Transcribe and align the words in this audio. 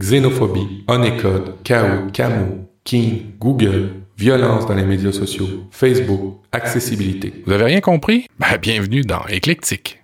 xénophobie, 0.00 0.84
onécode, 0.88 1.62
chaos, 1.62 2.10
camo, 2.12 2.68
king, 2.82 3.36
Google, 3.38 3.90
violence 4.16 4.66
dans 4.66 4.74
les 4.74 4.84
médias 4.84 5.12
sociaux, 5.12 5.46
Facebook, 5.70 6.40
accessibilité. 6.50 7.42
Vous 7.46 7.52
avez 7.52 7.64
rien 7.64 7.80
compris? 7.80 8.26
Ben, 8.38 8.56
bienvenue 8.60 9.02
dans 9.02 9.24
Éclectique. 9.28 10.00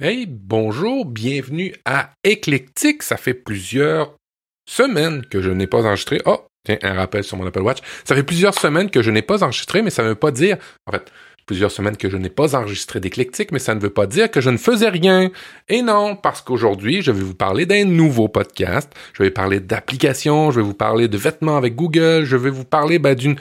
Hey, 0.00 0.26
bonjour, 0.26 1.06
bienvenue 1.06 1.74
à 1.84 2.10
Éclectique. 2.24 3.02
Ça 3.02 3.16
fait 3.16 3.32
plusieurs 3.32 4.16
semaines 4.66 5.24
que 5.26 5.40
je 5.40 5.50
n'ai 5.50 5.66
pas 5.66 5.84
enregistré. 5.84 6.20
Oh, 6.26 6.46
tiens, 6.64 6.78
un 6.82 6.94
rappel 6.94 7.24
sur 7.24 7.36
mon 7.36 7.46
Apple 7.46 7.62
Watch. 7.62 7.78
Ça 8.04 8.14
fait 8.14 8.22
plusieurs 8.22 8.54
semaines 8.54 8.90
que 8.90 9.02
je 9.02 9.10
n'ai 9.10 9.22
pas 9.22 9.42
enregistré, 9.42 9.82
mais 9.82 9.90
ça 9.90 10.02
ne 10.02 10.08
veut 10.08 10.14
pas 10.14 10.30
dire, 10.30 10.56
en 10.86 10.92
fait, 10.92 11.10
plusieurs 11.46 11.70
semaines 11.70 11.96
que 11.96 12.08
je 12.08 12.16
n'ai 12.16 12.30
pas 12.30 12.56
enregistré 12.56 13.00
d'éclectique, 13.00 13.52
mais 13.52 13.58
ça 13.58 13.74
ne 13.74 13.80
veut 13.80 13.90
pas 13.90 14.06
dire 14.06 14.30
que 14.30 14.40
je 14.40 14.50
ne 14.50 14.56
faisais 14.56 14.88
rien. 14.88 15.30
Et 15.68 15.82
non, 15.82 16.16
parce 16.16 16.40
qu'aujourd'hui, 16.40 17.02
je 17.02 17.10
vais 17.10 17.22
vous 17.22 17.34
parler 17.34 17.66
d'un 17.66 17.84
nouveau 17.84 18.28
podcast. 18.28 18.90
Je 19.12 19.22
vais 19.22 19.30
parler 19.30 19.60
d'applications, 19.60 20.50
je 20.50 20.60
vais 20.60 20.66
vous 20.66 20.74
parler 20.74 21.08
de 21.08 21.18
vêtements 21.18 21.56
avec 21.56 21.74
Google, 21.74 22.24
je 22.24 22.36
vais 22.36 22.50
vous 22.50 22.64
parler 22.64 22.98
ben, 22.98 23.14
d'une 23.14 23.36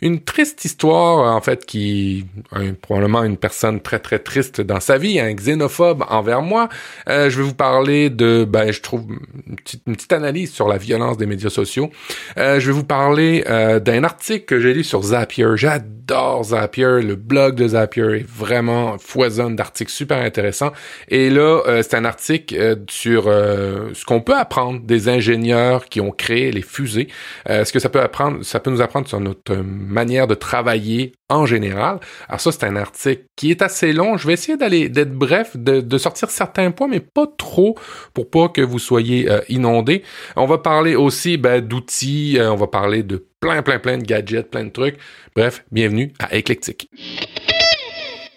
une 0.00 0.20
triste 0.20 0.64
histoire, 0.64 1.34
en 1.34 1.40
fait, 1.40 1.66
qui 1.66 2.26
un, 2.52 2.74
probablement 2.74 3.24
une 3.24 3.36
personne 3.36 3.80
très 3.80 3.98
très 3.98 4.18
triste 4.18 4.60
dans 4.60 4.80
sa 4.80 4.98
vie, 4.98 5.20
un 5.20 5.32
xénophobe 5.32 6.04
envers 6.08 6.42
moi. 6.42 6.68
Euh, 7.08 7.30
je 7.30 7.38
vais 7.38 7.44
vous 7.44 7.54
parler 7.54 8.10
de, 8.10 8.44
ben, 8.48 8.72
je 8.72 8.80
trouve 8.80 9.06
une 9.46 9.56
petite, 9.56 9.82
une 9.86 9.96
petite 9.96 10.12
analyse 10.12 10.52
sur 10.52 10.68
la 10.68 10.78
violence 10.78 11.16
des 11.16 11.26
médias 11.26 11.50
sociaux. 11.50 11.90
Euh, 12.38 12.60
je 12.60 12.66
vais 12.66 12.72
vous 12.72 12.84
parler 12.84 13.44
euh, 13.48 13.80
d'un 13.80 14.04
article 14.04 14.44
que 14.44 14.60
j'ai 14.60 14.74
lu 14.74 14.84
sur 14.84 15.02
Zapier. 15.02 15.46
J'adore 15.56 16.44
Zapier, 16.44 17.02
le 17.02 17.16
blog 17.16 17.54
de 17.56 17.68
Zapier 17.68 18.20
est 18.20 18.26
vraiment 18.26 18.96
foisonne 18.98 19.56
d'articles 19.56 19.90
super 19.90 20.18
intéressants. 20.18 20.72
Et 21.08 21.30
là, 21.30 21.62
euh, 21.66 21.82
c'est 21.82 21.96
un 21.96 22.04
article 22.04 22.54
euh, 22.58 22.76
sur 22.88 23.24
euh, 23.26 23.90
ce 23.94 24.04
qu'on 24.04 24.20
peut 24.20 24.36
apprendre 24.36 24.80
des 24.80 25.08
ingénieurs 25.08 25.86
qui 25.86 26.00
ont 26.00 26.10
créé 26.10 26.50
les 26.50 26.62
fusées. 26.62 27.08
ce 27.46 27.70
que 27.72 27.78
ça 27.78 27.88
peut 27.88 28.00
apprendre, 28.00 28.44
ça 28.44 28.60
peut 28.60 28.70
nous 28.70 28.80
apprendre 28.80 29.08
sur 29.08 29.20
notre 29.20 29.56
manière 29.88 30.26
de 30.26 30.34
travailler 30.34 31.12
en 31.28 31.46
général. 31.46 32.00
Alors 32.28 32.40
ça, 32.40 32.52
c'est 32.52 32.64
un 32.64 32.76
article 32.76 33.24
qui 33.36 33.50
est 33.50 33.62
assez 33.62 33.92
long. 33.92 34.16
Je 34.16 34.26
vais 34.26 34.34
essayer 34.34 34.56
d'aller 34.56 34.88
d'être 34.88 35.12
bref, 35.12 35.56
de, 35.56 35.98
sortir 35.98 36.30
certains 36.30 36.70
points, 36.70 36.88
mais 36.88 37.00
pas 37.00 37.26
trop 37.26 37.76
pour 38.14 38.30
pas 38.30 38.48
que 38.48 38.60
vous 38.60 38.78
soyez 38.78 39.30
euh, 39.30 39.40
inondés. 39.48 40.02
On 40.36 40.46
va 40.46 40.58
parler 40.58 40.94
aussi 40.94 41.36
ben, 41.36 41.60
d'outils, 41.60 42.38
euh, 42.38 42.52
on 42.52 42.56
va 42.56 42.66
parler 42.66 43.02
de 43.02 43.26
plein, 43.40 43.62
plein, 43.62 43.78
plein 43.78 43.98
de 43.98 44.04
gadgets, 44.04 44.50
plein 44.50 44.64
de 44.64 44.70
trucs. 44.70 44.96
Bref, 45.34 45.64
bienvenue 45.70 46.12
à 46.18 46.36
Eclectic. 46.36 46.88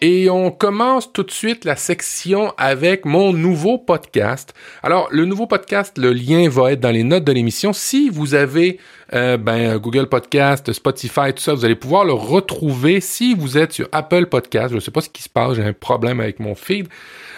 Et 0.04 0.32
on 0.32 0.50
commence 0.50 1.14
tout 1.14 1.22
de 1.22 1.30
suite 1.30 1.64
la 1.64 1.76
section 1.76 2.56
avec 2.58 3.06
mon 3.06 3.34
nouveau 3.34 3.78
podcast. 3.78 4.52
Alors, 4.82 5.08
le 5.12 5.26
nouveau 5.26 5.46
podcast, 5.46 5.96
le 6.00 6.12
lien 6.12 6.50
va 6.50 6.72
être 6.72 6.80
dans 6.80 6.90
les 6.90 7.04
notes 7.04 7.24
de 7.24 7.32
l'émission. 7.32 7.72
Si 7.72 8.10
vous 8.10 8.34
avez 8.34 8.80
euh, 9.14 9.38
ben, 9.38 9.78
Google 9.78 10.08
Podcast, 10.08 10.74
Spotify, 10.74 11.34
tout 11.36 11.44
ça, 11.44 11.54
vous 11.54 11.66
allez 11.66 11.76
pouvoir 11.76 12.04
le 12.04 12.14
retrouver. 12.14 13.00
Si 13.00 13.36
vous 13.36 13.60
êtes 13.60 13.74
sur 13.74 13.90
Apple 13.92 14.26
Podcast, 14.26 14.70
je 14.70 14.76
ne 14.76 14.80
sais 14.80 14.90
pas 14.90 15.02
ce 15.02 15.10
qui 15.10 15.22
se 15.22 15.30
passe, 15.30 15.54
j'ai 15.54 15.64
un 15.64 15.74
problème 15.74 16.20
avec 16.20 16.40
mon 16.40 16.56
feed. 16.56 16.88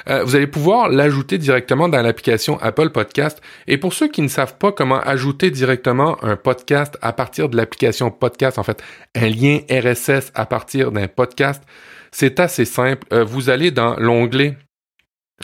Euh, 0.07 0.23
vous 0.23 0.37
allez 0.37 0.47
pouvoir 0.47 0.87
l'ajouter 0.87 1.37
directement 1.37 1.89
dans 1.89 2.01
l'application 2.01 2.57
Apple 2.61 2.91
Podcast. 2.91 3.41
Et 3.67 3.77
pour 3.77 3.91
ceux 3.91 4.07
qui 4.07 4.21
ne 4.21 4.29
savent 4.29 4.55
pas 4.57 4.71
comment 4.71 5.01
ajouter 5.01 5.51
directement 5.51 6.15
un 6.23 6.37
podcast 6.37 6.97
à 7.01 7.11
partir 7.11 7.49
de 7.49 7.57
l'application 7.57 8.09
podcast, 8.09 8.57
en 8.57 8.63
fait, 8.63 8.81
un 9.15 9.27
lien 9.27 9.59
RSS 9.69 10.31
à 10.33 10.45
partir 10.45 10.93
d'un 10.93 11.09
podcast, 11.09 11.61
c'est 12.13 12.39
assez 12.39 12.63
simple. 12.63 13.05
Euh, 13.11 13.25
vous 13.25 13.49
allez 13.49 13.71
dans 13.71 13.97
l'onglet 13.97 14.55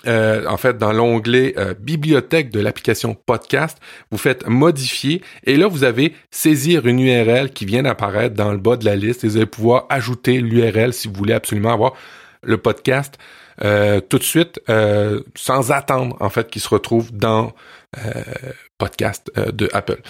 euh, 0.08 0.46
en 0.48 0.56
fait, 0.56 0.78
dans 0.78 0.94
l'onglet 0.94 1.56
euh, 1.58 1.74
bibliothèque 1.74 2.52
de 2.52 2.62
l'application 2.62 3.16
podcast, 3.16 3.80
vous 4.12 4.18
faites 4.18 4.48
modifier 4.48 5.22
et 5.44 5.58
là, 5.58 5.68
vous 5.68 5.84
avez 5.84 6.14
saisir 6.32 6.86
une 6.86 7.00
URL 7.00 7.50
qui 7.50 7.66
vient 7.66 7.84
d'apparaître 7.84 8.36
dans 8.36 8.52
le 8.52 8.60
bas 8.60 8.78
de 8.78 8.86
la 8.86 8.96
liste 8.96 9.26
et 9.26 9.28
vous 9.28 9.38
allez 9.38 9.46
pouvoir 9.46 9.88
ajouter 9.90 10.40
l'URL 10.40 10.94
si 10.94 11.10
vous 11.10 11.16
voulez 11.16 11.34
absolument 11.34 11.74
avoir 11.74 11.96
le 12.44 12.58
podcast 12.58 13.18
tout 13.58 14.18
de 14.18 14.24
suite 14.24 14.62
sans 15.36 15.72
attendre 15.72 16.16
en 16.22 16.30
fait 16.30 16.50
qu'il 16.50 16.62
se 16.62 16.70
retrouve 16.70 17.12
dans 17.12 17.52
podcast 18.78 19.30
de 19.36 19.68
Apple. 19.74 20.02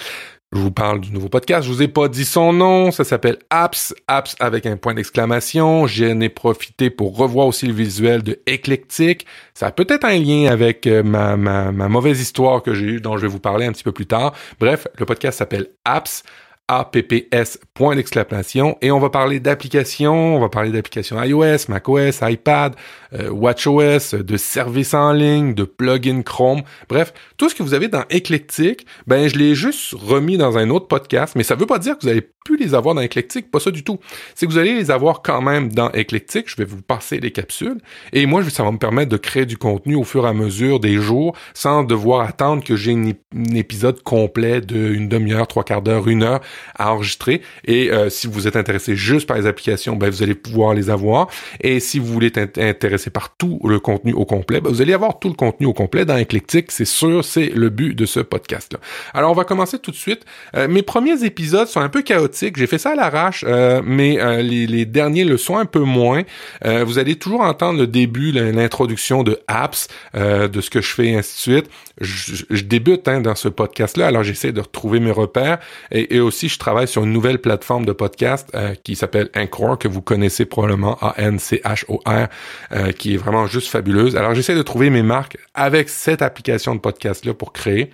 Je 0.51 0.57
vous 0.57 0.71
parle 0.71 0.99
du 0.99 1.11
nouveau 1.11 1.29
podcast. 1.29 1.67
Je 1.67 1.71
vous 1.71 1.83
ai 1.83 1.87
pas 1.87 2.07
dit 2.07 2.25
son 2.25 2.53
nom. 2.53 2.89
Ça 2.89 3.03
s'appelle 3.03 3.37
Apps. 3.51 3.93
Apps 4.07 4.35
avec 4.39 4.65
un 4.65 4.77
point 4.77 4.95
d'exclamation. 4.95 5.85
J'en 5.85 6.19
ai 6.21 6.29
profité 6.29 6.89
pour 6.89 7.15
revoir 7.15 7.45
aussi 7.45 7.67
le 7.67 7.73
visuel 7.73 8.23
de 8.23 8.39
Éclectique. 8.47 9.27
Ça 9.53 9.67
a 9.67 9.71
peut-être 9.71 10.05
un 10.05 10.17
lien 10.17 10.51
avec 10.51 10.87
euh, 10.87 11.03
ma, 11.03 11.37
ma, 11.37 11.71
ma 11.71 11.87
mauvaise 11.87 12.19
histoire 12.19 12.63
que 12.63 12.73
j'ai 12.73 12.85
eue, 12.85 12.99
dont 12.99 13.15
je 13.15 13.21
vais 13.21 13.27
vous 13.27 13.39
parler 13.39 13.67
un 13.67 13.71
petit 13.71 13.83
peu 13.83 13.91
plus 13.91 14.07
tard. 14.07 14.33
Bref, 14.59 14.87
le 14.97 15.05
podcast 15.05 15.37
s'appelle 15.37 15.67
Apps. 15.85 16.23
APPS, 16.69 17.59
point 17.73 17.95
d'exclamation. 17.95 18.77
Et 18.81 18.91
on 18.91 18.99
va 18.99 19.09
parler 19.09 19.39
d'applications, 19.39 20.35
on 20.35 20.39
va 20.39 20.49
parler 20.49 20.71
d'applications 20.71 21.21
iOS, 21.21 21.67
macOS, 21.67 22.19
iPad, 22.21 22.75
euh, 23.13 23.29
WatchOS, 23.29 24.15
de 24.19 24.37
services 24.37 24.93
en 24.93 25.11
ligne, 25.11 25.55
de 25.55 25.63
plugin 25.63 26.21
Chrome. 26.21 26.61
Bref, 26.87 27.11
tout 27.39 27.47
ce 27.47 27.55
que 27.55 27.63
vous 27.63 27.73
avez 27.73 27.87
dans 27.87 28.03
Eclectic, 28.11 28.85
ben 29.07 29.29
je 29.29 29.37
l'ai 29.37 29.55
juste 29.55 29.93
remis 29.93 30.37
dans 30.37 30.57
un 30.57 30.69
autre 30.69 30.89
podcast, 30.89 31.35
mais 31.37 31.43
ça 31.43 31.55
veut 31.55 31.65
pas 31.65 31.79
dire 31.79 31.97
que 31.97 32.03
vous 32.03 32.09
allez 32.09 32.27
plus 32.43 32.57
les 32.57 32.75
avoir 32.75 32.95
dans 32.95 33.01
Eclectic, 33.01 33.49
pas 33.49 33.61
ça 33.61 33.71
du 33.71 33.83
tout. 33.83 33.97
C'est 34.35 34.45
que 34.45 34.51
vous 34.51 34.57
allez 34.57 34.73
les 34.73 34.91
avoir 34.91 35.21
quand 35.21 35.41
même 35.41 35.71
dans 35.71 35.89
Eclectic, 35.93 36.49
je 36.49 36.57
vais 36.57 36.65
vous 36.65 36.81
passer 36.81 37.19
les 37.19 37.31
capsules, 37.31 37.77
et 38.11 38.25
moi 38.25 38.43
ça 38.49 38.63
va 38.63 38.71
me 38.71 38.77
permettre 38.77 39.09
de 39.09 39.15
créer 39.15 39.45
du 39.45 39.57
contenu 39.57 39.95
au 39.95 40.03
fur 40.03 40.25
et 40.25 40.27
à 40.27 40.33
mesure 40.33 40.81
des 40.81 40.95
jours, 40.95 41.33
sans 41.53 41.83
devoir 41.85 42.27
attendre 42.27 42.61
que 42.61 42.75
j'ai 42.75 42.91
un 42.91 43.13
épisode 43.55 44.03
complet 44.03 44.59
d'une 44.59 45.07
demi-heure, 45.07 45.47
trois 45.47 45.63
quarts 45.63 45.81
d'heure, 45.81 46.09
une 46.09 46.23
heure 46.23 46.41
à 46.75 46.93
enregistrer. 46.93 47.41
Et 47.63 47.89
euh, 47.89 48.09
si 48.09 48.27
vous 48.27 48.47
êtes 48.47 48.57
intéressé 48.57 48.97
juste 48.97 49.27
par 49.27 49.37
les 49.37 49.45
applications, 49.45 49.95
ben 49.95 50.09
vous 50.09 50.23
allez 50.23 50.35
pouvoir 50.35 50.73
les 50.73 50.89
avoir. 50.89 51.29
Et 51.61 51.79
si 51.79 51.99
vous 51.99 52.07
voulez 52.07 52.31
être 52.35 52.57
intéressé 52.57 53.09
par 53.09 53.37
tout 53.37 53.61
le 53.63 53.79
contenu 53.79 54.11
au 54.11 54.25
complet, 54.25 54.59
ben 54.59 54.69
vous 54.69 54.81
allez 54.81 54.93
avoir 54.93 55.19
tout 55.19 55.29
le 55.29 55.35
contenu 55.35 55.67
au 55.67 55.73
complet 55.73 56.03
dans 56.03 56.17
Eclectic, 56.17 56.69
c'est 56.73 56.83
sûr, 56.83 57.23
c'est 57.29 57.49
le 57.49 57.69
but 57.69 57.95
de 57.95 58.05
ce 58.05 58.19
podcast-là. 58.19 58.79
Alors 59.13 59.31
on 59.31 59.35
va 59.35 59.43
commencer 59.43 59.79
tout 59.79 59.91
de 59.91 59.95
suite. 59.95 60.25
Euh, 60.55 60.67
mes 60.67 60.81
premiers 60.81 61.23
épisodes 61.23 61.67
sont 61.67 61.81
un 61.81 61.89
peu 61.89 62.01
chaotiques, 62.01 62.57
j'ai 62.57 62.67
fait 62.67 62.77
ça 62.77 62.91
à 62.91 62.95
l'arrache, 62.95 63.45
euh, 63.47 63.81
mais 63.83 64.17
les, 64.43 64.67
les, 64.67 64.85
derniers 64.85 65.23
le 65.23 65.37
sont 65.37 65.57
un 65.57 65.65
peu 65.65 65.79
moins. 65.79 66.23
vous 66.65 66.97
allez 66.99 67.15
toujours 67.15 67.41
entendre 67.41 67.79
le 67.79 67.87
début, 67.87 68.31
l'introduction 68.31 69.23
de 69.23 69.39
apps, 69.47 69.87
de 70.15 70.61
ce 70.61 70.69
que 70.69 70.81
je 70.81 70.93
fais, 70.93 71.07
et 71.07 71.15
ainsi 71.15 71.35
de 71.35 71.53
suite. 71.53 71.69
Je, 72.01 72.63
débute 72.63 73.07
hein, 73.07 73.19
dans 73.19 73.35
ce 73.35 73.49
podcast-là, 73.49 74.07
alors 74.07 74.23
j'essaie 74.23 74.51
de 74.51 74.61
retrouver 74.61 74.99
mes 74.99 75.11
repères 75.11 75.59
et, 75.91 76.19
aussi 76.19 76.47
je 76.47 76.57
travaille 76.57 76.87
sur 76.87 77.03
une 77.03 77.11
nouvelle 77.11 77.39
plateforme 77.39 77.85
de 77.85 77.91
podcast 77.91 78.49
euh, 78.55 78.73
qui 78.83 78.95
s'appelle 78.95 79.29
Anchor, 79.35 79.77
que 79.77 79.87
vous 79.87 80.01
connaissez 80.01 80.45
probablement, 80.45 80.97
A-N-C-H-O-R, 81.01 82.27
euh, 82.71 82.91
qui 82.91 83.15
est 83.15 83.17
vraiment 83.17 83.47
juste 83.47 83.67
fabuleuse. 83.67 84.15
Alors 84.15 84.33
j'essaie 84.33 84.55
de 84.55 84.61
trouver 84.61 84.89
mes 84.89 85.01
marques 85.01 85.37
avec 85.53 85.89
cette 85.89 86.21
application 86.21 86.75
de 86.75 86.79
podcast-là 87.19 87.33
pour 87.33 87.53
créer. 87.53 87.91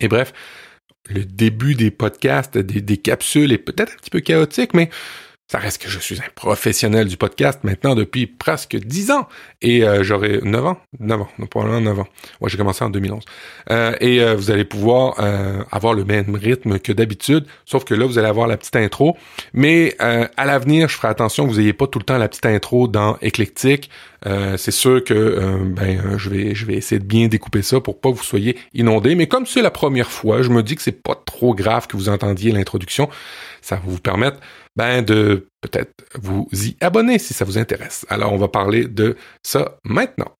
Et 0.00 0.08
bref, 0.08 0.32
le 1.08 1.24
début 1.24 1.74
des 1.74 1.90
podcasts, 1.90 2.56
des 2.56 2.96
capsules 2.96 3.52
est 3.52 3.58
peut-être 3.58 3.92
un 3.92 3.96
petit 3.96 4.10
peu 4.10 4.20
chaotique, 4.20 4.74
mais 4.74 4.90
ça 5.52 5.58
reste 5.58 5.82
que 5.82 5.90
je 5.90 5.98
suis 5.98 6.18
un 6.18 6.30
professionnel 6.34 7.08
du 7.08 7.18
podcast 7.18 7.60
maintenant 7.62 7.94
depuis 7.94 8.26
presque 8.26 8.74
10 8.74 9.10
ans. 9.10 9.28
Et 9.60 9.84
euh, 9.84 10.02
j'aurai 10.02 10.40
9 10.42 10.64
ans? 10.64 10.78
9 10.98 11.20
ans, 11.20 11.28
non, 11.38 11.46
probablement 11.46 11.82
9 11.82 12.00
ans. 12.00 12.06
Ouais, 12.40 12.48
j'ai 12.48 12.56
commencé 12.56 12.82
en 12.82 12.88
2011. 12.88 13.22
Euh, 13.70 13.94
et 14.00 14.22
euh, 14.22 14.34
vous 14.34 14.50
allez 14.50 14.64
pouvoir 14.64 15.16
euh, 15.18 15.62
avoir 15.70 15.92
le 15.92 16.06
même 16.06 16.34
rythme 16.36 16.78
que 16.78 16.90
d'habitude, 16.90 17.44
sauf 17.66 17.84
que 17.84 17.92
là, 17.92 18.06
vous 18.06 18.16
allez 18.16 18.28
avoir 18.28 18.46
la 18.46 18.56
petite 18.56 18.76
intro. 18.76 19.14
Mais 19.52 19.94
à 19.98 20.46
l'avenir, 20.46 20.88
je 20.88 20.96
ferai 20.96 21.08
attention 21.08 21.44
que 21.44 21.50
vous 21.50 21.58
n'ayez 21.58 21.74
pas 21.74 21.86
tout 21.86 21.98
le 21.98 22.06
temps 22.06 22.16
la 22.16 22.28
petite 22.28 22.46
intro 22.46 22.88
dans 22.88 23.18
Éclectique. 23.20 23.90
c'est 24.56 24.70
sûr 24.70 25.04
que 25.04 25.38
ben 25.64 26.16
je 26.16 26.30
vais 26.30 26.54
je 26.54 26.64
vais 26.64 26.74
essayer 26.74 26.98
de 26.98 27.04
bien 27.04 27.28
découper 27.28 27.62
ça 27.62 27.80
pour 27.80 28.00
pas 28.00 28.10
que 28.10 28.16
vous 28.16 28.24
soyez 28.24 28.56
inondés. 28.72 29.14
Mais 29.14 29.26
comme 29.26 29.44
c'est 29.44 29.62
la 29.62 29.70
première 29.70 30.10
fois, 30.10 30.42
je 30.42 30.48
me 30.48 30.62
dis 30.62 30.76
que 30.76 30.82
c'est 30.82 31.02
pas 31.02 31.14
trop 31.14 31.54
grave 31.54 31.86
que 31.86 31.96
vous 31.96 32.08
entendiez 32.08 32.52
l'introduction. 32.52 33.10
Ça 33.60 33.76
va 33.76 33.82
vous 33.84 34.00
permettre 34.00 34.38
ben 34.76 35.02
de 35.02 35.48
peut-être 35.60 36.04
vous 36.14 36.48
y 36.52 36.76
abonner 36.80 37.18
si 37.18 37.34
ça 37.34 37.44
vous 37.44 37.58
intéresse. 37.58 38.06
Alors 38.08 38.32
on 38.32 38.38
va 38.38 38.48
parler 38.48 38.86
de 38.86 39.16
ça 39.42 39.78
maintenant. 39.84 40.32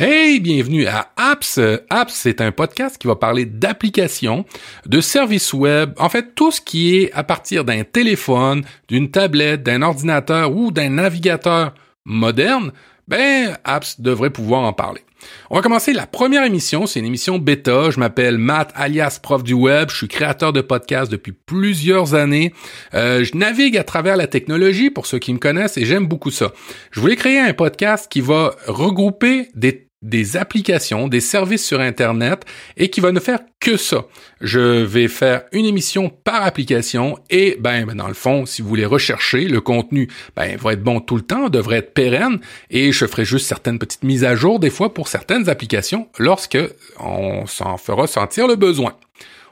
Hey, 0.00 0.40
bienvenue 0.40 0.86
à 0.86 1.12
Apps. 1.16 1.60
Apps, 1.88 2.12
c'est 2.12 2.40
un 2.40 2.50
podcast 2.50 2.98
qui 2.98 3.06
va 3.06 3.14
parler 3.14 3.44
d'applications, 3.44 4.44
de 4.86 5.00
services 5.00 5.52
web, 5.52 5.92
en 5.98 6.08
fait 6.08 6.34
tout 6.34 6.50
ce 6.50 6.60
qui 6.60 6.96
est 6.96 7.12
à 7.12 7.22
partir 7.22 7.64
d'un 7.64 7.84
téléphone, 7.84 8.64
d'une 8.88 9.12
tablette, 9.12 9.62
d'un 9.62 9.82
ordinateur 9.82 10.52
ou 10.52 10.72
d'un 10.72 10.88
navigateur 10.88 11.74
moderne, 12.04 12.72
ben 13.06 13.56
Apps 13.62 14.00
devrait 14.00 14.30
pouvoir 14.30 14.62
en 14.62 14.72
parler. 14.72 15.02
On 15.50 15.56
va 15.56 15.62
commencer 15.62 15.92
la 15.92 16.06
première 16.06 16.44
émission, 16.44 16.86
c'est 16.86 17.00
une 17.00 17.06
émission 17.06 17.38
bêta. 17.38 17.90
Je 17.90 18.00
m'appelle 18.00 18.38
Matt 18.38 18.72
alias 18.74 19.18
prof 19.22 19.42
du 19.42 19.54
web, 19.54 19.90
je 19.90 19.96
suis 19.96 20.08
créateur 20.08 20.52
de 20.52 20.60
podcasts 20.60 21.10
depuis 21.10 21.32
plusieurs 21.32 22.14
années. 22.14 22.52
Euh, 22.94 23.24
je 23.24 23.36
navigue 23.36 23.76
à 23.76 23.84
travers 23.84 24.16
la 24.16 24.26
technologie 24.26 24.90
pour 24.90 25.06
ceux 25.06 25.18
qui 25.18 25.32
me 25.32 25.38
connaissent 25.38 25.76
et 25.76 25.84
j'aime 25.84 26.06
beaucoup 26.06 26.30
ça. 26.30 26.52
Je 26.90 27.00
voulais 27.00 27.16
créer 27.16 27.38
un 27.38 27.52
podcast 27.52 28.10
qui 28.10 28.20
va 28.20 28.54
regrouper 28.66 29.48
des 29.54 29.83
des 30.04 30.36
applications, 30.36 31.08
des 31.08 31.20
services 31.20 31.66
sur 31.66 31.80
Internet 31.80 32.44
et 32.76 32.90
qui 32.90 33.00
va 33.00 33.10
ne 33.10 33.18
faire 33.18 33.40
que 33.58 33.76
ça. 33.76 34.04
Je 34.40 34.60
vais 34.60 35.08
faire 35.08 35.44
une 35.52 35.64
émission 35.64 36.10
par 36.10 36.44
application 36.44 37.18
et 37.30 37.56
ben, 37.58 37.86
dans 37.86 38.06
le 38.06 38.14
fond, 38.14 38.46
si 38.46 38.62
vous 38.62 38.68
voulez 38.68 38.84
rechercher 38.84 39.48
le 39.48 39.60
contenu, 39.60 40.08
ben 40.36 40.56
va 40.56 40.74
être 40.74 40.82
bon 40.82 41.00
tout 41.00 41.16
le 41.16 41.22
temps, 41.22 41.48
devrait 41.48 41.78
être 41.78 41.94
pérenne 41.94 42.38
et 42.70 42.92
je 42.92 43.06
ferai 43.06 43.24
juste 43.24 43.46
certaines 43.46 43.78
petites 43.78 44.04
mises 44.04 44.24
à 44.24 44.36
jour 44.36 44.60
des 44.60 44.70
fois 44.70 44.92
pour 44.92 45.08
certaines 45.08 45.48
applications 45.48 46.08
lorsque 46.18 46.58
on 47.00 47.46
s'en 47.46 47.78
fera 47.78 48.06
sentir 48.06 48.46
le 48.46 48.56
besoin. 48.56 48.94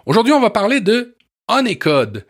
Aujourd'hui, 0.05 0.35
on 0.35 0.41
va 0.41 0.51
parler 0.51 0.81
de 0.81 1.17
Honeycode. 1.49 2.27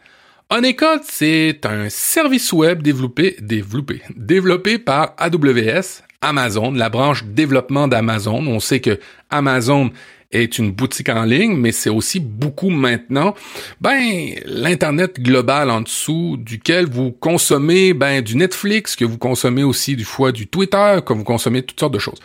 Honeycode, 0.51 1.01
c'est 1.05 1.61
un 1.65 1.89
service 1.89 2.53
web 2.53 2.83
développé, 2.83 3.37
développé, 3.41 4.03
développé 4.15 4.79
par 4.79 5.15
AWS 5.19 6.03
Amazon, 6.23 6.73
la 6.73 6.89
branche 6.89 7.25
développement 7.25 7.89
d'Amazon. 7.89 8.47
On 8.47 8.61
sait 8.61 8.81
que 8.81 8.99
Amazon 9.29 9.91
est 10.31 10.59
une 10.59 10.71
boutique 10.71 11.11
en 11.11 11.25
ligne, 11.25 11.57
mais 11.57 11.73
c'est 11.73 11.91
aussi 11.91 12.19
beaucoup 12.19 12.71
maintenant, 12.71 13.35
ben, 13.81 14.35
l'internet 14.47 15.21
global 15.21 15.71
en 15.71 15.83
dessous 15.83 16.39
duquel 16.39 16.87
vous 16.87 17.13
consommez, 17.13 17.93
ben, 17.93 18.23
du 18.23 18.37
Netflix, 18.37 18.97
que 18.97 19.05
vous 19.05 19.19
consommez 19.19 19.63
aussi 19.63 19.95
du 19.95 20.05
fois 20.05 20.33
du 20.33 20.47
Twitter, 20.47 21.01
que 21.05 21.13
vous 21.13 21.25
consommez 21.25 21.63
toutes 21.63 21.79
sortes 21.79 21.95
de 21.95 21.99
choses. 21.99 22.21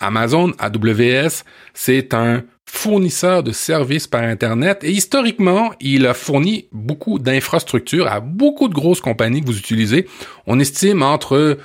Amazon, 0.00 0.52
AWS, 0.58 1.44
c'est 1.72 2.12
un 2.12 2.42
fournisseur 2.66 3.44
de 3.44 3.52
services 3.52 4.08
par 4.08 4.22
Internet 4.22 4.82
et 4.82 4.90
historiquement, 4.90 5.72
il 5.80 6.06
a 6.06 6.14
fourni 6.14 6.66
beaucoup 6.72 7.20
d'infrastructures 7.20 8.08
à 8.08 8.18
beaucoup 8.18 8.68
de 8.68 8.74
grosses 8.74 9.00
compagnies 9.00 9.42
que 9.42 9.46
vous 9.46 9.58
utilisez. 9.58 10.08
On 10.46 10.58
estime 10.58 11.02
entre 11.02 11.58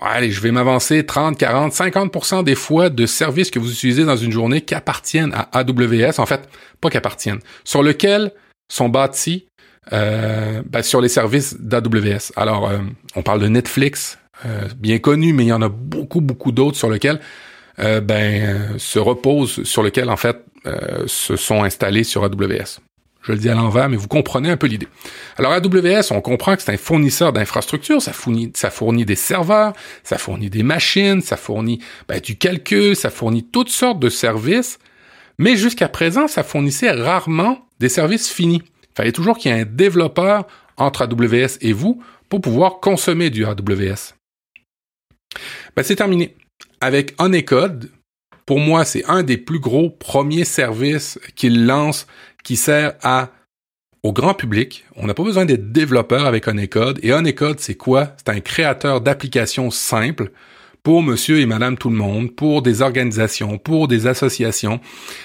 allez, 0.00 0.30
je 0.30 0.40
vais 0.40 0.50
m'avancer 0.50 1.04
30, 1.04 1.38
40, 1.38 1.72
50% 1.72 2.44
des 2.44 2.54
fois 2.54 2.90
de 2.90 3.06
services 3.06 3.50
que 3.50 3.58
vous 3.58 3.72
utilisez 3.72 4.04
dans 4.04 4.16
une 4.16 4.32
journée 4.32 4.60
qui 4.60 4.74
appartiennent 4.74 5.32
à 5.34 5.58
AWS, 5.58 6.18
en 6.18 6.26
fait, 6.26 6.48
pas 6.80 6.90
qu'appartiennent, 6.90 7.40
sur 7.64 7.82
lesquels 7.82 8.32
sont 8.68 8.88
bâtis 8.88 9.46
euh, 9.92 10.62
ben, 10.68 10.82
sur 10.82 11.00
les 11.00 11.08
services 11.08 11.56
d'AWS. 11.60 12.32
Alors, 12.34 12.68
euh, 12.68 12.78
on 13.14 13.22
parle 13.22 13.40
de 13.40 13.48
Netflix, 13.48 14.18
euh, 14.44 14.68
bien 14.76 14.98
connu, 14.98 15.32
mais 15.32 15.44
il 15.44 15.48
y 15.48 15.52
en 15.52 15.62
a 15.62 15.68
beaucoup, 15.68 16.20
beaucoup 16.20 16.52
d'autres 16.52 16.76
sur 16.76 16.90
lesquels 16.90 17.20
ben, 17.78 18.78
se 18.78 18.98
reposent, 18.98 19.62
sur 19.64 19.82
lesquels, 19.82 20.08
en 20.08 20.16
fait, 20.16 20.38
se 21.06 21.36
sont 21.36 21.62
installés 21.62 22.04
sur 22.04 22.24
AWS. 22.24 22.80
Je 23.26 23.32
le 23.32 23.38
dis 23.38 23.48
à 23.48 23.54
l'envers, 23.54 23.88
mais 23.88 23.96
vous 23.96 24.06
comprenez 24.06 24.50
un 24.50 24.56
peu 24.56 24.68
l'idée. 24.68 24.86
Alors 25.36 25.52
AWS, 25.52 26.12
on 26.12 26.20
comprend 26.20 26.54
que 26.54 26.62
c'est 26.62 26.72
un 26.72 26.76
fournisseur 26.76 27.32
d'infrastructures, 27.32 28.00
ça 28.00 28.12
fournit, 28.12 29.04
des 29.04 29.16
serveurs, 29.16 29.72
ça 30.04 30.16
fournit 30.16 30.48
des 30.48 30.62
machines, 30.62 31.20
ça 31.20 31.36
fournit 31.36 31.80
ben, 32.08 32.20
du 32.20 32.36
calcul, 32.36 32.94
ça 32.94 33.10
fournit 33.10 33.42
toutes 33.42 33.70
sortes 33.70 33.98
de 33.98 34.08
services, 34.08 34.78
mais 35.38 35.56
jusqu'à 35.56 35.88
présent, 35.88 36.28
ça 36.28 36.44
fournissait 36.44 36.92
rarement 36.92 37.66
des 37.80 37.88
services 37.88 38.30
finis. 38.30 38.62
Il 38.64 38.96
fallait 38.96 39.12
toujours 39.12 39.38
qu'il 39.38 39.50
y 39.50 39.54
ait 39.54 39.62
un 39.62 39.64
développeur 39.64 40.46
entre 40.76 41.02
AWS 41.02 41.58
et 41.62 41.72
vous 41.72 42.00
pour 42.28 42.40
pouvoir 42.40 42.78
consommer 42.78 43.30
du 43.30 43.44
AWS. 43.44 44.14
Ben, 45.74 45.82
c'est 45.82 45.96
terminé. 45.96 46.36
Avec 46.80 47.14
Honeycode, 47.18 47.90
pour 48.46 48.60
moi, 48.60 48.84
c'est 48.84 49.04
un 49.06 49.24
des 49.24 49.36
plus 49.36 49.58
gros 49.58 49.90
premiers 49.90 50.44
services 50.44 51.18
qu'il 51.34 51.66
lance 51.66 52.06
qui 52.46 52.54
sert 52.54 52.94
à 53.02 53.30
au 54.04 54.12
grand 54.12 54.32
public. 54.32 54.84
On 54.94 55.08
n'a 55.08 55.14
pas 55.14 55.24
besoin 55.24 55.44
d'être 55.44 55.72
développeur 55.72 56.26
avec 56.26 56.46
Honeycode. 56.46 57.00
Et 57.02 57.12
Honeycode, 57.12 57.58
c'est 57.58 57.74
quoi? 57.74 58.12
C'est 58.18 58.28
un 58.28 58.38
créateur 58.38 59.00
d'applications 59.00 59.72
simples 59.72 60.30
pour 60.86 61.02
monsieur 61.02 61.40
et 61.40 61.46
madame 61.46 61.76
tout 61.76 61.90
le 61.90 61.96
monde, 61.96 62.32
pour 62.32 62.62
des 62.62 62.80
organisations, 62.80 63.58
pour 63.58 63.88
des 63.88 64.06
associations. 64.06 64.78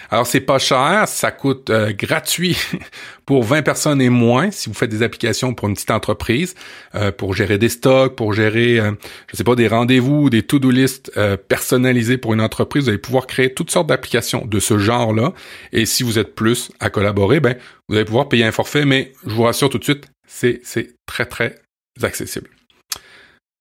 Alors 0.09 0.25
c'est 0.25 0.41
pas 0.41 0.57
cher, 0.57 1.07
ça 1.07 1.29
coûte 1.29 1.69
euh, 1.69 1.93
gratuit 1.93 2.57
pour 3.27 3.43
20 3.43 3.61
personnes 3.61 4.01
et 4.01 4.09
moins 4.09 4.49
si 4.49 4.69
vous 4.69 4.73
faites 4.73 4.89
des 4.89 5.03
applications 5.03 5.53
pour 5.53 5.67
une 5.67 5.75
petite 5.75 5.91
entreprise, 5.91 6.55
euh, 6.95 7.11
pour 7.11 7.35
gérer 7.35 7.59
des 7.59 7.69
stocks, 7.69 8.15
pour 8.15 8.33
gérer 8.33 8.79
euh, 8.79 8.93
je 9.31 9.37
sais 9.37 9.43
pas 9.43 9.53
des 9.53 9.67
rendez-vous, 9.67 10.31
des 10.31 10.41
to-do 10.41 10.71
list 10.71 11.11
personnalisés 11.47 12.17
pour 12.17 12.33
une 12.33 12.41
entreprise, 12.41 12.85
vous 12.85 12.89
allez 12.89 12.97
pouvoir 12.97 13.27
créer 13.27 13.53
toutes 13.53 13.69
sortes 13.69 13.85
d'applications 13.85 14.47
de 14.47 14.59
ce 14.59 14.79
genre-là 14.79 15.31
et 15.73 15.85
si 15.85 16.01
vous 16.01 16.17
êtes 16.17 16.33
plus 16.33 16.71
à 16.79 16.89
collaborer, 16.89 17.39
ben 17.39 17.55
vous 17.87 17.97
allez 17.97 18.05
pouvoir 18.05 18.29
payer 18.29 18.45
un 18.45 18.51
forfait 18.51 18.85
mais 18.85 19.13
je 19.27 19.35
vous 19.35 19.43
rassure 19.43 19.69
tout 19.69 19.77
de 19.77 19.83
suite, 19.83 20.07
c'est 20.25 20.63
très 21.05 21.27
très 21.27 21.57
accessible. 22.01 22.49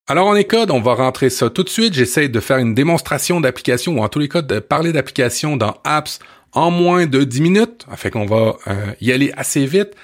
Alors 0.08 0.26
en 0.26 0.42
code, 0.42 0.70
on 0.70 0.80
va 0.80 0.94
rentrer 0.94 1.30
ça 1.30 1.50
tout 1.50 1.62
de 1.62 1.68
suite. 1.68 1.94
J'essaie 1.94 2.28
de 2.28 2.40
faire 2.40 2.58
une 2.58 2.74
démonstration 2.74 3.40
d'application 3.40 3.96
ou 3.96 4.02
en 4.02 4.08
tous 4.08 4.18
les 4.18 4.28
cas 4.28 4.42
de 4.42 4.58
parler 4.58 4.92
d'application 4.92 5.56
dans 5.56 5.76
Apps 5.84 6.18
en 6.52 6.70
moins 6.70 7.06
de 7.06 7.22
10 7.22 7.40
minutes. 7.40 7.86
Fait 7.96 8.10
qu'on 8.10 8.26
va 8.26 8.56
euh, 8.66 8.92
y 9.00 9.12
aller 9.12 9.32
assez 9.36 9.66
vite. 9.66 9.94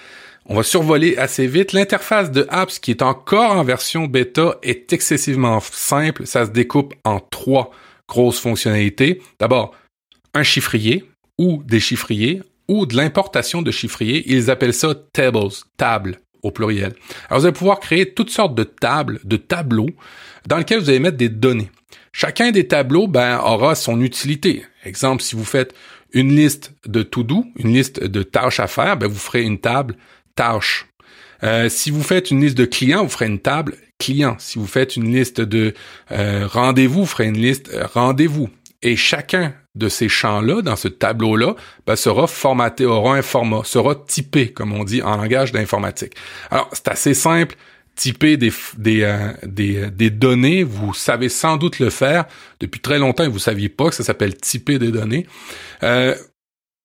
On 0.49 0.55
va 0.55 0.63
survoler 0.63 1.17
assez 1.17 1.49
vite. 1.49 1.73
L'interface 1.73 2.31
de 2.31 2.47
Apps 2.51 2.79
qui 2.79 2.93
est 2.93 3.03
encore 3.03 3.51
en 3.53 3.65
version 3.65 4.07
bêta 4.07 4.59
est 4.63 4.93
excessivement 4.93 5.59
simple. 5.61 6.27
Ça 6.27 6.47
se 6.47 6.51
découpe 6.51 6.95
en 7.05 7.19
trois 7.19 7.73
grosses 8.09 8.39
fonctionnalités. 8.39 9.21
D'abord, 9.41 9.75
un 10.35 10.45
chiffrier 10.45 11.05
ou 11.39 11.63
des 11.65 11.81
chiffriers 11.81 12.43
ou 12.69 12.87
de 12.87 12.97
l'importation 12.97 13.63
de 13.63 13.71
chiffriers. 13.73 14.23
Ils 14.27 14.51
appellent 14.51 14.75
ça 14.75 14.95
tables, 15.13 15.49
tables 15.77 16.21
au 16.47 16.51
pluriel. 16.51 16.95
Alors, 17.29 17.41
vous 17.41 17.47
allez 17.47 17.55
pouvoir 17.55 17.81
créer 17.81 18.13
toutes 18.13 18.31
sortes 18.31 18.55
de 18.55 18.65
tables, 18.65 19.21
de 19.25 19.37
tableaux, 19.37 19.91
dans 20.47 20.59
lesquels 20.59 20.81
vous 20.81 20.89
allez 20.89 21.01
mettre 21.01 21.17
des 21.17 21.29
données. 21.29 21.71
Chacun 22.13 22.51
des 22.51 22.67
tableaux 22.67 23.09
ben, 23.09 23.39
aura 23.45 23.75
son 23.75 24.01
utilité. 24.01 24.65
Exemple, 24.85 25.23
si 25.23 25.37
vous 25.37 25.45
faites 25.45 25.75
une 26.13 26.35
liste 26.35 26.73
de 26.87 27.03
to-do, 27.03 27.45
une 27.57 27.75
liste 27.75 28.03
de 28.03 28.23
tâches 28.23 28.61
à 28.61 28.67
faire, 28.67 28.97
ben, 28.97 29.07
vous 29.07 29.19
ferez 29.19 29.43
une 29.43 29.59
table 29.59 29.97
tâches. 30.35 30.87
Euh, 31.43 31.69
si 31.69 31.91
vous 31.91 32.03
faites 32.03 32.31
une 32.31 32.41
liste 32.41 32.57
de 32.57 32.65
clients, 32.65 33.03
vous 33.03 33.11
ferez 33.11 33.27
une 33.27 33.41
table 33.41 33.77
clients. 33.99 34.37
Si 34.39 34.59
vous 34.59 34.67
faites 34.67 34.97
une 34.97 35.13
liste 35.13 35.41
de 35.41 35.75
euh, 36.13 36.47
rendez-vous, 36.47 37.01
vous 37.01 37.07
ferez 37.07 37.27
une 37.27 37.39
liste 37.39 37.71
euh, 37.75 37.87
rendez-vous. 37.93 38.49
Et 38.83 38.97
chacun 38.97 39.55
de 39.77 39.89
ces 39.89 40.09
champs-là, 40.09 40.63
dans 40.63 40.77
ce 40.77 40.89
tableau-là, 40.89 41.55
ben, 41.87 41.97
sera 41.97 42.27
formaté, 42.27 42.85
aura 42.87 43.15
un 43.15 43.23
format, 43.23 43.63
sera 43.65 43.95
typé, 43.95 44.53
comme 44.53 44.73
on 44.73 44.85
dit 44.85 45.03
en 45.03 45.17
langage 45.17 45.53
d'informatique. 45.53 46.15
Alors, 46.51 46.69
c'est 46.73 46.89
assez 46.89 47.15
simple. 47.15 47.57
Typer 47.95 48.37
des, 48.37 48.53
des, 48.77 49.03
euh, 49.03 49.33
des, 49.43 49.91
des, 49.91 50.11
données, 50.11 50.65
vous 50.65 50.93
savez 50.93 51.31
sans 51.31 51.57
doute 51.57 51.79
le 51.79 51.89
faire 51.89 52.27
depuis 52.61 52.81
très 52.81 52.99
longtemps 52.99 53.27
vous 53.31 53.39
saviez 53.39 53.71
pas 53.71 53.89
que 53.89 53.95
ça 53.95 54.05
s'appelle 54.05 54.37
typer 54.37 54.79
des 54.79 54.91
données. 54.91 55.27
Euh, 55.83 56.15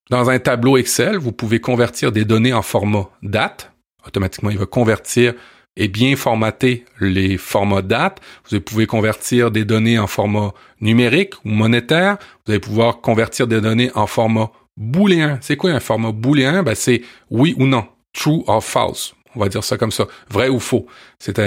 dans 0.10 0.30
un 0.30 0.40
tableau 0.40 0.78
Excel, 0.78 1.18
vous 1.18 1.34
pouvez 1.34 1.60
convertir 1.60 2.14
des 2.14 2.24
données 2.24 2.54
en 2.54 2.62
format 2.62 3.10
date. 3.24 3.72
Automatiquement, 4.08 4.50
il 4.52 4.58
va 4.58 4.66
convertir 4.66 5.34
et 5.78 5.88
bien 5.88 6.16
formater 6.16 6.86
les 7.00 7.38
formats 7.38 7.82
date. 7.82 8.20
Vous 8.50 8.60
pouvez 8.60 8.86
convertir 8.86 9.52
des 9.52 9.66
données 9.66 10.00
en 10.00 10.08
format 10.08 10.54
numérique 10.80 11.36
ou 11.46 11.50
monétaire. 11.50 12.18
Vous 12.46 12.52
allez 12.52 12.60
pouvoir 12.60 13.02
convertir 13.02 13.48
des 13.48 13.62
données 13.62 13.92
en 13.96 14.08
format 14.08 14.52
booléen. 14.78 15.38
C'est 15.42 15.56
quoi 15.56 15.72
un 15.72 15.80
format 15.80 16.12
booléen? 16.12 16.64
Ben, 16.64 16.76
c'est 16.76 17.02
oui 17.30 17.56
ou 17.58 17.66
non. 17.66 17.86
True 18.14 18.44
or 18.48 18.64
false. 18.64 19.14
On 19.36 19.40
va 19.40 19.48
dire 19.48 19.64
ça 19.64 19.78
comme 19.78 19.92
ça. 19.92 20.08
Vrai 20.30 20.50
ou 20.50 20.60
faux. 20.60 20.88
C'est, 21.20 21.40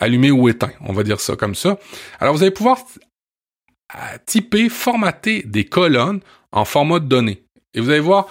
allumé 0.00 0.30
ou 0.30 0.48
éteint. 0.48 0.72
On 0.80 0.92
va 0.92 1.02
dire 1.02 1.20
ça 1.20 1.36
comme 1.36 1.54
ça. 1.54 1.78
Alors, 2.18 2.34
vous 2.34 2.42
allez 2.42 2.50
pouvoir 2.50 2.78
typer, 4.24 4.68
formater 4.68 5.42
des 5.42 5.64
colonnes 5.64 6.20
en 6.52 6.64
format 6.64 7.00
de 7.00 7.06
données. 7.06 7.42
Et 7.74 7.80
vous 7.80 7.90
allez 7.90 8.00
voir, 8.00 8.28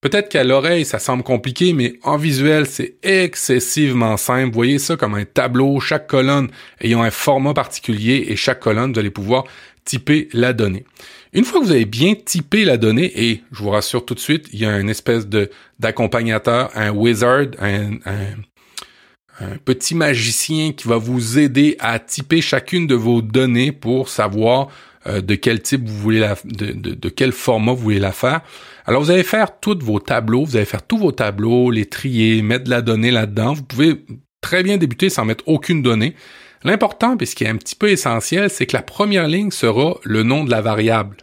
Peut-être 0.00 0.30
qu'à 0.30 0.44
l'oreille, 0.44 0.86
ça 0.86 0.98
semble 0.98 1.22
compliqué, 1.22 1.74
mais 1.74 1.98
en 2.02 2.16
visuel, 2.16 2.66
c'est 2.66 2.94
excessivement 3.02 4.16
simple. 4.16 4.54
Voyez 4.54 4.78
ça 4.78 4.96
comme 4.96 5.14
un 5.14 5.26
tableau, 5.26 5.78
chaque 5.78 6.06
colonne 6.06 6.48
ayant 6.80 7.02
un 7.02 7.10
format 7.10 7.52
particulier 7.52 8.26
et 8.28 8.36
chaque 8.36 8.60
colonne, 8.60 8.92
vous 8.94 8.98
allez 8.98 9.10
pouvoir 9.10 9.44
typer 9.84 10.28
la 10.32 10.54
donnée. 10.54 10.84
Une 11.32 11.44
fois 11.44 11.60
que 11.60 11.66
vous 11.66 11.72
avez 11.72 11.84
bien 11.84 12.14
typé 12.14 12.64
la 12.64 12.78
donnée, 12.78 13.12
et 13.14 13.42
je 13.52 13.62
vous 13.62 13.70
rassure 13.70 14.04
tout 14.04 14.14
de 14.14 14.20
suite, 14.20 14.48
il 14.52 14.60
y 14.60 14.66
a 14.66 14.78
une 14.78 14.88
espèce 14.88 15.26
de 15.26 15.50
d'accompagnateur, 15.78 16.70
un 16.74 16.90
wizard, 16.90 17.46
un, 17.58 17.98
un 18.06 19.56
petit 19.64 19.94
magicien 19.94 20.72
qui 20.72 20.88
va 20.88 20.96
vous 20.96 21.38
aider 21.38 21.76
à 21.78 21.98
typer 21.98 22.40
chacune 22.40 22.86
de 22.86 22.94
vos 22.94 23.22
données 23.22 23.72
pour 23.72 24.08
savoir 24.08 24.68
euh, 25.06 25.22
de 25.22 25.34
quel 25.34 25.62
type 25.62 25.88
vous 25.88 25.96
voulez 25.96 26.20
la, 26.20 26.36
de, 26.44 26.72
de, 26.72 27.08
quel 27.08 27.32
format 27.32 27.72
vous 27.72 27.82
voulez 27.82 27.98
la 27.98 28.12
faire. 28.12 28.42
Alors 28.90 29.02
vous 29.02 29.12
allez 29.12 29.22
faire 29.22 29.60
tous 29.60 29.78
vos 29.78 30.00
tableaux, 30.00 30.44
vous 30.44 30.56
allez 30.56 30.64
faire 30.64 30.84
tous 30.84 30.98
vos 30.98 31.12
tableaux, 31.12 31.70
les 31.70 31.86
trier, 31.86 32.42
mettre 32.42 32.64
de 32.64 32.70
la 32.70 32.82
donnée 32.82 33.12
là-dedans. 33.12 33.52
Vous 33.52 33.62
pouvez 33.62 34.04
très 34.40 34.64
bien 34.64 34.78
débuter 34.78 35.10
sans 35.10 35.24
mettre 35.24 35.44
aucune 35.46 35.80
donnée. 35.80 36.16
L'important, 36.64 37.16
puis 37.16 37.28
ce 37.28 37.36
qui 37.36 37.44
est 37.44 37.48
un 37.48 37.54
petit 37.54 37.76
peu 37.76 37.88
essentiel, 37.88 38.50
c'est 38.50 38.66
que 38.66 38.76
la 38.76 38.82
première 38.82 39.28
ligne 39.28 39.52
sera 39.52 39.94
le 40.02 40.24
nom 40.24 40.42
de 40.42 40.50
la 40.50 40.60
variable. 40.60 41.18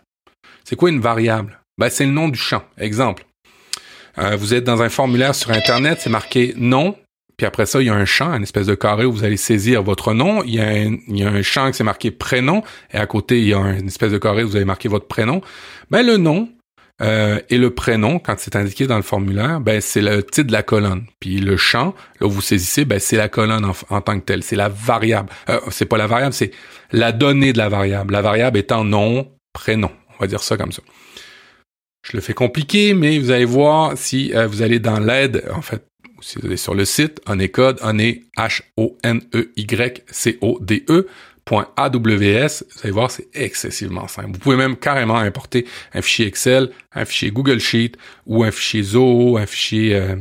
C'est 0.64 0.78
quoi 0.78 0.90
une 0.90 1.02
variable? 1.02 1.60
Ben, 1.78 1.90
c'est 1.90 2.06
le 2.06 2.14
nom 2.14 2.30
du 2.30 2.40
champ. 2.40 2.64
Exemple. 2.78 3.26
Euh, 4.18 4.38
vous 4.38 4.54
êtes 4.54 4.64
dans 4.64 4.82
un 4.82 4.88
formulaire 4.88 5.36
sur 5.36 5.52
Internet, 5.52 5.98
c'est 6.00 6.10
marqué 6.10 6.54
nom, 6.56 6.96
puis 7.36 7.46
après 7.46 7.66
ça, 7.66 7.82
il 7.82 7.88
y 7.88 7.90
a 7.90 7.96
un 7.96 8.06
champ, 8.06 8.34
une 8.34 8.44
espèce 8.44 8.68
de 8.68 8.76
carré 8.76 9.04
où 9.04 9.12
vous 9.12 9.26
allez 9.26 9.36
saisir 9.36 9.84
votre 9.84 10.14
nom. 10.14 10.42
Il 10.44 10.56
y 10.56 10.62
a 10.62 11.28
un, 11.28 11.42
champ 11.42 11.70
qui 11.70 11.76
c'est 11.76 11.84
marqué 11.84 12.12
prénom, 12.12 12.64
et 12.94 12.98
à 12.98 13.08
côté, 13.08 13.42
il 13.42 13.48
y 13.50 13.54
a 13.54 13.60
une 13.60 13.88
espèce 13.88 14.14
de 14.14 14.18
carré 14.20 14.46
où 14.46 14.48
vous 14.48 14.56
allez 14.56 14.64
marquer 14.64 14.88
votre 14.88 15.08
prénom. 15.08 15.42
Ben, 15.92 16.02
le 16.02 16.16
nom 16.16 16.48
euh, 17.02 17.40
et 17.50 17.58
le 17.58 17.70
prénom, 17.70 18.20
quand 18.20 18.36
c'est 18.38 18.56
indiqué 18.56 18.88
dans 18.88 18.96
le 18.96 19.04
formulaire, 19.04 19.60
ben, 19.60 19.82
c'est 19.82 20.02
le 20.02 20.24
titre 20.24 20.48
de 20.48 20.52
la 20.52 20.64
colonne. 20.64 21.06
Puis 21.20 21.38
le 21.40 21.56
champ, 21.58 21.94
là 22.20 22.26
où 22.28 22.30
vous 22.32 22.42
saisissez, 22.42 22.86
ben, 22.86 23.00
c'est 23.00 23.18
la 23.18 23.30
colonne 23.30 23.72
en, 23.90 24.02
tant 24.02 24.20
que 24.20 24.26
telle. 24.26 24.42
C'est 24.44 24.56
la 24.56 24.70
variable. 24.70 25.30
Euh, 25.50 25.60
c'est 25.70 25.86
pas 25.86 25.98
la 25.98 26.08
variable, 26.08 26.34
c'est 26.34 26.52
la 26.92 27.12
donnée 27.12 27.54
de 27.54 27.60
la 27.60 27.70
variable. 27.70 28.14
La 28.14 28.22
variable 28.22 28.58
étant 28.58 28.84
nom, 28.84 29.32
prénom. 29.54 29.92
On 30.16 30.24
va 30.24 30.28
dire 30.28 30.42
ça 30.42 30.58
comme 30.58 30.72
ça. 30.72 30.82
Je 32.04 32.18
le 32.18 32.22
fais 32.22 32.34
compliqué, 32.34 32.94
mais 32.94 33.20
vous 33.20 33.32
allez 33.32 33.46
voir 33.46 33.98
si 33.98 34.34
euh, 34.34 34.48
vous 34.48 34.62
allez 34.62 34.80
dans 34.80 35.00
l'aide, 35.00 35.44
en 35.54 35.62
fait, 35.62 35.86
si 36.22 36.40
vous 36.40 36.48
allez 36.48 36.58
sur 36.58 36.74
le 36.74 36.86
site, 36.86 37.22
Honeycode, 37.28 37.80
Honey, 37.84 38.24
H-O-N-E-Y-C-O-D-E, 38.38 38.68
.aws, 41.50 42.00
vous 42.00 42.82
allez 42.84 42.92
voir, 42.92 43.12
c'est 43.12 43.28
excessivement 43.34 44.08
simple. 44.08 44.32
Vous 44.34 44.40
pouvez 44.40 44.56
même 44.56 44.76
carrément 44.76 45.18
importer 45.18 45.66
un 45.94 46.02
fichier 46.02 46.28
Excel, 46.28 46.70
un 46.94 47.06
fichier 47.06 47.32
Google 47.32 47.60
Sheet 47.60 47.94
ou 48.26 48.44
un 48.44 48.52
fichier 48.52 48.84
Zoho, 48.84 49.38
un 49.38 49.46
fichier 49.46 49.96
euh, 49.96 50.16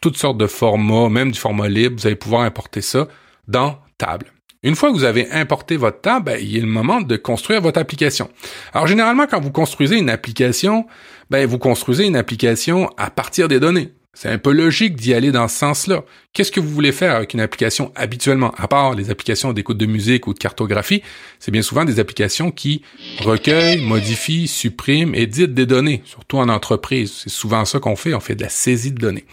toutes 0.00 0.16
sortes 0.16 0.38
de 0.38 0.46
formats, 0.46 1.08
même 1.08 1.32
du 1.32 1.38
format 1.38 1.68
libre. 1.68 1.96
Vous 1.98 2.06
allez 2.06 2.16
pouvoir 2.16 2.42
importer 2.42 2.80
ça 2.80 3.08
dans 3.48 3.78
Table. 3.98 4.32
Une 4.64 4.76
fois 4.76 4.90
que 4.90 4.94
vous 4.94 5.04
avez 5.04 5.28
importé 5.32 5.76
votre 5.76 6.00
table, 6.00 6.26
ben, 6.26 6.38
il 6.40 6.56
est 6.56 6.60
le 6.60 6.66
moment 6.66 7.00
de 7.00 7.16
construire 7.16 7.60
votre 7.60 7.80
application. 7.80 8.30
Alors 8.72 8.86
généralement, 8.86 9.26
quand 9.26 9.40
vous 9.40 9.50
construisez 9.50 9.96
une 9.96 10.10
application, 10.10 10.86
ben, 11.30 11.46
vous 11.46 11.58
construisez 11.58 12.04
une 12.04 12.16
application 12.16 12.88
à 12.96 13.10
partir 13.10 13.48
des 13.48 13.58
données. 13.58 13.92
C'est 14.14 14.28
un 14.28 14.36
peu 14.36 14.52
logique 14.52 14.94
d'y 14.94 15.14
aller 15.14 15.32
dans 15.32 15.48
ce 15.48 15.56
sens-là. 15.56 16.04
Qu'est-ce 16.34 16.52
que 16.52 16.60
vous 16.60 16.68
voulez 16.68 16.92
faire 16.92 17.16
avec 17.16 17.32
une 17.32 17.40
application 17.40 17.92
habituellement, 17.94 18.52
à 18.58 18.68
part 18.68 18.94
les 18.94 19.08
applications 19.08 19.54
d'écoute 19.54 19.78
de 19.78 19.86
musique 19.86 20.26
ou 20.26 20.34
de 20.34 20.38
cartographie, 20.38 21.02
c'est 21.38 21.50
bien 21.50 21.62
souvent 21.62 21.86
des 21.86 21.98
applications 21.98 22.50
qui 22.50 22.82
recueillent, 23.20 23.80
modifient, 23.80 24.48
suppriment, 24.48 25.14
éditent 25.14 25.54
des 25.54 25.64
données, 25.64 26.02
surtout 26.04 26.36
en 26.36 26.50
entreprise. 26.50 27.10
C'est 27.22 27.30
souvent 27.30 27.64
ça 27.64 27.80
qu'on 27.80 27.96
fait, 27.96 28.12
on 28.12 28.20
fait 28.20 28.34
de 28.34 28.42
la 28.42 28.50
saisie 28.50 28.92
de 28.92 28.98
données. 28.98 29.24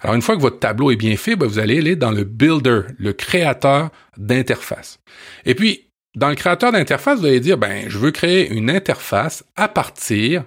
Alors 0.00 0.16
une 0.16 0.22
fois 0.22 0.34
que 0.34 0.42
votre 0.42 0.58
tableau 0.58 0.90
est 0.90 0.96
bien 0.96 1.16
fait, 1.16 1.36
ben, 1.36 1.46
vous 1.46 1.60
allez 1.60 1.78
aller 1.78 1.94
dans 1.94 2.10
le 2.10 2.24
builder, 2.24 2.80
le 2.98 3.12
créateur 3.12 3.90
d'interface. 4.16 4.98
Et 5.46 5.54
puis, 5.54 5.90
dans 6.16 6.28
le 6.28 6.34
créateur 6.34 6.72
d'interface, 6.72 7.20
vous 7.20 7.26
allez 7.26 7.40
dire, 7.40 7.56
ben, 7.56 7.84
je 7.88 7.98
veux 7.98 8.10
créer 8.10 8.50
une 8.50 8.68
interface 8.68 9.44
à 9.54 9.68
partir, 9.68 10.44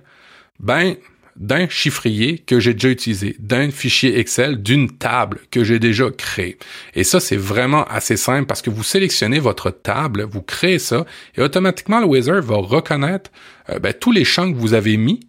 ben, 0.60 0.96
d'un 1.38 1.70
chiffrier 1.70 2.40
que 2.40 2.60
j'ai 2.60 2.74
déjà 2.74 2.90
utilisé, 2.90 3.36
d'un 3.40 3.72
fichier 3.72 4.20
Excel, 4.20 4.62
d'une 4.62 4.90
table 4.98 5.40
que 5.52 5.64
j'ai 5.64 5.80
déjà 5.80 6.10
créée. 6.10 6.58
Et 6.96 7.04
ça, 7.04 7.20
c'est 7.20 7.38
vraiment 7.38 7.86
assez 7.86 8.18
simple 8.18 8.48
parce 8.48 8.62
que 8.62 8.70
vous 8.70 8.84
sélectionnez 8.84 9.40
votre 9.40 9.72
table, 9.72 10.24
vous 10.24 10.42
créez 10.42 10.80
ça, 10.80 11.06
et 11.36 11.42
automatiquement, 11.42 12.00
le 12.00 12.06
Wizard 12.06 12.42
va 12.42 12.58
reconnaître 12.58 13.32
euh, 13.70 13.80
ben, 13.80 13.94
tous 13.94 14.12
les 14.12 14.26
champs 14.26 14.52
que 14.52 14.58
vous 14.58 14.74
avez 14.74 14.98
mis 14.98 15.20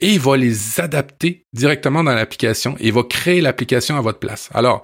et 0.00 0.14
il 0.14 0.20
va 0.20 0.36
les 0.36 0.80
adapter 0.80 1.44
directement 1.52 2.02
dans 2.02 2.14
l'application 2.14 2.74
et 2.78 2.88
il 2.88 2.92
va 2.92 3.02
créer 3.02 3.40
l'application 3.40 3.96
à 3.96 4.00
votre 4.00 4.18
place. 4.18 4.48
Alors, 4.54 4.82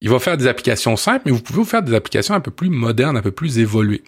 il 0.00 0.08
va 0.08 0.18
faire 0.18 0.38
des 0.38 0.46
applications 0.46 0.96
simples, 0.96 1.22
mais 1.26 1.32
vous 1.32 1.42
pouvez 1.42 1.58
vous 1.58 1.64
faire 1.64 1.82
des 1.82 1.94
applications 1.94 2.34
un 2.34 2.40
peu 2.40 2.50
plus 2.50 2.70
modernes, 2.70 3.18
un 3.18 3.22
peu 3.22 3.32
plus 3.32 3.58
évoluées. 3.58 4.02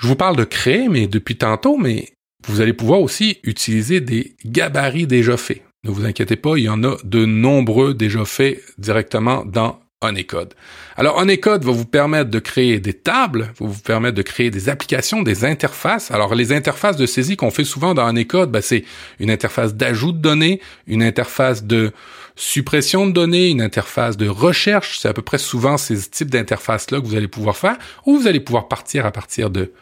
Je 0.00 0.06
vous 0.06 0.16
parle 0.16 0.36
de 0.36 0.44
créer, 0.44 0.88
mais 0.88 1.06
depuis 1.06 1.36
tantôt, 1.36 1.76
mais 1.76 2.08
vous 2.46 2.60
allez 2.60 2.72
pouvoir 2.72 3.00
aussi 3.00 3.38
utiliser 3.44 4.00
des 4.00 4.34
gabarits 4.44 5.06
déjà 5.06 5.36
faits. 5.36 5.62
Ne 5.84 5.90
vous 5.90 6.04
inquiétez 6.04 6.36
pas, 6.36 6.56
il 6.56 6.64
y 6.64 6.68
en 6.68 6.84
a 6.84 6.96
de 7.02 7.24
nombreux 7.24 7.94
déjà 7.94 8.24
faits 8.24 8.62
directement 8.78 9.44
dans 9.44 9.80
Honeycode. 10.02 10.54
Alors 10.96 11.16
Honeycode 11.16 11.64
va 11.64 11.72
vous 11.72 11.86
permettre 11.86 12.30
de 12.30 12.38
créer 12.38 12.80
des 12.80 12.92
tables, 12.92 13.52
va 13.58 13.66
vous 13.66 13.80
permettre 13.80 14.16
de 14.16 14.22
créer 14.22 14.50
des 14.50 14.68
applications, 14.68 15.22
des 15.22 15.44
interfaces. 15.44 16.10
Alors 16.10 16.34
les 16.34 16.52
interfaces 16.52 16.96
de 16.96 17.06
saisie 17.06 17.36
qu'on 17.36 17.50
fait 17.50 17.64
souvent 17.64 17.94
dans 17.94 18.06
Honeycode, 18.06 18.50
ben, 18.50 18.60
c'est 18.60 18.84
une 19.18 19.30
interface 19.30 19.74
d'ajout 19.74 20.12
de 20.12 20.18
données, 20.18 20.60
une 20.86 21.02
interface 21.02 21.64
de 21.64 21.92
suppression 22.36 23.06
de 23.06 23.12
données, 23.12 23.50
une 23.50 23.62
interface 23.62 24.16
de 24.16 24.28
recherche. 24.28 24.98
C'est 24.98 25.08
à 25.08 25.12
peu 25.12 25.22
près 25.22 25.38
souvent 25.38 25.76
ces 25.76 25.98
types 26.10 26.30
d'interfaces-là 26.30 27.00
que 27.00 27.06
vous 27.06 27.16
allez 27.16 27.28
pouvoir 27.28 27.56
faire, 27.56 27.76
ou 28.06 28.18
vous 28.18 28.26
allez 28.26 28.40
pouvoir 28.40 28.68
partir 28.68 29.06
à 29.06 29.12
partir 29.12 29.50
de 29.50 29.72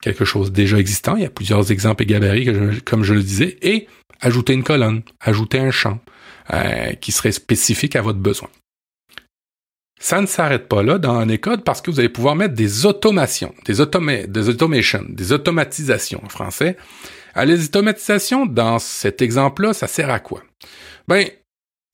quelque 0.00 0.24
chose 0.24 0.52
déjà 0.52 0.78
existant. 0.78 1.16
Il 1.16 1.22
y 1.22 1.26
a 1.26 1.30
plusieurs 1.30 1.70
exemples 1.70 2.02
et 2.02 2.06
gabarits, 2.06 2.82
comme 2.84 3.04
je 3.04 3.14
le 3.14 3.22
disais, 3.22 3.58
et 3.62 3.86
ajouter 4.20 4.52
une 4.52 4.64
colonne, 4.64 5.02
ajouter 5.20 5.58
un 5.58 5.70
champ 5.70 6.00
euh, 6.52 6.92
qui 6.94 7.12
serait 7.12 7.32
spécifique 7.32 7.96
à 7.96 8.02
votre 8.02 8.18
besoin. 8.18 8.48
Ça 10.00 10.20
ne 10.22 10.26
s'arrête 10.26 10.66
pas 10.66 10.82
là 10.82 10.98
dans 10.98 11.20
Honeycode 11.20 11.62
parce 11.62 11.82
que 11.82 11.90
vous 11.90 12.00
allez 12.00 12.08
pouvoir 12.08 12.34
mettre 12.34 12.54
des 12.54 12.86
automations, 12.86 13.54
des, 13.66 13.74
des 14.26 14.48
automations, 14.48 15.04
des 15.06 15.32
automatisations 15.32 16.24
en 16.24 16.28
français. 16.30 16.78
À 17.34 17.44
les 17.44 17.66
automatisations, 17.66 18.46
dans 18.46 18.78
cet 18.78 19.20
exemple-là, 19.20 19.74
ça 19.74 19.86
sert 19.86 20.10
à 20.10 20.18
quoi? 20.18 20.42
Ben, 21.06 21.28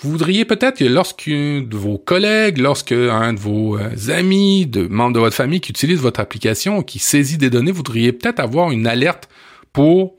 vous 0.02 0.10
voudriez 0.10 0.44
peut-être 0.44 0.78
que 0.78 0.84
lorsqu'un 0.84 1.62
de 1.62 1.76
vos 1.76 1.96
collègues, 1.96 2.58
lorsqu'un 2.58 3.32
de 3.32 3.40
vos 3.40 3.78
euh, 3.78 4.10
amis, 4.10 4.66
de 4.66 4.86
membres 4.86 5.14
de 5.14 5.20
votre 5.20 5.36
famille 5.36 5.60
qui 5.60 5.70
utilise 5.70 6.00
votre 6.00 6.20
application, 6.20 6.82
qui 6.82 6.98
saisit 6.98 7.38
des 7.38 7.48
données, 7.48 7.70
vous 7.70 7.78
voudriez 7.78 8.12
peut-être 8.12 8.38
avoir 8.38 8.70
une 8.70 8.86
alerte 8.86 9.28
pour 9.72 10.16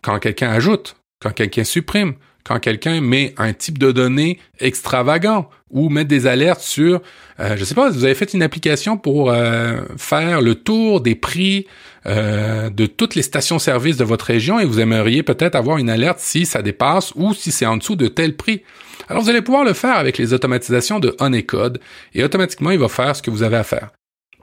quand 0.00 0.18
quelqu'un 0.18 0.50
ajoute, 0.50 0.96
quand 1.20 1.32
quelqu'un 1.32 1.64
supprime, 1.64 2.14
quand 2.44 2.58
quelqu'un 2.58 3.02
met 3.02 3.34
un 3.36 3.52
type 3.52 3.78
de 3.78 3.92
données 3.92 4.38
extravagant 4.58 5.48
ou 5.70 5.90
mettre 5.90 6.08
des 6.08 6.26
alertes 6.26 6.60
sur, 6.60 7.02
euh, 7.38 7.56
je 7.56 7.64
sais 7.64 7.74
pas, 7.74 7.90
vous 7.90 8.04
avez 8.04 8.14
fait 8.14 8.32
une 8.32 8.42
application 8.42 8.96
pour 8.96 9.30
euh, 9.30 9.82
faire 9.96 10.40
le 10.40 10.54
tour 10.54 11.02
des 11.02 11.14
prix 11.14 11.66
de 12.04 12.86
toutes 12.86 13.14
les 13.14 13.22
stations-service 13.22 13.96
de 13.96 14.04
votre 14.04 14.24
région 14.24 14.58
et 14.58 14.64
vous 14.64 14.80
aimeriez 14.80 15.22
peut-être 15.22 15.54
avoir 15.54 15.78
une 15.78 15.90
alerte 15.90 16.18
si 16.18 16.46
ça 16.46 16.62
dépasse 16.62 17.12
ou 17.14 17.32
si 17.32 17.52
c'est 17.52 17.66
en 17.66 17.76
dessous 17.76 17.96
de 17.96 18.08
tel 18.08 18.36
prix. 18.36 18.62
Alors 19.08 19.22
vous 19.22 19.30
allez 19.30 19.42
pouvoir 19.42 19.64
le 19.64 19.72
faire 19.72 19.96
avec 19.96 20.18
les 20.18 20.32
automatisations 20.32 20.98
de 20.98 21.14
Honeycode 21.18 21.80
et 22.14 22.24
automatiquement 22.24 22.70
il 22.70 22.78
va 22.78 22.88
faire 22.88 23.14
ce 23.14 23.22
que 23.22 23.30
vous 23.30 23.42
avez 23.42 23.56
à 23.56 23.64
faire. 23.64 23.90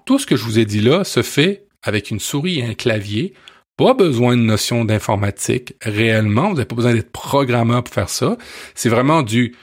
Tout 0.05 0.19
ce 0.19 0.25
que 0.25 0.35
je 0.35 0.43
vous 0.43 0.59
ai 0.59 0.65
dit 0.65 0.81
là 0.81 1.03
se 1.03 1.21
fait 1.21 1.65
avec 1.83 2.11
une 2.11 2.19
souris 2.19 2.59
et 2.59 2.65
un 2.65 2.73
clavier. 2.73 3.33
Pas 3.77 3.93
besoin 3.93 4.35
de 4.35 4.41
notion 4.41 4.83
d'informatique 4.83 5.75
réellement. 5.81 6.49
Vous 6.49 6.55
n'avez 6.55 6.65
pas 6.65 6.75
besoin 6.75 6.93
d'être 6.93 7.11
programmeur 7.11 7.83
pour 7.83 7.93
faire 7.93 8.09
ça. 8.09 8.37
C'est 8.75 8.89
vraiment 8.89 9.21
du 9.21 9.55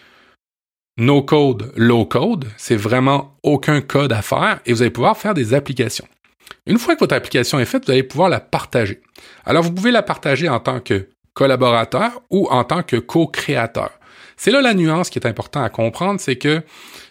no 0.98 1.22
code, 1.22 1.72
low 1.76 2.06
code. 2.06 2.46
C'est 2.56 2.76
vraiment 2.76 3.36
aucun 3.42 3.80
code 3.80 4.12
à 4.12 4.22
faire 4.22 4.60
et 4.64 4.72
vous 4.72 4.82
allez 4.82 4.90
pouvoir 4.90 5.18
faire 5.18 5.34
des 5.34 5.52
applications. 5.52 6.06
Une 6.66 6.78
fois 6.78 6.94
que 6.94 7.00
votre 7.00 7.14
application 7.14 7.58
est 7.58 7.64
faite, 7.64 7.86
vous 7.86 7.92
allez 7.92 8.02
pouvoir 8.02 8.28
la 8.28 8.40
partager. 8.40 9.00
Alors 9.44 9.62
vous 9.62 9.72
pouvez 9.72 9.90
la 9.90 10.02
partager 10.02 10.48
en 10.48 10.60
tant 10.60 10.80
que 10.80 11.08
collaborateur 11.34 12.22
ou 12.30 12.48
en 12.50 12.64
tant 12.64 12.82
que 12.82 12.96
co-créateur. 12.96 13.90
C'est 14.36 14.50
là 14.50 14.60
la 14.60 14.74
nuance 14.74 15.08
qui 15.08 15.18
est 15.18 15.26
importante 15.26 15.64
à 15.64 15.70
comprendre, 15.70 16.20
c'est 16.20 16.36
que 16.36 16.62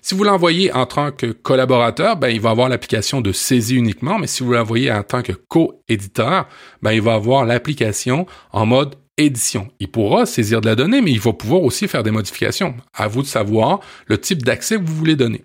si 0.01 0.13
vous 0.13 0.24
l'envoyez 0.24 0.72
en 0.74 0.86
tant 0.86 1.12
que 1.12 1.27
collaborateur, 1.27 2.18
ben, 2.18 2.30
il 2.30 2.39
va 2.39 2.51
avoir 2.51 2.70
l'application 2.70 3.22
de 3.22 3.32
saisie 3.32 3.75
uniquement, 3.75 4.20
mais 4.20 4.27
si 4.27 4.44
vous 4.44 4.54
l'envoyez 4.54 4.92
en 4.92 5.01
tant 5.01 5.24
que 5.24 5.32
co-éditeur, 5.32 6.48
ben, 6.84 6.92
il 6.92 7.01
va 7.01 7.15
avoir 7.15 7.46
l'application 7.46 8.27
en 8.51 8.68
mode 8.68 8.96
édition. 9.18 9.70
Il 9.80 9.89
pourra 9.89 10.25
saisir 10.25 10.62
de 10.62 10.68
la 10.68 10.75
donnée, 10.75 11.01
mais 11.01 11.12
il 11.12 11.20
va 11.20 11.34
pouvoir 11.34 11.63
aussi 11.63 11.88
faire 11.88 12.04
des 12.04 12.12
modifications. 12.12 12.75
À 12.94 13.08
vous 13.08 13.24
de 13.24 13.27
savoir 13.27 13.80
le 14.08 14.20
type 14.20 14.44
d'accès 14.44 14.75
que 14.75 14.84
vous 14.84 14.96
voulez 14.96 15.15
donner. 15.15 15.44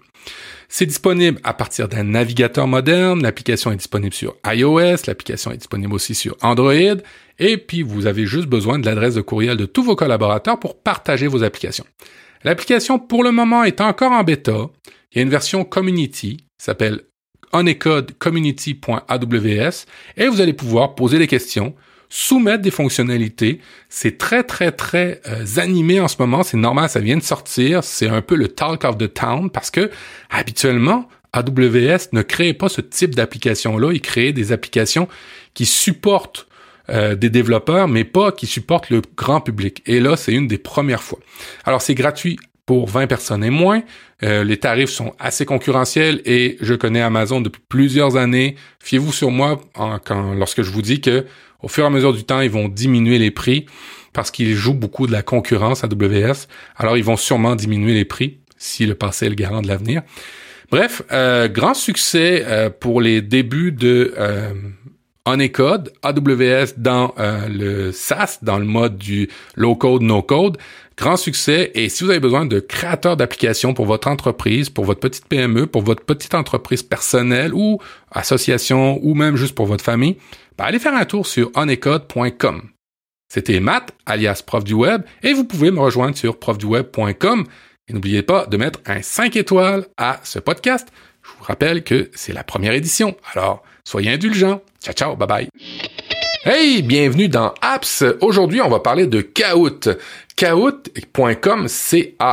C'est 0.72 0.86
disponible 0.86 1.40
à 1.42 1.52
partir 1.52 1.88
d'un 1.88 2.04
navigateur 2.04 2.68
moderne. 2.68 3.22
L'application 3.22 3.72
est 3.72 3.76
disponible 3.76 4.14
sur 4.14 4.36
iOS. 4.46 4.98
L'application 5.08 5.50
est 5.50 5.56
disponible 5.56 5.92
aussi 5.92 6.14
sur 6.14 6.36
Android. 6.42 6.94
Et 7.40 7.56
puis, 7.56 7.82
vous 7.82 8.06
avez 8.06 8.24
juste 8.24 8.46
besoin 8.46 8.78
de 8.78 8.86
l'adresse 8.86 9.16
de 9.16 9.20
courriel 9.20 9.56
de 9.56 9.66
tous 9.66 9.82
vos 9.82 9.96
collaborateurs 9.96 10.60
pour 10.60 10.80
partager 10.80 11.26
vos 11.26 11.42
applications. 11.42 11.86
L'application, 12.44 13.00
pour 13.00 13.24
le 13.24 13.32
moment, 13.32 13.64
est 13.64 13.80
encore 13.80 14.12
en 14.12 14.22
bêta. 14.22 14.70
Il 15.10 15.16
y 15.16 15.18
a 15.18 15.22
une 15.22 15.28
version 15.28 15.64
community, 15.64 16.44
s'appelle 16.56 17.00
honeycodecommunity.aws, 17.52 19.86
et 20.16 20.28
vous 20.28 20.40
allez 20.40 20.52
pouvoir 20.52 20.94
poser 20.94 21.18
des 21.18 21.26
questions, 21.26 21.74
soumettre 22.10 22.62
des 22.62 22.70
fonctionnalités. 22.70 23.60
C'est 23.88 24.18
très, 24.18 24.42
très, 24.42 24.72
très 24.72 25.22
euh, 25.28 25.46
animé 25.56 26.00
en 26.00 26.08
ce 26.08 26.16
moment. 26.18 26.42
C'est 26.42 26.58
normal, 26.58 26.90
ça 26.90 27.00
vient 27.00 27.16
de 27.16 27.22
sortir. 27.22 27.82
C'est 27.84 28.08
un 28.08 28.20
peu 28.20 28.34
le 28.34 28.48
talk 28.48 28.84
of 28.84 28.98
the 28.98 29.12
town 29.12 29.48
parce 29.48 29.70
que 29.70 29.90
habituellement, 30.28 31.08
AWS 31.32 32.08
ne 32.12 32.22
crée 32.22 32.52
pas 32.52 32.68
ce 32.68 32.80
type 32.80 33.14
d'application-là. 33.14 33.92
Il 33.92 34.02
crée 34.02 34.32
des 34.32 34.52
applications 34.52 35.08
qui 35.54 35.64
supportent 35.64 36.48
euh, 36.88 37.14
des 37.14 37.30
développeurs, 37.30 37.86
mais 37.86 38.04
pas 38.04 38.32
qui 38.32 38.46
supportent 38.46 38.90
le 38.90 39.00
grand 39.16 39.40
public. 39.40 39.80
Et 39.86 40.00
là, 40.00 40.16
c'est 40.16 40.32
une 40.32 40.48
des 40.48 40.58
premières 40.58 41.04
fois. 41.04 41.20
Alors, 41.64 41.80
c'est 41.80 41.94
gratuit 41.94 42.38
pour 42.66 42.88
20 42.88 43.06
personnes 43.06 43.44
et 43.44 43.50
moins. 43.50 43.82
Euh, 44.22 44.44
les 44.44 44.56
tarifs 44.56 44.90
sont 44.90 45.14
assez 45.18 45.44
concurrentiels 45.44 46.20
et 46.24 46.56
je 46.60 46.74
connais 46.74 47.00
Amazon 47.00 47.40
depuis 47.40 47.62
plusieurs 47.68 48.16
années. 48.16 48.56
Fiez-vous 48.80 49.12
sur 49.12 49.30
moi 49.30 49.60
quand, 49.74 50.34
lorsque 50.34 50.62
je 50.62 50.70
vous 50.70 50.82
dis 50.82 51.00
que 51.00 51.26
au 51.62 51.68
fur 51.68 51.84
et 51.84 51.86
à 51.86 51.90
mesure 51.90 52.12
du 52.12 52.24
temps, 52.24 52.40
ils 52.40 52.50
vont 52.50 52.68
diminuer 52.68 53.18
les 53.18 53.30
prix 53.30 53.66
parce 54.12 54.30
qu'ils 54.30 54.54
jouent 54.54 54.74
beaucoup 54.74 55.06
de 55.06 55.12
la 55.12 55.22
concurrence 55.22 55.84
à 55.84 55.86
WS. 55.86 56.48
Alors, 56.76 56.96
ils 56.96 57.04
vont 57.04 57.16
sûrement 57.16 57.54
diminuer 57.54 57.94
les 57.94 58.04
prix 58.04 58.38
si 58.56 58.86
le 58.86 58.94
passé 58.94 59.26
est 59.26 59.30
le 59.30 59.34
garant 59.34 59.62
de 59.62 59.68
l'avenir. 59.68 60.02
Bref, 60.70 61.02
euh, 61.10 61.48
grand 61.48 61.74
succès 61.74 62.44
euh, 62.46 62.70
pour 62.70 63.00
les 63.00 63.22
débuts 63.22 63.72
de 63.72 64.14
euh, 64.18 64.52
Honeycode, 65.26 65.92
AWS 66.02 66.74
dans 66.76 67.14
euh, 67.18 67.46
le 67.48 67.92
SaaS, 67.92 68.38
dans 68.42 68.58
le 68.58 68.64
mode 68.64 68.96
du 68.96 69.28
low 69.54 69.76
code, 69.76 70.02
no 70.02 70.22
code. 70.22 70.56
Grand 70.96 71.16
succès. 71.16 71.70
Et 71.74 71.88
si 71.88 72.04
vous 72.04 72.10
avez 72.10 72.20
besoin 72.20 72.46
de 72.46 72.60
créateurs 72.60 73.16
d'applications 73.16 73.74
pour 73.74 73.86
votre 73.86 74.08
entreprise, 74.08 74.68
pour 74.68 74.84
votre 74.84 75.00
petite 75.00 75.26
PME, 75.26 75.66
pour 75.66 75.82
votre 75.82 76.04
petite 76.04 76.34
entreprise 76.34 76.82
personnelle 76.82 77.54
ou 77.54 77.80
association 78.10 78.98
ou 79.02 79.14
même 79.14 79.36
juste 79.36 79.54
pour 79.54 79.66
votre 79.66 79.84
famille, 79.84 80.16
ben 80.60 80.66
allez 80.66 80.78
faire 80.78 80.94
un 80.94 81.06
tour 81.06 81.26
sur 81.26 81.50
honeycode.com. 81.54 82.68
C'était 83.32 83.60
Matt, 83.60 83.92
alias 84.04 84.42
prof 84.46 84.62
du 84.62 84.74
web, 84.74 85.02
et 85.22 85.32
vous 85.32 85.44
pouvez 85.44 85.70
me 85.70 85.80
rejoindre 85.80 86.14
sur 86.14 86.38
profduweb.com. 86.38 87.46
Et 87.88 87.92
n'oubliez 87.94 88.22
pas 88.22 88.44
de 88.44 88.58
mettre 88.58 88.80
un 88.84 89.00
5 89.00 89.36
étoiles 89.36 89.86
à 89.96 90.20
ce 90.22 90.38
podcast. 90.38 90.88
Je 91.22 91.30
vous 91.38 91.44
rappelle 91.44 91.82
que 91.82 92.10
c'est 92.14 92.34
la 92.34 92.44
première 92.44 92.74
édition, 92.74 93.16
alors 93.32 93.62
soyez 93.84 94.12
indulgents. 94.12 94.60
Ciao, 94.82 94.92
ciao, 94.92 95.16
bye 95.16 95.26
bye. 95.28 95.48
Hey, 96.42 96.80
bienvenue 96.80 97.28
dans 97.28 97.52
Apps. 97.60 98.02
Aujourd'hui, 98.22 98.62
on 98.62 98.70
va 98.70 98.80
parler 98.80 99.06
de 99.06 99.20
Kahoot. 99.20 99.90
Kahoot.com, 100.36 101.68
C-A-H-O-O-T.com, 101.68 102.30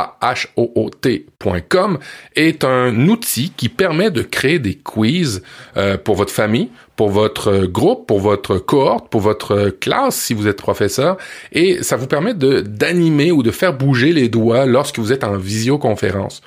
est 2.34 2.64
un 2.64 3.06
outil 3.06 3.52
qui 3.54 3.68
permet 3.68 4.10
de 4.10 4.22
créer 4.22 4.58
des 4.58 4.76
quiz 4.76 5.42
euh, 5.76 5.98
pour 5.98 6.16
votre 6.16 6.32
famille, 6.32 6.70
pour 6.96 7.10
votre 7.10 7.66
groupe, 7.66 8.06
pour 8.06 8.20
votre 8.20 8.56
cohorte, 8.56 9.10
pour 9.10 9.20
votre 9.20 9.68
classe 9.78 10.16
si 10.16 10.32
vous 10.32 10.48
êtes 10.48 10.56
professeur, 10.56 11.18
et 11.52 11.82
ça 11.82 11.96
vous 11.96 12.06
permet 12.06 12.32
d'animer 12.32 13.30
ou 13.30 13.42
de 13.42 13.50
faire 13.50 13.74
bouger 13.74 14.14
les 14.14 14.30
doigts 14.30 14.64
lorsque 14.64 14.98
vous 14.98 15.12
êtes 15.12 15.22
en 15.22 15.36
visioconférence. 15.36 16.40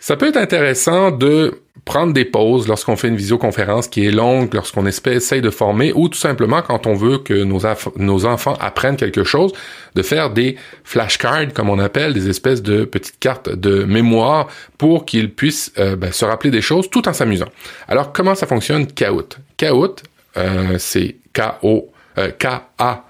Ça 0.00 0.16
peut 0.16 0.28
être 0.28 0.36
intéressant 0.36 1.10
de 1.10 1.60
prendre 1.86 2.12
des 2.12 2.24
pauses 2.24 2.66
lorsqu'on 2.66 2.96
fait 2.96 3.08
une 3.08 3.16
visioconférence 3.16 3.86
qui 3.86 4.06
est 4.06 4.10
longue, 4.10 4.52
lorsqu'on 4.52 4.86
essaye 4.86 5.40
de 5.40 5.50
former, 5.50 5.92
ou 5.94 6.08
tout 6.08 6.18
simplement 6.18 6.60
quand 6.60 6.86
on 6.86 6.94
veut 6.94 7.18
que 7.18 7.44
nos, 7.44 8.26
enfants 8.26 8.54
apprennent 8.60 8.96
quelque 8.96 9.24
chose, 9.24 9.52
de 9.94 10.02
faire 10.02 10.30
des 10.30 10.56
flashcards, 10.84 11.52
comme 11.54 11.70
on 11.70 11.78
appelle, 11.78 12.12
des 12.12 12.28
espèces 12.28 12.62
de 12.62 12.84
petites 12.84 13.18
cartes 13.20 13.48
de 13.48 13.84
mémoire 13.84 14.48
pour 14.78 15.06
qu'ils 15.06 15.32
puissent 15.32 15.72
euh, 15.78 15.96
ben, 15.96 16.12
se 16.12 16.24
rappeler 16.24 16.50
des 16.50 16.60
choses 16.60 16.90
tout 16.90 17.08
en 17.08 17.12
s'amusant. 17.12 17.48
Alors, 17.86 18.12
comment 18.12 18.34
ça 18.34 18.46
fonctionne 18.46 18.88
Kahoot? 18.88 19.38
Kahoot, 19.56 20.02
euh, 20.36 20.76
c'est 20.78 21.16
K-O, 21.32 21.88
euh, 22.18 22.30
K-A 22.36 23.05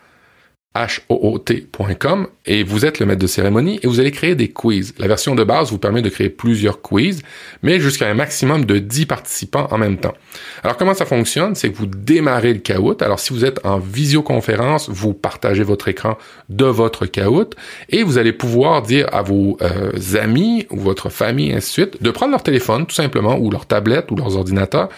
hoot.com 1.08 2.28
et 2.46 2.62
vous 2.62 2.84
êtes 2.84 2.98
le 2.98 3.06
maître 3.06 3.20
de 3.20 3.26
cérémonie 3.26 3.80
et 3.82 3.86
vous 3.86 4.00
allez 4.00 4.10
créer 4.10 4.34
des 4.34 4.48
quiz. 4.48 4.94
La 4.98 5.08
version 5.08 5.34
de 5.34 5.44
base 5.44 5.70
vous 5.70 5.78
permet 5.78 6.02
de 6.02 6.08
créer 6.08 6.28
plusieurs 6.28 6.80
quiz, 6.80 7.22
mais 7.62 7.80
jusqu'à 7.80 8.08
un 8.08 8.14
maximum 8.14 8.64
de 8.64 8.78
10 8.78 9.06
participants 9.06 9.68
en 9.70 9.78
même 9.78 9.98
temps. 9.98 10.14
Alors 10.62 10.76
comment 10.76 10.94
ça 10.94 11.06
fonctionne? 11.06 11.54
C'est 11.54 11.70
que 11.70 11.76
vous 11.76 11.86
démarrez 11.86 12.52
le 12.52 12.60
Kahoot. 12.60 13.02
Alors 13.02 13.20
si 13.20 13.32
vous 13.32 13.44
êtes 13.44 13.64
en 13.64 13.78
visioconférence, 13.78 14.88
vous 14.88 15.14
partagez 15.14 15.62
votre 15.62 15.88
écran 15.88 16.18
de 16.48 16.66
votre 16.66 17.06
Kahoot 17.06 17.54
et 17.88 18.02
vous 18.02 18.18
allez 18.18 18.32
pouvoir 18.32 18.82
dire 18.82 19.08
à 19.12 19.22
vos 19.22 19.56
euh, 19.62 19.92
amis 20.20 20.66
ou 20.70 20.78
votre 20.80 21.08
famille, 21.08 21.52
ainsi 21.52 21.68
de 21.68 21.86
suite, 21.88 22.02
de 22.02 22.10
prendre 22.10 22.32
leur 22.32 22.42
téléphone 22.42 22.86
tout 22.86 22.94
simplement 22.94 23.38
ou 23.38 23.50
leur 23.50 23.66
tablette 23.66 24.10
ou 24.10 24.16
leurs 24.16 24.36
ordinateurs 24.36 24.88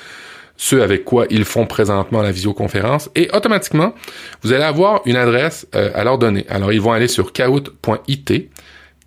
ce 0.58 0.76
avec 0.76 1.04
quoi 1.04 1.24
ils 1.30 1.46
font 1.46 1.64
présentement 1.64 2.20
la 2.20 2.32
visioconférence, 2.32 3.08
et 3.14 3.30
automatiquement, 3.32 3.94
vous 4.42 4.52
allez 4.52 4.64
avoir 4.64 5.00
une 5.06 5.16
adresse 5.16 5.66
euh, 5.74 5.90
à 5.94 6.04
leur 6.04 6.18
donner. 6.18 6.44
Alors, 6.50 6.70
ils 6.72 6.80
vont 6.80 6.92
aller 6.92 7.08
sur 7.08 7.32
kahoot.it, 7.32 8.50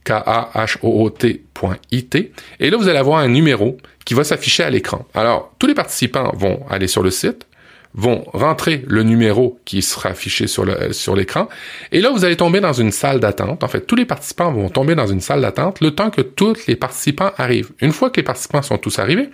K-A-H-O-O-T.it, 0.04 2.16
et 2.60 2.70
là, 2.70 2.78
vous 2.78 2.88
allez 2.88 2.98
avoir 2.98 3.20
un 3.20 3.28
numéro 3.28 3.78
qui 4.06 4.16
va 4.16 4.24
s'afficher 4.24 4.64
à 4.64 4.70
l'écran. 4.70 5.06
Alors, 5.14 5.54
tous 5.60 5.68
les 5.68 5.76
participants 5.76 6.32
vont 6.36 6.66
aller 6.70 6.88
sur 6.88 7.04
le 7.04 7.12
site, 7.12 7.46
vont 7.94 8.24
rentrer 8.32 8.84
le 8.88 9.04
numéro 9.04 9.60
qui 9.66 9.82
sera 9.82 10.10
affiché 10.10 10.46
le 10.64 10.94
sur 10.94 11.14
l'écran 11.14 11.50
et 11.92 12.00
là 12.00 12.10
vous 12.10 12.24
allez 12.24 12.38
tomber 12.38 12.62
dans 12.62 12.72
une 12.72 12.92
salle 12.92 13.20
d'attente. 13.20 13.66
En 13.66 13.68
fait, 13.68 13.82
tous 13.82 13.96
les 13.96 14.06
participants 14.06 14.50
vont 14.52 14.70
tomber 14.70 14.96
dans 14.96 15.08
une 15.08 15.20
salle 15.20 15.42
d'attente 15.42 15.82
le 15.82 15.92
temps 15.92 16.10
que 16.10 16.22
tous 16.22 16.68
les 16.68 16.78
participants 16.78 17.32
arrivent. 17.38 17.72
Une 17.82 17.92
fois 17.92 18.10
que 18.10 18.18
les 18.18 18.24
participants 18.24 18.62
sont 18.62 18.78
tous 18.78 18.98
arrivés, 18.98 19.30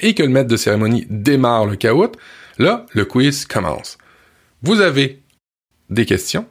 et 0.00 0.14
que 0.14 0.22
le 0.22 0.28
maître 0.28 0.48
de 0.48 0.56
cérémonie 0.56 1.06
démarre 1.08 1.66
le 1.66 1.76
caout, 1.76 2.12
là, 2.58 2.86
le 2.92 3.04
quiz 3.04 3.46
commence. 3.46 3.98
Vous 4.62 4.80
avez 4.80 5.22
des 5.90 6.06
questions, 6.06 6.46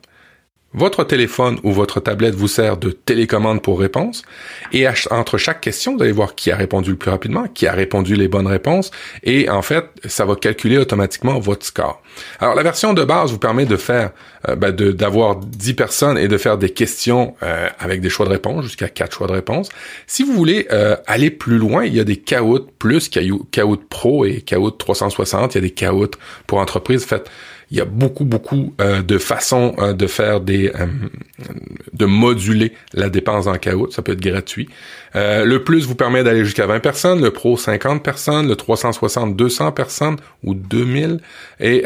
votre 0.73 1.03
téléphone 1.03 1.59
ou 1.63 1.71
votre 1.71 1.99
tablette 1.99 2.35
vous 2.35 2.47
sert 2.47 2.77
de 2.77 2.89
télécommande 2.89 3.61
pour 3.61 3.79
réponse. 3.79 4.23
Et 4.71 4.87
entre 5.11 5.37
chaque 5.37 5.61
question, 5.61 5.95
vous 5.95 6.03
allez 6.03 6.11
voir 6.11 6.35
qui 6.35 6.51
a 6.51 6.55
répondu 6.55 6.91
le 6.91 6.97
plus 6.97 7.11
rapidement, 7.11 7.47
qui 7.47 7.67
a 7.67 7.73
répondu 7.73 8.15
les 8.15 8.27
bonnes 8.27 8.47
réponses. 8.47 8.91
Et 9.23 9.49
en 9.49 9.61
fait, 9.61 9.85
ça 10.05 10.25
va 10.25 10.35
calculer 10.35 10.77
automatiquement 10.77 11.39
votre 11.39 11.65
score. 11.65 12.01
Alors, 12.39 12.55
la 12.55 12.63
version 12.63 12.93
de 12.93 13.03
base 13.03 13.31
vous 13.31 13.37
permet 13.37 13.65
de 13.65 13.77
faire, 13.77 14.11
euh, 14.47 14.55
ben, 14.55 14.71
d'avoir 14.71 15.37
10 15.37 15.73
personnes 15.73 16.17
et 16.17 16.27
de 16.27 16.37
faire 16.37 16.57
des 16.57 16.69
questions 16.69 17.35
euh, 17.43 17.67
avec 17.79 18.01
des 18.01 18.09
choix 18.09 18.25
de 18.25 18.31
réponse, 18.31 18.63
jusqu'à 18.65 18.89
4 18.89 19.13
choix 19.13 19.27
de 19.27 19.33
réponse. 19.33 19.69
Si 20.07 20.23
vous 20.23 20.33
voulez 20.33 20.67
euh, 20.71 20.95
aller 21.07 21.29
plus 21.29 21.57
loin, 21.57 21.85
il 21.85 21.95
y 21.95 21.99
a 21.99 22.03
des 22.03 22.17
Kahoot 22.17 22.71
plus, 22.79 23.09
Kahoot 23.09 23.87
Pro 23.89 24.25
et 24.25 24.41
Kahoot 24.41 24.77
360. 24.77 25.53
Il 25.53 25.57
y 25.57 25.59
a 25.59 25.61
des 25.61 25.71
Kahoot 25.71 26.17
pour 26.47 26.59
entreprises. 26.59 27.05
Faites 27.05 27.29
il 27.73 27.77
y 27.77 27.81
a 27.81 27.85
beaucoup, 27.85 28.23
beaucoup 28.23 28.75
euh, 28.79 29.01
de 29.01 29.17
façons 29.17 29.73
euh, 29.79 29.93
de 29.93 30.05
faire 30.05 30.41
des... 30.41 30.69
Euh, 30.69 30.85
de 31.91 32.05
moduler 32.05 32.73
la 32.93 33.09
dépense 33.09 33.47
en 33.47 33.57
caout. 33.57 33.89
Ça 33.91 34.03
peut 34.03 34.11
être 34.11 34.21
gratuit. 34.21 34.69
Le 35.15 35.57
plus 35.57 35.85
vous 35.85 35.95
permet 35.95 36.23
d'aller 36.23 36.43
jusqu'à 36.43 36.65
20 36.65 36.79
personnes, 36.79 37.21
le 37.21 37.31
pro 37.31 37.57
50 37.57 38.03
personnes, 38.03 38.47
le 38.47 38.55
360 38.55 39.35
200 39.35 39.71
personnes 39.71 40.17
ou 40.43 40.53
2000 40.53 41.19
et 41.59 41.83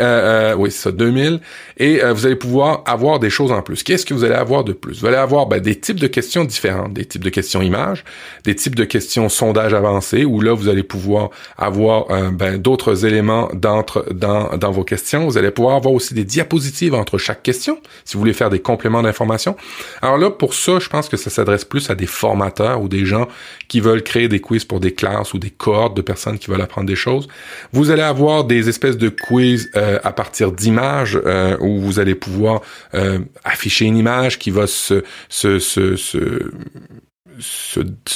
oui 0.58 0.72
c'est 0.72 0.84
ça 0.84 0.92
2000 0.92 1.40
et 1.78 2.02
vous 2.13 2.26
allez 2.26 2.36
pouvoir 2.36 2.84
avoir 2.86 3.20
des 3.20 3.30
choses 3.30 3.52
en 3.52 3.62
plus. 3.62 3.84
Qu'est-ce 3.84 4.06
que 4.06 4.13
vous 4.13 4.24
allez 4.24 4.36
avoir 4.36 4.63
de 4.63 4.74
plus? 4.74 5.02
Vous 5.02 5.08
allez 5.08 5.18
avoir 5.18 5.48
ben, 5.48 5.60
des 5.60 5.76
types 5.76 6.00
de 6.00 6.08
questions 6.08 6.46
différentes, 6.46 6.94
des 6.94 7.06
types 7.06 7.24
de 7.24 7.30
questions 7.30 7.62
images, 7.62 8.04
des 8.44 8.56
types 8.56 8.76
de 8.76 8.86
questions 8.86 9.30
sondage 9.30 9.74
avancé 9.74 10.26
où 10.26 10.42
là 10.42 10.54
vous 10.54 10.70
allez 10.70 10.84
pouvoir 10.84 11.30
avoir 11.58 12.08
ben, 12.32 12.58
d'autres 12.58 13.06
éléments 13.06 13.50
dans 13.54 13.86
dans 14.13 14.72
vos 14.72 14.84
questions. 14.84 15.26
Vous 15.26 15.38
allez 15.38 15.52
pouvoir 15.52 15.76
avoir 15.76 15.94
aussi 15.94 16.13
des 16.13 16.24
diapositives 16.24 16.94
entre 16.94 17.18
chaque 17.18 17.44
question, 17.44 17.80
si 18.06 18.13
vous 18.13 18.20
voulez 18.20 18.34
faire 18.34 18.50
des 18.50 18.60
compléments 18.60 19.02
d'information. 19.02 19.56
Alors 20.02 20.18
là, 20.18 20.30
pour 20.30 20.54
ça, 20.54 20.80
je 20.80 20.90
pense 20.90 21.10
que 21.10 21.18
ça 21.18 21.30
s'adresse 21.30 21.66
plus 21.66 21.90
à 21.90 21.96
des 21.96 22.06
formateurs 22.06 22.82
ou 22.82 22.88
des 22.88 23.06
gens 23.06 23.16
qui 23.67 23.80
veulent 23.80 24.03
créer 24.03 24.27
des 24.27 24.39
quiz 24.39 24.65
pour 24.65 24.80
des 24.80 24.93
classes 24.93 25.34
ou 25.34 25.39
des 25.39 25.49
cohortes 25.49 25.95
de 25.95 26.01
personnes 26.01 26.38
qui 26.39 26.49
veulent 26.49 26.62
apprendre 26.62 26.88
des 26.88 26.95
choses. 26.95 27.27
Vous 27.73 27.91
allez 27.91 28.01
avoir 28.01 28.43
des 28.43 28.69
espèces 28.69 28.97
de 28.97 29.10
quiz 29.10 29.69
euh, 29.75 29.99
à 30.03 30.12
partir 30.12 30.51
d'images 30.51 31.19
euh, 31.25 31.58
où 31.60 31.80
vous 31.80 31.99
allez 31.99 32.15
pouvoir 32.15 32.62
euh, 32.93 33.19
afficher 33.43 33.86
une 33.86 33.97
image 33.97 34.39
qui 34.39 34.51
va 34.51 34.67
se, 34.67 35.03
se, 35.30 35.60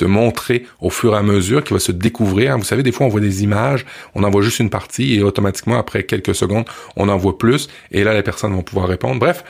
montrer 0.06 0.66
au 0.80 0.90
fur 0.90 1.14
et 1.14 1.18
à 1.18 1.24
mesure, 1.24 1.64
qui 1.64 1.74
va 1.74 1.80
se 1.80 1.92
découvrir. 1.92 2.58
Vous 2.58 2.64
savez, 2.64 2.84
des 2.84 2.92
fois, 2.92 3.06
on 3.06 3.10
voit 3.10 3.22
des 3.22 3.44
images, 3.44 3.86
on 4.16 4.24
en 4.24 4.30
voit 4.30 4.42
juste 4.42 4.60
une 4.60 4.70
partie 4.70 5.16
et 5.16 5.24
automatiquement, 5.24 5.78
après 5.78 6.04
quelques 6.04 6.36
secondes, 6.36 6.66
on 6.96 7.10
en 7.10 7.18
voit 7.18 7.38
plus 7.38 7.68
et 7.92 8.04
là, 8.04 8.14
les 8.14 8.24
personnes 8.24 8.54
vont 8.54 8.64
pouvoir 8.64 8.88
répondre. 8.88 9.20
Bref, 9.20 9.44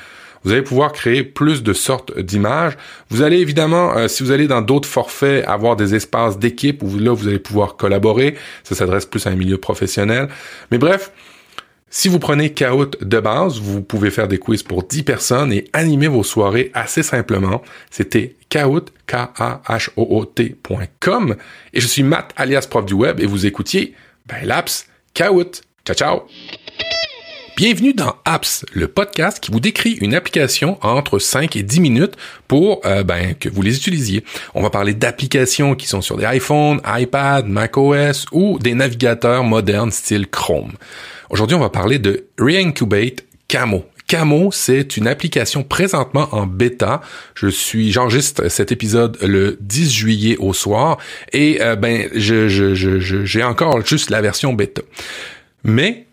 vous 0.44 0.52
allez 0.52 0.62
pouvoir 0.62 0.92
créer 0.92 1.24
plus 1.24 1.64
de 1.64 1.74
sortes 1.74 2.18
d'images. 2.18 2.78
Vous 3.10 3.22
allez 3.22 3.38
évidemment, 3.38 3.96
euh, 3.96 4.08
si 4.08 4.24
vous 4.24 4.32
allez 4.32 4.48
dans 4.48 4.62
d'autres 4.62 4.90
forfaits, 4.90 5.48
avoir 5.48 5.76
des 5.76 5.96
espaces 5.96 6.40
d'équipe 6.40 6.82
où 6.84 6.98
là, 6.98 7.14
vous 7.14 7.28
allez 7.28 7.40
pouvoir 7.40 7.76
collaborer. 7.76 8.36
Ça 8.64 8.76
s'adresse 8.76 9.06
plus 9.06 9.28
à 9.28 9.32
un 9.32 9.36
milieu 9.36 9.58
professionnel. 9.58 10.30
Mais 10.72 10.78
bref, 10.78 11.12
si 11.94 12.08
vous 12.08 12.20
prenez 12.20 12.54
Kahoot 12.54 13.04
de 13.04 13.20
base, 13.20 13.60
vous 13.60 13.82
pouvez 13.82 14.12
faire 14.12 14.30
des 14.30 14.38
quiz 14.38 14.64
pour 14.64 14.84
10 14.84 15.04
personnes 15.04 15.52
et 15.52 15.66
animer 15.74 16.08
vos 16.08 16.24
soirées 16.24 16.72
assez 16.74 17.04
simplement. 17.04 17.62
C'était 17.90 18.38
Kahoot, 18.50 18.94
K-A-H-O-O-T.com. 19.08 19.76
Et 21.74 21.82
je 21.82 21.88
suis 21.88 22.04
Matt, 22.04 22.32
alias 22.38 22.68
prof 22.70 22.86
du 22.86 22.94
web, 22.94 23.20
et 23.20 23.26
vous 23.26 23.46
écoutiez, 23.46 23.94
ben, 24.26 24.38
l'apps 24.46 24.88
Kahoot. 25.14 25.64
Ciao, 25.86 25.96
ciao! 25.96 26.22
Bienvenue 27.62 27.94
dans 27.94 28.16
Apps, 28.26 28.66
le 28.74 28.88
podcast 28.88 29.40
qui 29.40 29.52
vous 29.52 29.60
décrit 29.60 29.92
une 30.02 30.16
application 30.16 30.80
entre 30.82 31.20
5 31.20 31.56
et 31.56 31.62
10 31.62 31.80
minutes 31.80 32.16
pour 32.48 32.82
euh, 32.86 33.04
ben, 33.04 33.36
que 33.36 33.50
vous 33.50 33.62
les 33.62 33.78
utilisiez. 33.78 34.24
On 34.56 34.64
va 34.64 34.72
parler 34.72 34.96
d'applications 34.96 35.76
qui 35.76 35.86
sont 35.86 36.02
sur 36.02 36.18
des 36.18 36.26
iPhones, 36.26 36.82
iPad, 36.88 37.46
macOS 37.46 38.26
ou 38.32 38.58
des 38.58 38.74
navigateurs 38.74 39.44
modernes 39.44 39.92
style 39.92 40.26
Chrome. 40.26 40.72
Aujourd'hui, 41.30 41.56
on 41.56 41.60
va 41.60 41.70
parler 41.70 42.00
de 42.00 42.26
Reincubate 42.40 43.26
Camo. 43.48 43.86
Camo, 44.08 44.50
c'est 44.52 44.98
une 44.98 45.06
application 45.06 45.62
présentement 45.62 46.30
en 46.32 46.48
bêta. 46.48 47.02
Je 47.36 47.48
suis, 47.48 47.92
j'enregistre 47.92 48.50
cet 48.50 48.72
épisode 48.72 49.20
le 49.22 49.60
10 49.62 49.92
juillet 49.92 50.36
au 50.40 50.54
soir 50.54 50.98
et 51.32 51.62
euh, 51.62 51.76
ben 51.76 52.10
je, 52.16 52.48
je, 52.48 52.74
je, 52.74 53.24
j'ai 53.24 53.44
encore 53.44 53.86
juste 53.86 54.10
la 54.10 54.22
version 54.22 54.52
bêta. 54.54 54.82
Mais 55.64 56.08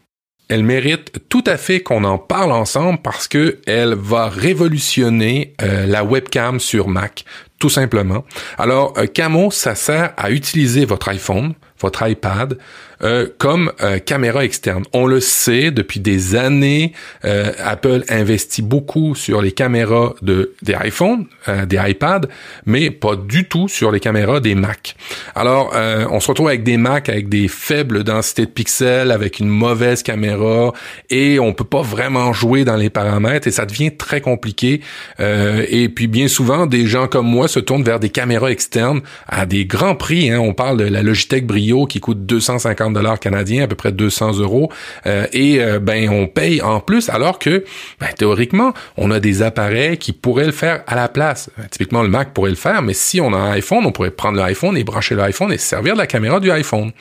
elle 0.49 0.65
mérite 0.65 1.29
tout 1.29 1.45
à 1.47 1.57
fait 1.57 1.81
qu'on 1.81 2.05
en 2.05 2.19
parle 2.19 2.53
ensemble 2.53 3.01
parce 3.03 3.29
que 3.29 3.59
elle 3.67 3.95
va 3.95 4.29
révolutionner 4.29 5.55
euh, 5.63 5.87
la 5.87 6.05
webcam 6.05 6.59
sur 6.59 6.89
Mac, 6.89 7.25
tout 7.59 7.69
simplement. 7.69 8.25
Alors, 8.57 8.95
euh, 8.97 9.07
Camo, 9.07 9.51
ça 9.51 9.75
sert 9.75 10.15
à 10.17 10.31
utiliser 10.31 10.85
votre 10.85 11.09
iPhone, 11.09 11.55
votre 11.81 12.09
iPad, 12.09 12.59
euh, 13.03 13.29
comme 13.39 13.71
euh, 13.81 13.99
caméra 13.99 14.45
externe. 14.45 14.83
On 14.93 15.07
le 15.07 15.21
sait 15.21 15.71
depuis 15.71 16.01
des 16.01 16.35
années, 16.35 16.93
euh, 17.25 17.53
Apple 17.63 18.03
investit 18.09 18.63
beaucoup 18.63 19.15
sur 19.15 19.41
les 19.41 19.53
caméras 19.53 20.15
de 20.21 20.53
des 20.63 20.75
iPhones, 20.85 21.27
des 21.67 21.79
iPads, 21.83 22.29
mais 22.67 22.91
pas 22.91 23.17
du 23.17 23.49
tout 23.49 23.69
sur 23.69 23.91
les 23.91 24.01
caméras 24.01 24.41
des 24.41 24.55
Mac. 24.55 24.97
Alors, 25.35 25.75
on 26.11 26.21
se 26.21 26.29
retrouve 26.29 26.49
avec 26.49 26.63
des 26.63 26.77
Mac 26.77 27.09
avec 27.09 27.29
des 27.29 27.49
faibles 27.49 28.05
densités 28.05 28.45
de 28.45 28.51
pixels, 28.51 29.11
avec 29.11 29.39
une 29.41 29.49
mauvaise 29.49 30.03
caméra, 30.03 30.73
et 31.11 31.39
on 31.39 31.55
peut 31.55 31.65
pas 31.65 31.83
vraiment 31.83 32.33
jouer 32.33 32.65
dans 32.65 32.77
les 32.77 32.91
paramètres, 32.91 33.47
et 33.47 33.51
ça 33.51 33.67
devient 33.67 33.97
très 33.97 34.21
compliqué. 34.21 34.81
et 35.19 35.89
puis 35.89 36.07
bien 36.07 36.29
souvent, 36.29 36.67
des 36.67 36.87
gens 36.87 37.07
comme 37.07 37.27
moi 37.27 37.49
se 37.49 37.61
tournent 37.61 37.85
vers 37.85 38.01
des 38.01 38.11
caméras 38.11 38.51
externes 38.51 39.01
à 39.27 39.47
des 39.47 39.65
grands 39.65 39.97
prix. 39.97 40.31
Hein. 40.31 40.41
On 40.41 40.53
parle 40.53 40.79
de 40.79 40.85
la 40.85 41.03
Logitech 41.03 41.47
Brio 41.47 41.87
qui 41.87 42.01
coûte 42.01 42.27
250 42.27 42.88
dollars 42.91 43.19
canadiens, 43.19 43.65
à 43.65 43.67
peu 43.67 43.77
près 43.77 43.93
200 43.93 44.39
euros, 44.39 44.71
euh, 45.07 45.27
et 45.33 45.61
euh, 45.61 45.79
ben 45.79 46.09
on 46.09 46.27
paye 46.27 46.63
en 46.63 46.81
plus, 46.81 47.09
alors 47.09 47.39
que 47.39 47.65
ben, 48.01 48.09
théoriquement 48.17 48.73
on 48.97 49.11
a 49.11 49.21
des 49.21 49.43
appareils 49.43 49.99
qui 49.99 50.13
pourraient 50.13 50.47
le 50.47 50.53
faire 50.53 50.83
à 50.87 50.95
la 50.95 51.09
place. 51.09 51.51
Euh, 51.59 51.63
typiquement 51.71 52.03
le 52.03 52.09
Mac 52.09 52.33
pourrait 52.33 52.51
le 52.51 52.57
faire, 52.57 52.83
mais 52.83 52.95
si 52.95 53.21
on 53.21 53.33
a 53.33 53.37
un 53.37 53.53
iPhone, 53.53 53.85
on 53.85 53.93
pourrait 53.93 54.11
prendre 54.11 54.39
l'iPhone 54.39 54.77
et 54.77 54.85
brancher 54.85 55.15
l'iPhone 55.15 55.53
et 55.53 55.59
servir 55.59 55.95
de 55.95 55.99
la 55.99 56.07
caméra 56.07 56.41
du 56.41 56.51
iPhone. 56.51 56.93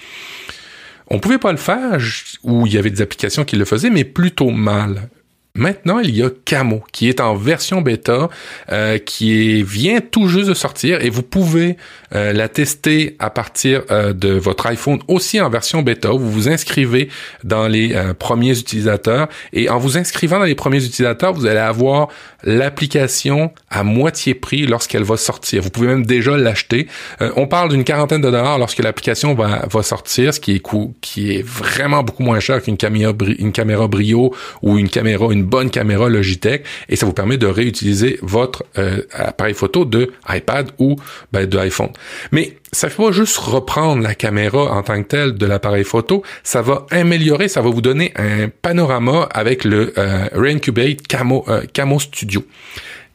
On 1.09 1.19
pouvait 1.19 1.37
pas 1.37 1.51
le 1.51 1.57
faire, 1.57 1.97
ou 2.43 2.67
il 2.67 2.73
y 2.73 2.77
avait 2.77 2.89
des 2.89 3.01
applications 3.01 3.45
qui 3.45 3.55
le 3.55 3.63
faisaient, 3.63 3.89
mais 3.89 4.03
plutôt 4.03 4.49
mal. 4.49 5.09
Maintenant, 5.57 5.99
il 5.99 6.15
y 6.15 6.21
a 6.21 6.29
Camo 6.45 6.83
qui 6.91 7.09
est 7.09 7.19
en 7.19 7.35
version 7.35 7.81
bêta, 7.81 8.29
euh, 8.71 8.99
qui 8.99 9.63
vient 9.63 9.99
tout 9.99 10.27
juste 10.27 10.47
de 10.47 10.53
sortir 10.53 11.03
et 11.03 11.09
vous 11.09 11.23
pouvez 11.23 11.77
euh, 12.13 12.31
la 12.31 12.47
tester 12.47 13.15
à 13.17 13.31
partir 13.31 13.81
euh, 13.89 14.13
de 14.13 14.29
votre 14.29 14.67
iPhone 14.67 14.99
aussi 15.07 15.41
en 15.41 15.49
version 15.49 15.81
bêta. 15.81 16.09
Vous 16.09 16.31
vous 16.31 16.47
inscrivez 16.47 17.09
dans 17.43 17.67
les 17.67 17.97
premiers 18.19 18.57
utilisateurs 18.57 19.27
et 19.51 19.69
en 19.69 19.79
vous 19.79 19.97
inscrivant 19.97 20.37
dans 20.37 20.45
les 20.45 20.55
premiers 20.55 20.85
utilisateurs, 20.85 21.33
vous 21.33 21.47
allez 21.47 21.59
avoir 21.59 22.09
l'application 22.43 23.51
à 23.69 23.83
moitié 23.83 24.35
prix 24.35 24.67
lorsqu'elle 24.67 25.03
va 25.03 25.17
sortir. 25.17 25.63
Vous 25.63 25.71
pouvez 25.71 25.87
même 25.87 26.05
déjà 26.05 26.37
l'acheter. 26.37 26.87
on 27.19 27.47
parle 27.47 27.69
d'une 27.69 27.83
quarantaine 27.83 28.21
de 28.21 28.29
dollars 28.29 28.59
lorsque 28.59 28.79
l'application 28.79 29.33
va, 29.33 29.65
va 29.69 29.81
sortir, 29.81 30.33
ce 30.33 30.39
qui 30.39 30.53
est 30.55 30.59
coût, 30.59 30.95
qui 31.01 31.31
est 31.31 31.45
vraiment 31.45 32.03
beaucoup 32.03 32.23
moins 32.23 32.39
cher 32.39 32.61
qu'une 32.61 32.77
caméra, 32.77 33.13
une 33.39 33.51
caméra 33.51 33.87
Brio 33.87 34.35
ou 34.61 34.77
une 34.77 34.89
caméra, 34.89 35.27
une 35.31 35.46
bonne 35.47 35.69
caméra 35.69 36.09
Logitech 36.09 36.63
et 36.89 36.95
ça 36.95 37.05
vous 37.05 37.13
permet 37.13 37.37
de 37.37 37.47
réutiliser 37.47 38.19
votre 38.21 38.63
euh, 38.77 39.01
appareil 39.13 39.53
photo 39.53 39.85
de 39.85 40.11
iPad 40.29 40.71
ou 40.77 40.95
ben, 41.31 41.45
de 41.45 41.57
iPhone. 41.57 41.89
Mais 42.31 42.57
ça 42.71 42.87
ne 42.87 42.91
fait 42.91 43.03
pas 43.03 43.11
juste 43.11 43.37
reprendre 43.37 44.03
la 44.03 44.13
caméra 44.13 44.71
en 44.71 44.83
tant 44.83 45.01
que 45.01 45.07
telle 45.07 45.33
de 45.33 45.45
l'appareil 45.45 45.83
photo, 45.83 46.23
ça 46.43 46.61
va 46.61 46.85
améliorer, 46.91 47.47
ça 47.47 47.61
va 47.61 47.69
vous 47.69 47.81
donner 47.81 48.13
un 48.15 48.49
panorama 48.49 49.27
avec 49.31 49.63
le 49.63 49.93
euh, 49.97 50.27
Reincubate 50.33 51.07
Camo, 51.07 51.45
euh, 51.47 51.63
Camo 51.71 51.99
Studio. 51.99 52.45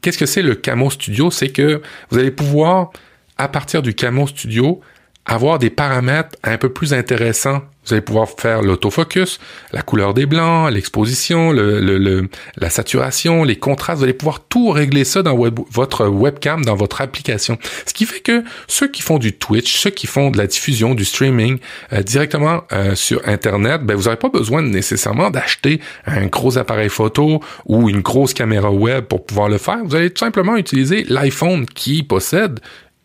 Qu'est-ce 0.01 0.17
que 0.17 0.25
c'est 0.25 0.41
le 0.41 0.55
Camo 0.55 0.89
Studio? 0.89 1.31
C'est 1.31 1.49
que 1.49 1.81
vous 2.09 2.17
allez 2.17 2.31
pouvoir, 2.31 2.91
à 3.37 3.47
partir 3.47 3.81
du 3.81 3.93
Camo 3.93 4.27
Studio, 4.27 4.81
avoir 5.25 5.59
des 5.59 5.69
paramètres 5.69 6.37
un 6.43 6.57
peu 6.57 6.69
plus 6.69 6.93
intéressants 6.93 7.61
vous 7.85 7.93
allez 7.93 8.01
pouvoir 8.01 8.29
faire 8.29 8.61
l'autofocus, 8.61 9.39
la 9.73 9.81
couleur 9.81 10.13
des 10.13 10.25
blancs, 10.25 10.71
l'exposition, 10.71 11.51
le, 11.51 11.81
le, 11.81 12.29
la 12.55 12.69
saturation, 12.69 13.43
les 13.43 13.57
contrastes. 13.57 13.97
Vous 13.97 14.03
allez 14.05 14.13
pouvoir 14.13 14.39
tout 14.47 14.69
régler 14.69 15.03
ça 15.03 15.21
dans 15.21 15.35
votre 15.35 16.07
webcam, 16.07 16.63
dans 16.63 16.75
votre 16.75 17.01
application. 17.01 17.57
Ce 17.85 17.93
qui 17.93 18.05
fait 18.05 18.21
que 18.21 18.43
ceux 18.67 18.87
qui 18.87 19.01
font 19.01 19.17
du 19.17 19.33
Twitch, 19.33 19.77
ceux 19.77 19.89
qui 19.89 20.07
font 20.07 20.31
de 20.31 20.37
la 20.37 20.47
diffusion, 20.47 20.95
du 20.95 21.03
streaming 21.03 21.59
euh, 21.91 22.01
directement 22.03 22.63
euh, 22.71 22.95
sur 22.95 23.21
Internet, 23.27 23.81
ben, 23.83 23.95
vous 23.95 24.03
n'aurez 24.03 24.17
pas 24.17 24.29
besoin 24.29 24.61
nécessairement 24.61 25.29
d'acheter 25.29 25.81
un 26.05 26.27
gros 26.27 26.57
appareil 26.57 26.89
photo 26.89 27.41
ou 27.65 27.89
une 27.89 28.01
grosse 28.01 28.33
caméra 28.33 28.71
web 28.71 29.05
pour 29.05 29.25
pouvoir 29.25 29.49
le 29.49 29.57
faire. 29.57 29.79
Vous 29.83 29.95
allez 29.95 30.09
tout 30.09 30.23
simplement 30.23 30.55
utiliser 30.55 31.03
l'iPhone 31.09 31.65
qui 31.65 32.03
possède 32.03 32.61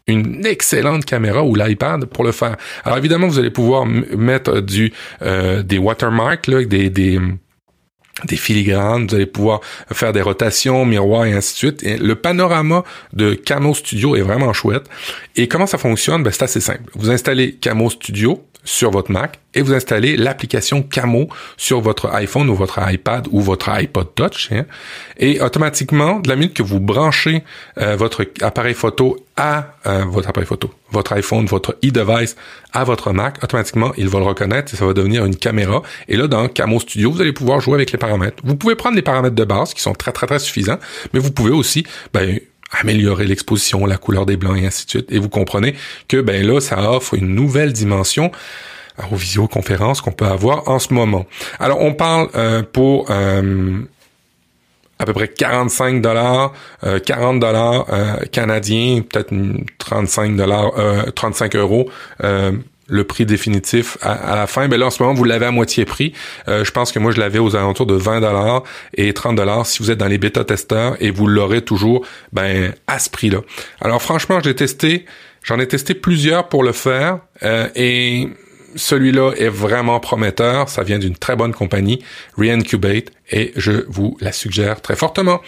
une 0.09 0.47
excellente 0.47 1.05
caméra 1.05 1.43
ou 1.45 1.55
l'iPad 1.55 2.07
pour 2.07 2.25
le 2.25 2.33
faire. 2.33 2.57
Alors 2.85 2.99
évidemment, 2.99 3.29
vous 3.29 3.39
allez 3.39 3.51
pouvoir 3.51 3.87
mettre 3.87 4.63
euh, 5.23 5.63
des 5.63 5.79
watermarks, 5.79 6.47
là, 6.47 6.65
des, 6.65 6.91
des 6.91 8.37
filigranes, 8.37 9.07
vous 9.07 9.15
allez 9.15 9.27
pouvoir 9.27 9.61
faire 9.93 10.13
des 10.13 10.23
rotations, 10.23 10.85
miroirs 10.85 11.27
et 11.27 11.33
ainsi 11.33 11.53
de 11.53 11.59
suite. 11.59 12.01
Le 12.01 12.15
panorama 12.15 12.85
de 13.13 13.35
Camo 13.35 13.75
Studio 13.75 14.17
est 14.17 14.23
vraiment 14.23 14.53
chouette. 14.53 14.85
Et 15.37 15.47
comment 15.47 15.67
ça 15.67 15.79
fonctionne? 15.79 16.23
Ben, 16.23 16.33
c'est 16.33 16.43
assez 16.43 16.61
simple. 16.61 16.91
Vous 16.95 17.11
installez 17.11 17.55
Camo 17.55 17.91
Studio, 17.91 18.45
sur 18.69 18.91
votre 18.91 19.11
Mac 19.11 19.39
et 19.55 19.63
vous 19.63 19.73
installez 19.73 20.17
l'application 20.17 20.83
Camo 20.83 21.29
sur 21.57 21.81
votre 21.81 22.11
iPhone 22.15 22.51
ou 22.51 22.55
votre 22.55 22.79
iPad 22.87 23.27
ou 23.31 23.41
votre 23.41 23.71
iPod 23.71 24.15
Touch. 24.15 24.51
Hein. 24.53 24.67
et 25.17 25.41
automatiquement, 25.41 26.21
de 26.21 26.29
la 26.29 26.37
minute 26.37 26.55
que 26.55 26.63
vous 26.63 26.79
branchez 26.79 27.45
euh, 27.79 27.97
votre 27.97 28.27
appareil 28.43 28.75
photo 28.75 29.17
à 29.39 29.77
euh, 29.87 30.05
votre 30.05 30.29
appareil 30.29 30.47
photo, 30.47 30.69
votre 30.91 31.13
iPhone, 31.13 31.47
votre 31.47 31.79
e-device 31.85 32.37
à 32.73 32.83
votre 32.83 33.13
Mac, 33.13 33.43
automatiquement, 33.43 33.93
il 33.97 34.09
va 34.09 34.19
le 34.19 34.25
reconnaître 34.25 34.75
et 34.75 34.77
ça 34.77 34.85
va 34.85 34.93
devenir 34.93 35.25
une 35.25 35.37
caméra. 35.37 35.83
Et 36.09 36.17
là, 36.17 36.27
dans 36.27 36.49
Camo 36.49 36.81
Studio, 36.81 37.13
vous 37.13 37.21
allez 37.21 37.33
pouvoir 37.33 37.61
jouer 37.61 37.75
avec 37.75 37.93
les 37.93 37.99
paramètres. 37.99 38.43
Vous 38.43 38.57
pouvez 38.57 38.75
prendre 38.75 38.97
les 38.97 39.03
paramètres 39.03 39.37
de 39.37 39.45
base 39.45 39.75
qui 39.75 39.81
sont 39.81 39.95
très, 39.95 40.11
très, 40.11 40.27
très 40.27 40.41
suffisants, 40.41 40.79
mais 41.15 41.21
vous 41.21 41.31
pouvez 41.31 41.53
aussi 41.53 41.87
ben, 42.13 42.41
améliorer 42.81 43.27
l'exposition, 43.27 43.87
la 43.87 43.97
couleur 43.97 44.27
des 44.27 44.37
blancs 44.37 44.59
et 44.59 44.67
ainsi 44.67 44.87
de 44.87 44.91
suite. 44.91 45.13
Et 45.13 45.21
vous 45.21 45.29
comprenez 45.29 45.77
que 46.09 46.21
ben 46.21 46.45
là, 46.45 46.61
ça 46.61 46.91
offre 46.91 47.15
une 47.15 47.33
nouvelle 47.35 47.73
dimension 47.73 48.33
aux 49.13 49.17
visioconférences 49.17 50.01
qu'on 50.01 50.11
peut 50.11 50.27
avoir 50.27 50.69
en 50.69 50.81
ce 50.81 50.93
moment. 50.93 51.27
Alors, 51.61 51.81
on 51.81 51.95
parle 51.95 52.29
euh, 52.35 52.65
pour 52.65 53.07
euh, 53.11 53.83
à 54.99 55.07
peu 55.07 55.13
près 55.13 55.29
45 55.29 56.01
dollars, 56.03 56.53
40 56.83 57.37
euh, 57.37 57.39
dollars 57.39 57.87
canadiens, 58.33 59.03
peut-être 59.03 59.33
35 59.79 60.37
dollars, 60.37 60.73
35 61.15 61.57
euros 61.57 61.89
le 62.89 63.05
prix 63.05 63.27
définitif 63.27 63.99
à, 64.01 64.35
la 64.35 64.47
fin. 64.47 64.67
Ben 64.69 64.81
là, 64.81 64.87
en 64.87 64.91
ce 64.91 65.03
moment, 65.03 65.15
vous 65.15 65.25
l'avez 65.25 65.47
à 65.47 65.51
moitié 65.51 65.85
prix. 65.85 66.13
Euh, 66.49 66.65
je 66.65 66.71
pense 66.73 66.91
que 66.91 66.99
moi, 66.99 67.13
je 67.13 67.21
l'avais 67.21 67.39
aux 67.39 67.55
alentours 67.55 67.87
de 67.87 67.95
20 67.95 68.21
dollars 68.21 68.65
et 68.95 69.13
30 69.13 69.37
dollars 69.37 69.67
si 69.67 69.83
vous 69.83 69.91
êtes 69.91 69.99
dans 69.99 70.09
les 70.09 70.19
bêta-testeurs 70.19 70.97
et 71.01 71.11
vous 71.11 71.27
l'aurez 71.27 71.63
toujours 71.63 72.05
ben, 72.33 72.73
à 72.87 72.99
ce 72.99 73.11
prix-là. 73.11 73.41
Alors 73.81 74.03
franchement, 74.03 74.41
j'ai 74.43 74.55
testé, 74.55 75.05
j'en 75.43 75.59
ai 75.59 75.69
testé 75.69 75.95
plusieurs 75.95 76.49
pour 76.49 76.65
le 76.65 76.73
faire 76.73 77.21
euh, 77.43 77.69
et 77.77 78.29
celui-là 78.75 79.33
est 79.37 79.49
vraiment 79.49 80.01
prometteur. 80.01 80.69
Ça 80.69 80.83
vient 80.83 80.99
d'une 80.99 81.17
très 81.17 81.37
bonne 81.37 81.53
compagnie, 81.53 82.03
Reincubate, 82.37 83.11
et 83.31 83.53
je 83.57 83.85
vous 83.89 84.17
la 84.21 84.33
suggère 84.33 84.81
très 84.81 84.97
fortement. 84.97 85.41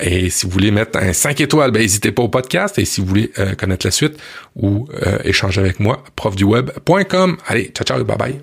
Et 0.00 0.30
si 0.30 0.46
vous 0.46 0.52
voulez 0.52 0.70
mettre 0.70 0.98
un 0.98 1.12
5 1.12 1.40
étoiles, 1.40 1.70
ben, 1.70 1.80
n'hésitez 1.80 2.12
pas 2.12 2.22
au 2.22 2.28
podcast. 2.28 2.78
Et 2.78 2.84
si 2.84 3.00
vous 3.00 3.06
voulez 3.06 3.32
euh, 3.38 3.54
connaître 3.54 3.86
la 3.86 3.90
suite 3.90 4.16
ou 4.54 4.86
euh, 5.06 5.18
échanger 5.24 5.60
avec 5.60 5.80
moi, 5.80 6.04
profduweb.com. 6.14 7.36
Allez, 7.46 7.72
ciao, 7.74 7.84
ciao, 7.84 8.04
bye 8.04 8.16
bye. 8.16 8.40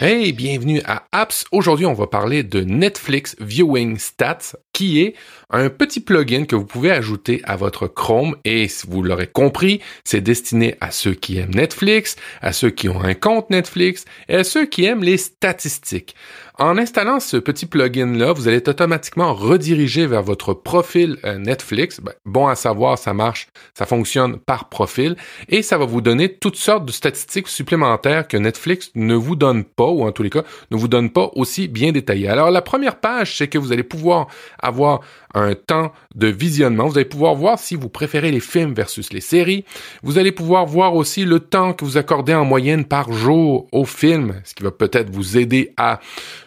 Hey, 0.00 0.32
bienvenue 0.32 0.80
à 0.86 1.04
Apps. 1.12 1.44
Aujourd'hui, 1.52 1.84
on 1.84 1.92
va 1.92 2.06
parler 2.06 2.42
de 2.42 2.62
Netflix 2.62 3.36
Viewing 3.40 3.98
Stats, 3.98 4.56
qui 4.80 5.02
est 5.02 5.14
un 5.50 5.68
petit 5.68 6.00
plugin 6.00 6.46
que 6.46 6.56
vous 6.56 6.64
pouvez 6.64 6.90
ajouter 6.90 7.42
à 7.44 7.56
votre 7.56 7.86
Chrome. 7.86 8.36
Et 8.46 8.66
vous 8.88 9.02
l'aurez 9.02 9.26
compris, 9.26 9.82
c'est 10.04 10.22
destiné 10.22 10.76
à 10.80 10.90
ceux 10.90 11.12
qui 11.12 11.36
aiment 11.36 11.54
Netflix, 11.54 12.16
à 12.40 12.54
ceux 12.54 12.70
qui 12.70 12.88
ont 12.88 13.02
un 13.02 13.12
compte 13.12 13.50
Netflix 13.50 14.06
et 14.30 14.36
à 14.36 14.44
ceux 14.44 14.64
qui 14.64 14.86
aiment 14.86 15.02
les 15.02 15.18
statistiques. 15.18 16.14
En 16.60 16.76
installant 16.76 17.20
ce 17.20 17.38
petit 17.38 17.64
plugin-là, 17.64 18.34
vous 18.34 18.46
allez 18.46 18.58
automatiquement 18.68 19.32
redirigé 19.32 20.06
vers 20.06 20.22
votre 20.22 20.52
profil 20.52 21.16
euh, 21.24 21.38
Netflix. 21.38 22.02
Ben, 22.02 22.12
bon 22.26 22.48
à 22.48 22.54
savoir, 22.54 22.98
ça 22.98 23.14
marche, 23.14 23.48
ça 23.72 23.86
fonctionne 23.86 24.36
par 24.36 24.68
profil 24.68 25.16
et 25.48 25.62
ça 25.62 25.78
va 25.78 25.86
vous 25.86 26.02
donner 26.02 26.34
toutes 26.34 26.56
sortes 26.56 26.84
de 26.84 26.92
statistiques 26.92 27.48
supplémentaires 27.48 28.28
que 28.28 28.36
Netflix 28.36 28.90
ne 28.94 29.14
vous 29.14 29.36
donne 29.36 29.64
pas 29.64 29.86
ou 29.86 30.04
en 30.04 30.12
tous 30.12 30.22
les 30.22 30.28
cas 30.28 30.42
ne 30.70 30.76
vous 30.76 30.88
donne 30.88 31.08
pas 31.08 31.30
aussi 31.34 31.66
bien 31.66 31.92
détaillées. 31.92 32.28
Alors 32.28 32.50
la 32.50 32.60
première 32.60 33.00
page, 33.00 33.38
c'est 33.38 33.48
que 33.48 33.56
vous 33.56 33.72
allez 33.72 33.82
pouvoir 33.82 34.26
avoir 34.70 35.00
un 35.34 35.54
temps 35.54 35.92
de 36.14 36.26
visionnement. 36.26 36.88
Vous 36.88 36.98
allez 36.98 37.04
pouvoir 37.04 37.34
voir 37.34 37.58
si 37.58 37.76
vous 37.76 37.88
préférez 37.88 38.30
les 38.30 38.40
films 38.40 38.74
versus 38.74 39.12
les 39.12 39.20
séries. 39.20 39.64
Vous 40.02 40.18
allez 40.18 40.32
pouvoir 40.32 40.66
voir 40.66 40.94
aussi 40.94 41.24
le 41.24 41.40
temps 41.40 41.72
que 41.72 41.84
vous 41.84 41.96
accordez 41.96 42.34
en 42.34 42.44
moyenne 42.44 42.84
par 42.84 43.12
jour 43.12 43.66
aux 43.72 43.84
films, 43.84 44.40
ce 44.44 44.54
qui 44.54 44.62
va 44.62 44.70
peut-être 44.70 45.10
vous 45.10 45.38
aider 45.38 45.72
à 45.76 46.00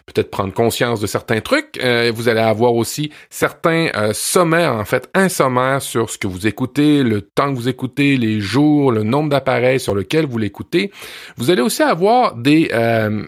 peut-être 0.06 0.30
prendre 0.30 0.52
conscience 0.52 1.00
de 1.00 1.06
certains 1.06 1.40
trucs. 1.40 1.80
Euh, 1.82 2.12
vous 2.14 2.28
allez 2.28 2.40
avoir 2.40 2.74
aussi 2.74 3.10
certains 3.30 3.88
euh, 3.96 4.12
sommaires, 4.12 4.74
en 4.74 4.84
fait, 4.84 5.08
un 5.14 5.28
sommaire 5.28 5.80
sur 5.80 6.10
ce 6.10 6.18
que 6.18 6.26
vous 6.26 6.46
écoutez, 6.46 7.02
le 7.02 7.22
temps 7.22 7.50
que 7.50 7.56
vous 7.56 7.68
écoutez, 7.68 8.16
les 8.16 8.40
jours, 8.40 8.92
le 8.92 9.02
nombre 9.02 9.30
d'appareils 9.30 9.80
sur 9.80 9.94
lequel 9.94 10.26
vous 10.26 10.38
l'écoutez. 10.38 10.90
Vous 11.36 11.50
allez 11.50 11.62
aussi 11.62 11.82
avoir 11.82 12.34
des 12.34 12.68
euh, 12.74 13.22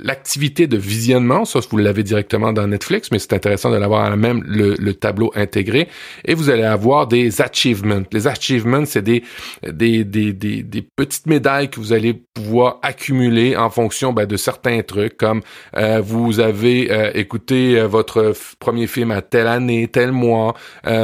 l'activité 0.00 0.66
de 0.66 0.76
visionnement, 0.76 1.44
ça 1.44 1.60
vous 1.70 1.76
l'avez 1.76 2.02
directement 2.02 2.52
dans 2.52 2.66
Netflix, 2.66 3.10
mais 3.10 3.18
c'est 3.18 3.32
intéressant 3.32 3.70
de 3.70 3.76
l'avoir 3.76 4.04
à 4.04 4.16
même 4.16 4.42
le, 4.50 4.74
le, 4.78 4.94
tableau 4.94 5.30
intégré. 5.34 5.88
Et 6.24 6.34
vous 6.34 6.50
allez 6.50 6.64
avoir 6.64 7.06
des 7.06 7.40
achievements. 7.40 8.02
Les 8.12 8.26
achievements, 8.26 8.84
c'est 8.84 9.02
des 9.02 9.22
des, 9.62 10.04
des, 10.04 10.32
des, 10.32 10.62
des, 10.62 10.82
petites 10.82 11.26
médailles 11.26 11.70
que 11.70 11.80
vous 11.80 11.92
allez 11.92 12.14
pouvoir 12.34 12.78
accumuler 12.82 13.56
en 13.56 13.70
fonction 13.70 14.12
ben, 14.12 14.26
de 14.26 14.36
certains 14.36 14.82
trucs 14.82 15.16
comme 15.16 15.42
euh, 15.76 16.00
vous 16.00 16.40
avez 16.40 16.90
euh, 16.90 17.10
écouté 17.14 17.78
euh, 17.78 17.86
votre 17.86 18.32
premier 18.58 18.86
film 18.86 19.10
à 19.10 19.22
telle 19.22 19.46
année, 19.46 19.88
tel 19.88 20.12
mois, 20.12 20.54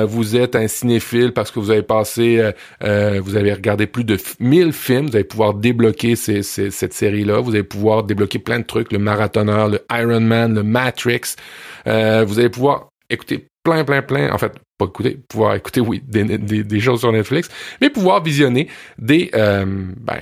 vous 0.07 0.37
êtes 0.37 0.57
un 0.57 0.69
cinéphile 0.69 1.33
parce 1.33 1.51
que 1.51 1.59
vous 1.59 1.71
avez 1.71 1.83
passé, 1.83 2.51
vous 2.81 3.37
avez 3.37 3.53
regardé 3.53 3.87
plus 3.87 4.05
de 4.05 4.17
1000 4.41 4.73
films, 4.73 5.07
vous 5.07 5.17
allez 5.17 5.25
pouvoir 5.25 5.55
débloquer 5.55 6.17
cette 6.17 6.93
série-là, 6.93 7.41
vous 7.41 7.51
allez 7.51 7.63
pouvoir 7.63 8.03
débloquer 8.03 8.39
plein 8.39 8.61
de 8.61 8.65
trucs, 8.65 8.93
le 8.93 8.99
marathonneur, 8.99 9.69
le 9.69 9.81
Iron 9.93 10.21
Man, 10.21 10.55
le 10.55 10.63
Matrix, 10.63 11.37
vous 11.85 12.39
allez 12.39 12.49
pouvoir 12.49 12.89
écouter 13.11 13.49
plein, 13.63 13.85
plein, 13.85 14.03
plein, 14.03 14.33
en 14.33 14.39
fait, 14.39 14.53
pas 14.79 14.87
écouter, 14.87 15.19
pouvoir 15.29 15.55
écouter, 15.55 15.81
oui, 15.81 16.03
des, 16.07 16.39
des, 16.39 16.81
choses 16.81 17.01
sur 17.01 17.13
Netflix, 17.13 17.49
mais 17.81 17.91
pouvoir 17.91 18.23
visionner 18.23 18.69
des, 18.99 19.31
ben, 19.33 20.21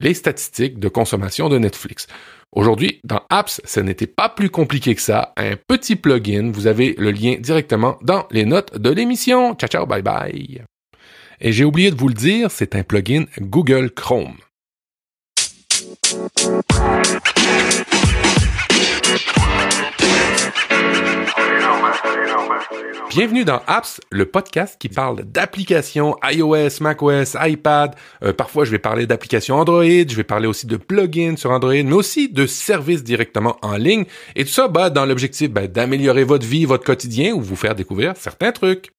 les 0.00 0.14
statistiques 0.14 0.78
de 0.78 0.88
consommation 0.88 1.48
de 1.48 1.58
Netflix. 1.58 2.06
Aujourd'hui, 2.54 3.00
dans 3.02 3.22
Apps, 3.30 3.62
ce 3.64 3.80
n'était 3.80 4.06
pas 4.06 4.28
plus 4.28 4.50
compliqué 4.50 4.94
que 4.94 5.00
ça. 5.00 5.32
Un 5.38 5.56
petit 5.56 5.96
plugin, 5.96 6.50
vous 6.52 6.66
avez 6.66 6.94
le 6.98 7.10
lien 7.10 7.36
directement 7.38 7.96
dans 8.02 8.26
les 8.30 8.44
notes 8.44 8.76
de 8.76 8.90
l'émission. 8.90 9.54
Ciao, 9.54 9.68
ciao, 9.68 9.86
bye 9.86 10.02
bye. 10.02 10.62
Et 11.40 11.52
j'ai 11.52 11.64
oublié 11.64 11.90
de 11.90 11.96
vous 11.96 12.08
le 12.08 12.14
dire, 12.14 12.50
c'est 12.50 12.76
un 12.76 12.82
plugin 12.82 13.24
Google 13.40 13.90
Chrome. 13.90 14.36
Bienvenue 23.10 23.44
dans 23.44 23.60
Apps, 23.66 24.00
le 24.10 24.26
podcast 24.26 24.76
qui 24.78 24.88
parle 24.88 25.24
d'applications 25.24 26.16
iOS, 26.24 26.80
macOS, 26.80 27.36
iPad. 27.40 27.94
Euh, 28.22 28.32
parfois, 28.32 28.64
je 28.64 28.70
vais 28.70 28.78
parler 28.78 29.06
d'applications 29.06 29.56
Android, 29.56 29.84
je 29.84 30.14
vais 30.14 30.24
parler 30.24 30.46
aussi 30.46 30.66
de 30.66 30.76
plugins 30.76 31.36
sur 31.36 31.50
Android, 31.50 31.72
mais 31.72 31.92
aussi 31.92 32.28
de 32.28 32.46
services 32.46 33.04
directement 33.04 33.56
en 33.62 33.76
ligne. 33.76 34.04
Et 34.36 34.44
tout 34.44 34.50
ça, 34.50 34.68
bah, 34.68 34.90
dans 34.90 35.06
l'objectif 35.06 35.50
bah, 35.50 35.66
d'améliorer 35.66 36.24
votre 36.24 36.46
vie, 36.46 36.64
votre 36.64 36.84
quotidien 36.84 37.32
ou 37.34 37.40
vous 37.40 37.56
faire 37.56 37.74
découvrir 37.74 38.14
certains 38.16 38.52
trucs. 38.52 38.90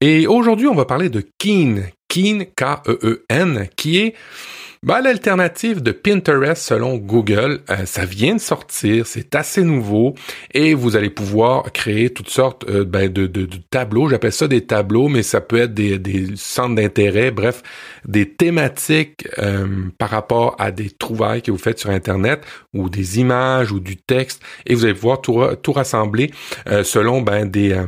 Et 0.00 0.26
aujourd'hui, 0.26 0.66
on 0.66 0.74
va 0.74 0.84
parler 0.84 1.08
de 1.08 1.24
Keen. 1.38 1.88
Keen, 2.08 2.44
K-E-E-N, 2.44 3.68
qui 3.76 3.98
est 3.98 4.14
bah, 4.82 5.02
l'alternative 5.02 5.82
de 5.82 5.92
Pinterest 5.92 6.62
selon 6.62 6.96
Google, 6.96 7.60
euh, 7.68 7.84
ça 7.84 8.06
vient 8.06 8.36
de 8.36 8.40
sortir, 8.40 9.06
c'est 9.06 9.34
assez 9.34 9.62
nouveau 9.62 10.14
et 10.54 10.72
vous 10.72 10.96
allez 10.96 11.10
pouvoir 11.10 11.70
créer 11.72 12.08
toutes 12.08 12.30
sortes 12.30 12.64
euh, 12.70 12.86
ben, 12.86 13.12
de, 13.12 13.26
de, 13.26 13.44
de, 13.44 13.56
tableaux. 13.68 14.08
J'appelle 14.08 14.32
ça 14.32 14.48
des 14.48 14.64
tableaux, 14.64 15.08
mais 15.08 15.22
ça 15.22 15.42
peut 15.42 15.58
être 15.58 15.74
des, 15.74 15.98
des 15.98 16.28
centres 16.36 16.76
d'intérêt, 16.76 17.30
bref, 17.30 17.62
des 18.06 18.30
thématiques 18.30 19.28
euh, 19.36 19.66
par 19.98 20.08
rapport 20.08 20.56
à 20.58 20.70
des 20.70 20.88
trouvailles 20.88 21.42
que 21.42 21.50
vous 21.50 21.58
faites 21.58 21.78
sur 21.78 21.90
Internet 21.90 22.40
ou 22.72 22.88
des 22.88 23.20
images 23.20 23.72
ou 23.72 23.80
du 23.80 23.98
texte 23.98 24.42
et 24.64 24.74
vous 24.74 24.86
allez 24.86 24.94
pouvoir 24.94 25.20
tout, 25.20 25.42
tout 25.62 25.72
rassembler 25.72 26.30
selon 26.84 27.20
ben, 27.20 27.44
des, 27.44 27.78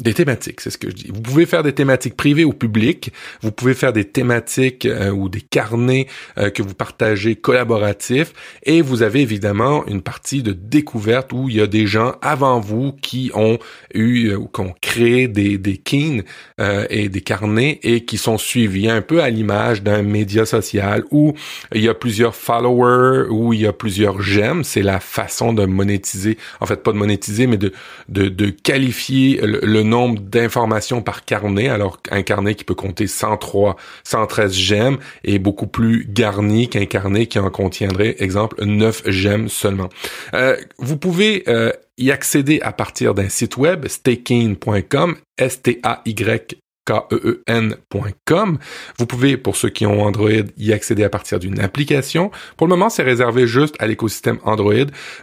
des 0.00 0.14
thématiques. 0.14 0.60
C'est 0.60 0.70
ce 0.70 0.78
que 0.78 0.90
je 0.90 0.94
dis. 0.96 1.10
Vous 1.14 1.20
pouvez 1.20 1.46
faire 1.46 1.62
des 1.62 1.72
thématiques 1.72 2.16
privées 2.16 2.44
ou 2.44 2.52
publiques. 2.52 3.12
Vous 3.42 3.52
pouvez 3.52 3.74
faire 3.74 3.92
des 3.92 4.06
thématiques 4.06 4.88
ou 5.14 5.28
des 5.28 5.40
carnets 5.40 6.08
euh, 6.38 6.50
que 6.50 6.62
vous 6.62 6.74
partagez 6.74 7.36
collaboratif. 7.36 8.32
Et 8.62 8.82
vous 8.82 9.02
avez 9.02 9.20
évidemment 9.20 9.86
une 9.86 10.02
partie 10.02 10.42
de 10.42 10.52
découverte 10.52 11.32
où 11.32 11.48
il 11.48 11.56
y 11.56 11.60
a 11.60 11.66
des 11.66 11.86
gens 11.86 12.14
avant 12.22 12.60
vous 12.60 12.92
qui 12.92 13.30
ont 13.34 13.58
eu 13.94 14.28
euh, 14.28 14.36
ou 14.36 14.48
qui 14.48 14.60
ont 14.60 14.74
créé 14.80 15.28
des 15.28 15.58
des 15.58 15.76
keens 15.76 16.22
euh, 16.60 16.86
et 16.90 17.08
des 17.08 17.20
carnets 17.20 17.78
et 17.82 18.04
qui 18.04 18.18
sont 18.18 18.38
suivis 18.38 18.88
un 18.88 19.02
peu 19.02 19.22
à 19.22 19.30
l'image 19.30 19.82
d'un 19.82 20.02
média 20.02 20.46
social 20.46 21.04
où 21.10 21.34
il 21.74 21.82
y 21.82 21.88
a 21.88 21.94
plusieurs 21.94 22.34
followers 22.34 23.28
où 23.30 23.52
il 23.52 23.60
y 23.60 23.66
a 23.66 23.72
plusieurs 23.72 24.22
j'aime, 24.22 24.64
c'est 24.64 24.82
la 24.82 25.00
façon 25.00 25.52
de 25.52 25.66
monétiser 25.66 26.38
en 26.60 26.66
fait 26.66 26.82
pas 26.82 26.92
de 26.92 26.98
monétiser 26.98 27.46
mais 27.46 27.58
de 27.58 27.72
de, 28.08 28.28
de 28.28 28.50
qualifier 28.50 29.40
le, 29.42 29.60
le 29.62 29.82
nombre 29.82 30.20
d'informations 30.20 31.02
par 31.02 31.24
carnet. 31.24 31.68
Alors 31.68 31.98
un 32.10 32.22
carnet 32.22 32.54
qui 32.54 32.64
peut 32.64 32.74
compter 32.74 33.06
103 33.06 33.76
113 34.04 34.52
j'aime 34.52 34.98
est 35.24 35.38
beaucoup 35.38 35.66
plus 35.66 36.05
garni 36.06 36.68
qu'un 36.68 36.86
carnet 36.86 37.26
qui 37.26 37.38
en 37.38 37.50
contiendrait, 37.50 38.16
exemple, 38.18 38.64
9 38.64 39.10
gemmes 39.10 39.48
seulement. 39.48 39.88
Euh, 40.34 40.56
vous 40.78 40.96
pouvez 40.96 41.44
euh, 41.48 41.72
y 41.98 42.10
accéder 42.10 42.60
à 42.62 42.72
partir 42.72 43.14
d'un 43.14 43.28
site 43.28 43.56
web, 43.56 43.86
staking.com, 43.88 45.16
S-T-A-Y 45.38 46.58
K-E-E-N.com. 46.86 48.58
Vous 48.98 49.06
pouvez, 49.06 49.36
pour 49.36 49.56
ceux 49.56 49.68
qui 49.68 49.84
ont 49.86 50.02
Android, 50.02 50.30
y 50.56 50.72
accéder 50.72 51.04
à 51.04 51.10
partir 51.10 51.38
d'une 51.38 51.60
application. 51.60 52.30
Pour 52.56 52.66
le 52.66 52.70
moment, 52.70 52.88
c'est 52.88 53.02
réservé 53.02 53.46
juste 53.46 53.74
à 53.78 53.86
l'écosystème 53.86 54.38
Android, 54.44 54.74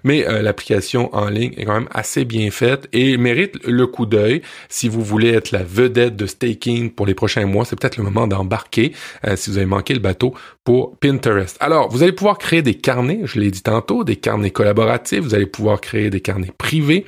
mais 0.03 0.27
euh, 0.27 0.41
l'application 0.41 1.13
en 1.15 1.29
ligne 1.29 1.53
est 1.57 1.65
quand 1.65 1.73
même 1.73 1.89
assez 1.91 2.25
bien 2.25 2.51
faite 2.51 2.87
et 2.91 3.17
mérite 3.17 3.55
le 3.65 3.87
coup 3.87 4.05
d'œil. 4.05 4.41
Si 4.69 4.89
vous 4.89 5.01
voulez 5.01 5.29
être 5.29 5.51
la 5.51 5.63
vedette 5.63 6.15
de 6.15 6.25
staking 6.25 6.91
pour 6.91 7.05
les 7.05 7.15
prochains 7.15 7.45
mois, 7.45 7.65
c'est 7.65 7.79
peut-être 7.79 7.97
le 7.97 8.03
moment 8.03 8.27
d'embarquer 8.27 8.93
euh, 9.25 9.35
si 9.35 9.49
vous 9.49 9.57
avez 9.57 9.65
manqué 9.65 9.93
le 9.93 9.99
bateau 9.99 10.33
pour 10.63 10.97
Pinterest. 10.97 11.57
Alors, 11.59 11.89
vous 11.89 12.03
allez 12.03 12.11
pouvoir 12.13 12.37
créer 12.37 12.61
des 12.61 12.75
carnets, 12.75 13.21
je 13.25 13.39
l'ai 13.39 13.51
dit 13.51 13.61
tantôt, 13.61 14.03
des 14.03 14.15
carnets 14.15 14.51
collaboratifs, 14.51 15.19
vous 15.19 15.35
allez 15.35 15.45
pouvoir 15.45 15.81
créer 15.81 16.09
des 16.09 16.21
carnets 16.21 16.51
privés. 16.57 17.05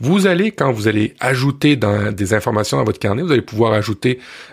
Vous 0.00 0.26
allez, 0.26 0.52
quand 0.52 0.72
vous 0.72 0.88
allez 0.88 1.14
ajouter 1.20 1.76
des 1.76 2.34
informations 2.34 2.76
dans 2.76 2.84
votre 2.84 2.98
carnet, 2.98 3.22
vous 3.22 3.32
allez 3.32 3.42
pouvoir 3.42 3.72
ajouter 3.72 3.91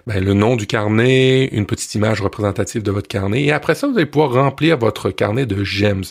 ben, 0.07 0.23
le 0.23 0.33
nom 0.33 0.55
du 0.55 0.67
carnet, 0.67 1.45
une 1.51 1.65
petite 1.65 1.93
image 1.95 2.21
représentative 2.21 2.83
de 2.83 2.91
votre 2.91 3.07
carnet, 3.07 3.43
et 3.43 3.51
après 3.51 3.75
ça, 3.75 3.87
vous 3.87 3.95
allez 3.95 4.05
pouvoir 4.05 4.33
remplir 4.33 4.77
votre 4.77 5.11
carnet 5.11 5.45
de 5.45 5.63
gems. 5.63 6.03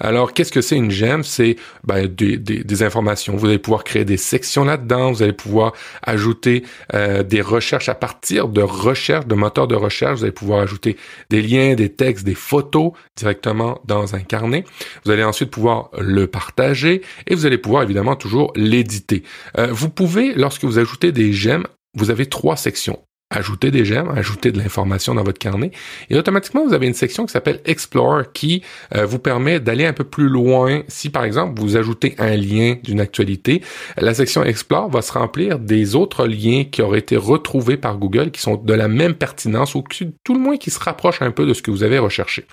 Alors, 0.00 0.32
qu'est-ce 0.32 0.52
que 0.52 0.60
c'est 0.60 0.76
une 0.76 0.90
gem? 0.90 1.22
C'est 1.22 1.56
ben, 1.84 2.06
des, 2.06 2.36
des, 2.36 2.82
informations. 2.82 3.36
Vous 3.36 3.46
allez 3.46 3.58
pouvoir 3.58 3.84
créer 3.84 4.04
des 4.04 4.16
sections 4.16 4.64
là-dedans, 4.64 5.12
vous 5.12 5.22
allez 5.22 5.32
pouvoir 5.32 5.72
ajouter 6.02 6.64
euh, 6.94 7.22
des 7.22 7.40
recherches 7.40 7.88
à 7.88 7.94
partir 7.94 8.48
de 8.48 8.62
recherches, 8.62 9.26
de 9.26 9.34
moteurs 9.34 9.68
de 9.68 9.74
recherche, 9.74 10.18
vous 10.18 10.24
allez 10.24 10.32
pouvoir 10.32 10.60
ajouter 10.60 10.96
des 11.30 11.42
liens, 11.42 11.74
des 11.74 11.90
textes, 11.90 12.24
des 12.24 12.34
photos 12.34 12.92
directement 13.16 13.80
dans 13.84 14.14
un 14.14 14.20
carnet. 14.20 14.64
Vous 15.04 15.10
allez 15.10 15.24
ensuite 15.24 15.50
pouvoir 15.50 15.90
le 15.98 16.26
partager 16.26 17.02
et 17.26 17.34
vous 17.34 17.46
allez 17.46 17.58
pouvoir 17.58 17.82
évidemment 17.82 18.16
toujours 18.16 18.52
l'éditer. 18.56 19.22
Euh, 19.58 19.68
vous 19.70 19.88
pouvez, 19.88 20.34
lorsque 20.34 20.64
vous 20.64 20.78
ajoutez 20.78 21.12
des 21.12 21.32
gemmes, 21.32 21.66
vous 21.94 22.10
avez 22.10 22.26
trois 22.26 22.56
sections 22.56 23.04
ajouter 23.30 23.70
des 23.70 23.84
gemmes, 23.84 24.10
ajouter 24.16 24.52
de 24.52 24.58
l'information 24.58 25.14
dans 25.14 25.24
votre 25.24 25.38
carnet. 25.38 25.70
Et 26.10 26.16
automatiquement, 26.16 26.64
vous 26.64 26.74
avez 26.74 26.86
une 26.86 26.94
section 26.94 27.26
qui 27.26 27.32
s'appelle 27.32 27.60
Explore 27.64 28.32
qui 28.32 28.62
euh, 28.94 29.06
vous 29.06 29.18
permet 29.18 29.60
d'aller 29.60 29.86
un 29.86 29.92
peu 29.92 30.04
plus 30.04 30.28
loin. 30.28 30.82
Si 30.88 31.10
par 31.10 31.24
exemple, 31.24 31.60
vous 31.60 31.76
ajoutez 31.76 32.14
un 32.18 32.36
lien 32.36 32.76
d'une 32.82 33.00
actualité, 33.00 33.62
la 33.96 34.14
section 34.14 34.44
Explore 34.44 34.88
va 34.88 35.02
se 35.02 35.12
remplir 35.12 35.58
des 35.58 35.94
autres 35.94 36.26
liens 36.26 36.64
qui 36.64 36.82
auraient 36.82 36.98
été 37.00 37.16
retrouvés 37.16 37.76
par 37.76 37.96
Google, 37.98 38.30
qui 38.30 38.40
sont 38.40 38.56
de 38.56 38.74
la 38.74 38.88
même 38.88 39.14
pertinence 39.14 39.74
ou 39.74 39.82
tout 40.22 40.34
le 40.34 40.40
moins 40.40 40.56
qui 40.56 40.70
se 40.70 40.78
rapprochent 40.78 41.22
un 41.22 41.30
peu 41.30 41.46
de 41.46 41.54
ce 41.54 41.62
que 41.62 41.70
vous 41.70 41.82
avez 41.82 41.98
recherché. 41.98 42.46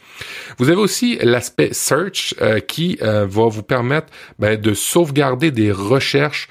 Vous 0.58 0.70
avez 0.70 0.80
aussi 0.80 1.18
l'aspect 1.22 1.70
Search 1.74 2.34
euh, 2.42 2.60
qui 2.60 2.98
euh, 3.02 3.28
va 3.30 3.48
vous 3.48 3.64
permettre 3.64 4.08
ben, 4.40 4.60
de 4.60 4.74
sauvegarder 4.74 5.52
des 5.52 5.72
recherches 5.72 6.48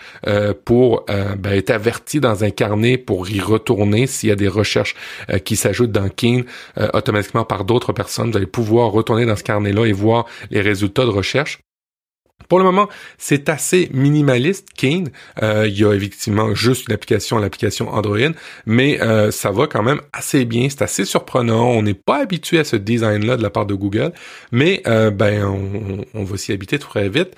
pour 0.64 1.04
ben, 1.06 1.52
être 1.52 1.70
averti 1.70 2.20
dans 2.20 2.44
un 2.44 2.50
carnet 2.50 2.98
pour 2.98 3.28
y 3.30 3.40
retourner 3.40 4.06
s'il 4.10 4.28
y 4.28 4.32
a 4.32 4.36
des 4.36 4.48
recherches 4.48 4.94
euh, 5.30 5.38
qui 5.38 5.56
s'ajoutent 5.56 5.92
dans 5.92 6.08
Keen 6.08 6.44
euh, 6.78 6.88
automatiquement 6.94 7.44
par 7.44 7.64
d'autres 7.64 7.92
personnes, 7.92 8.30
vous 8.30 8.36
allez 8.36 8.46
pouvoir 8.46 8.90
retourner 8.90 9.26
dans 9.26 9.36
ce 9.36 9.42
carnet-là 9.42 9.86
et 9.86 9.92
voir 9.92 10.26
les 10.50 10.60
résultats 10.60 11.04
de 11.04 11.10
recherche. 11.10 11.60
Pour 12.48 12.58
le 12.58 12.64
moment, 12.64 12.88
c'est 13.16 13.48
assez 13.48 13.90
minimaliste, 13.92 14.68
Keen. 14.76 15.10
Euh, 15.40 15.68
il 15.68 15.78
y 15.78 15.84
a 15.84 15.92
effectivement 15.92 16.52
juste 16.52 16.88
une 16.88 16.94
application, 16.94 17.38
l'application 17.38 17.90
Android, 17.90 18.32
mais 18.66 18.98
ça 19.30 19.52
va 19.52 19.68
quand 19.68 19.84
même 19.84 20.00
assez 20.12 20.46
bien. 20.46 20.68
C'est 20.68 20.82
assez 20.82 21.04
surprenant. 21.04 21.68
On 21.68 21.82
n'est 21.82 21.94
pas 21.94 22.22
habitué 22.22 22.58
à 22.58 22.64
ce 22.64 22.74
design-là 22.74 23.36
de 23.36 23.42
la 23.42 23.50
part 23.50 23.66
de 23.66 23.74
Google, 23.74 24.12
mais 24.50 24.82
ben 24.84 25.44
on, 25.44 26.04
on 26.14 26.24
va 26.24 26.36
s'y 26.38 26.52
habiter 26.52 26.80
très 26.80 27.08
vite. 27.08 27.36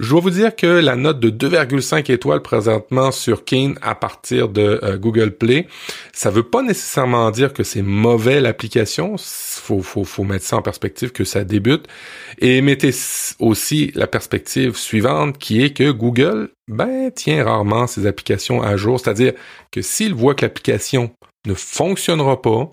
Je 0.00 0.08
dois 0.08 0.20
vous 0.20 0.30
dire 0.30 0.56
que 0.56 0.66
la 0.66 0.96
note 0.96 1.20
de 1.20 1.28
2,5 1.28 2.10
étoiles 2.10 2.40
présentement 2.40 3.12
sur 3.12 3.44
Keen 3.44 3.78
à 3.82 3.94
partir 3.94 4.48
de 4.48 4.80
euh, 4.82 4.96
Google 4.96 5.32
Play, 5.32 5.66
ça 6.14 6.30
veut 6.30 6.42
pas 6.42 6.62
nécessairement 6.62 7.30
dire 7.30 7.52
que 7.52 7.62
c'est 7.62 7.82
mauvais 7.82 8.40
l'application. 8.40 9.16
Faut, 9.18 9.82
faut, 9.82 10.04
faut 10.04 10.24
mettre 10.24 10.46
ça 10.46 10.56
en 10.56 10.62
perspective 10.62 11.12
que 11.12 11.24
ça 11.24 11.44
débute. 11.44 11.88
Et 12.38 12.62
mettez 12.62 12.92
aussi 13.38 13.92
la 13.94 14.06
perspective 14.06 14.76
suivante 14.76 15.36
qui 15.36 15.62
est 15.62 15.76
que 15.76 15.90
Google, 15.90 16.48
ben, 16.68 17.10
tient 17.10 17.44
rarement 17.44 17.86
ses 17.86 18.06
applications 18.06 18.62
à 18.62 18.78
jour. 18.78 18.98
C'est-à-dire 18.98 19.34
que 19.70 19.82
s'il 19.82 20.14
voit 20.14 20.34
que 20.34 20.46
l'application 20.46 21.10
ne 21.46 21.52
fonctionnera 21.52 22.40
pas, 22.40 22.72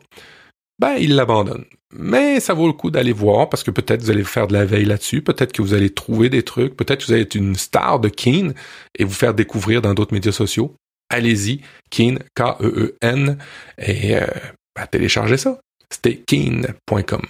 ben, 0.80 0.96
il 0.98 1.16
l'abandonne. 1.16 1.66
Mais 1.92 2.40
ça 2.40 2.54
vaut 2.54 2.68
le 2.68 2.74
coup 2.74 2.92
d'aller 2.92 3.14
voir 3.14 3.50
parce 3.50 3.64
que 3.64 3.72
peut-être 3.72 4.04
vous 4.04 4.12
allez 4.12 4.24
faire 4.24 4.48
de 4.48 4.54
la 4.54 4.64
veille 4.64 4.86
là-dessus, 4.86 5.24
peut-être 5.24 5.52
que 5.52 5.62
vous 5.62 5.74
allez 5.74 5.90
trouver 5.90 6.30
des 6.30 6.44
trucs, 6.44 6.78
peut-être 6.78 7.00
que 7.00 7.06
vous 7.08 7.14
allez 7.14 7.24
être 7.24 7.36
une 7.36 7.56
star 7.56 8.00
de 8.00 8.10
Keen 8.10 8.54
et 8.98 9.04
vous 9.04 9.14
faire 9.14 9.34
découvrir 9.34 9.82
dans 9.82 9.94
d'autres 9.96 10.14
médias 10.14 10.32
sociaux. 10.32 10.76
Allez-y, 11.10 11.62
Keen, 11.90 12.20
K-E-E-N, 12.36 13.40
et 13.80 14.16
euh, 14.16 14.28
ben, 14.76 14.86
téléchargez 14.86 15.38
ça. 15.38 15.60
C'était 15.90 16.18
keen.com. 16.18 17.22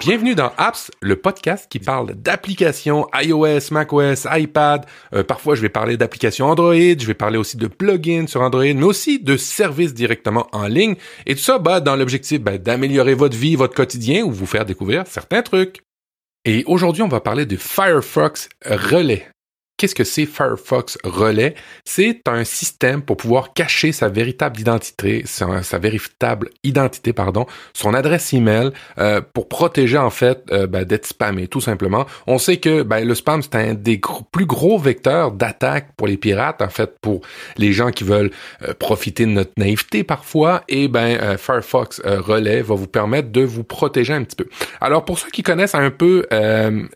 Bienvenue 0.00 0.34
dans 0.34 0.52
Apps, 0.56 0.90
le 1.00 1.16
podcast 1.16 1.66
qui 1.70 1.78
parle 1.78 2.14
d'applications 2.14 3.06
iOS, 3.14 3.70
macOS, 3.70 4.26
iPad. 4.30 4.86
Euh, 5.12 5.22
parfois, 5.22 5.54
je 5.54 5.62
vais 5.62 5.68
parler 5.68 5.96
d'applications 5.96 6.46
Android, 6.46 6.74
je 6.74 7.06
vais 7.06 7.14
parler 7.14 7.38
aussi 7.38 7.56
de 7.56 7.66
plugins 7.66 8.26
sur 8.26 8.40
Android, 8.40 8.64
mais 8.64 8.82
aussi 8.82 9.18
de 9.18 9.36
services 9.36 9.92
directement 9.92 10.46
en 10.52 10.66
ligne. 10.66 10.96
Et 11.26 11.34
tout 11.34 11.42
ça, 11.42 11.58
bah, 11.58 11.80
dans 11.80 11.96
l'objectif 11.96 12.40
bah, 12.40 12.58
d'améliorer 12.58 13.14
votre 13.14 13.36
vie, 13.36 13.56
votre 13.56 13.74
quotidien 13.74 14.24
ou 14.24 14.30
vous 14.30 14.46
faire 14.46 14.64
découvrir 14.64 15.06
certains 15.06 15.42
trucs. 15.42 15.82
Et 16.44 16.64
aujourd'hui, 16.66 17.02
on 17.02 17.08
va 17.08 17.20
parler 17.20 17.44
de 17.44 17.56
Firefox 17.56 18.48
Relais. 18.64 19.26
Qu'est-ce 19.80 19.94
que 19.94 20.04
c'est 20.04 20.26
Firefox 20.26 20.98
Relais? 21.04 21.54
C'est 21.86 22.20
un 22.28 22.44
système 22.44 23.00
pour 23.00 23.16
pouvoir 23.16 23.54
cacher 23.54 23.92
sa 23.92 24.10
véritable 24.10 24.60
identité, 24.60 25.22
sa, 25.24 25.78
véritable 25.78 26.50
identité, 26.62 27.14
pardon, 27.14 27.46
son 27.72 27.94
adresse 27.94 28.34
email 28.34 28.72
euh, 28.98 29.22
pour 29.32 29.48
protéger 29.48 29.96
en 29.96 30.10
fait 30.10 30.42
euh, 30.50 30.66
ben, 30.66 30.84
d'être 30.84 31.06
spammé, 31.06 31.48
tout 31.48 31.62
simplement. 31.62 32.04
On 32.26 32.36
sait 32.36 32.58
que 32.58 32.82
ben, 32.82 33.08
le 33.08 33.14
spam 33.14 33.40
c'est 33.40 33.54
un 33.54 33.72
des 33.72 33.98
plus 34.30 34.44
gros 34.44 34.78
vecteurs 34.78 35.32
d'attaque 35.32 35.92
pour 35.96 36.06
les 36.06 36.18
pirates, 36.18 36.60
en 36.60 36.68
fait, 36.68 36.98
pour 37.00 37.22
les 37.56 37.72
gens 37.72 37.90
qui 37.90 38.04
veulent 38.04 38.32
euh, 38.60 38.74
profiter 38.74 39.24
de 39.24 39.30
notre 39.30 39.52
naïveté 39.56 40.04
parfois. 40.04 40.62
Et 40.68 40.88
ben 40.88 41.38
Firefox 41.38 42.02
Relais 42.04 42.60
va 42.60 42.74
vous 42.74 42.86
permettre 42.86 43.30
de 43.30 43.40
vous 43.40 43.64
protéger 43.64 44.12
un 44.12 44.24
petit 44.24 44.36
peu. 44.36 44.46
Alors 44.82 45.06
pour 45.06 45.18
ceux 45.18 45.30
qui 45.30 45.42
connaissent 45.42 45.74
un 45.74 45.90
peu 45.90 46.26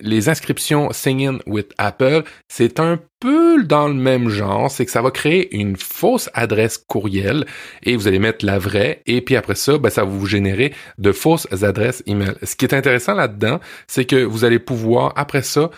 les 0.03 0.29
inscriptions 0.29 0.93
Singing 0.93 1.39
with 1.47 1.73
Apple, 1.79 2.25
c'est 2.47 2.74
un 2.81 2.99
peu 3.21 3.63
dans 3.65 3.89
le 3.89 3.95
même 3.95 4.29
genre, 4.29 4.71
c'est 4.71 4.85
que 4.85 4.91
ça 4.91 5.03
va 5.03 5.11
créer 5.11 5.55
une 5.57 5.77
fausse 5.77 6.31
adresse 6.35 6.79
courriel 6.79 7.47
et 7.83 7.97
vous 7.97 8.09
allez 8.09 8.19
mettre 8.19 8.45
la 8.45 8.59
vraie 8.59 9.03
et 9.07 9.21
puis 9.21 9.37
après 9.37 9.55
ça, 9.55 9.79
ben, 9.79 9.91
ça 9.91 10.05
va 10.05 10.11
vous 10.11 10.27
générer 10.27 10.73
de 10.99 11.13
fausses 11.13 11.49
adresses 11.63 12.03
email. 12.07 12.35
Ce 12.43 12.57
qui 12.57 12.65
est 12.65 12.75
intéressant 12.75 13.15
là-dedans, 13.15 13.61
c'est 13.87 14.05
que 14.05 14.23
vous 14.25 14.45
allez 14.45 14.59
pouvoir 14.59 15.13
après 15.17 15.43
ça 15.43 15.71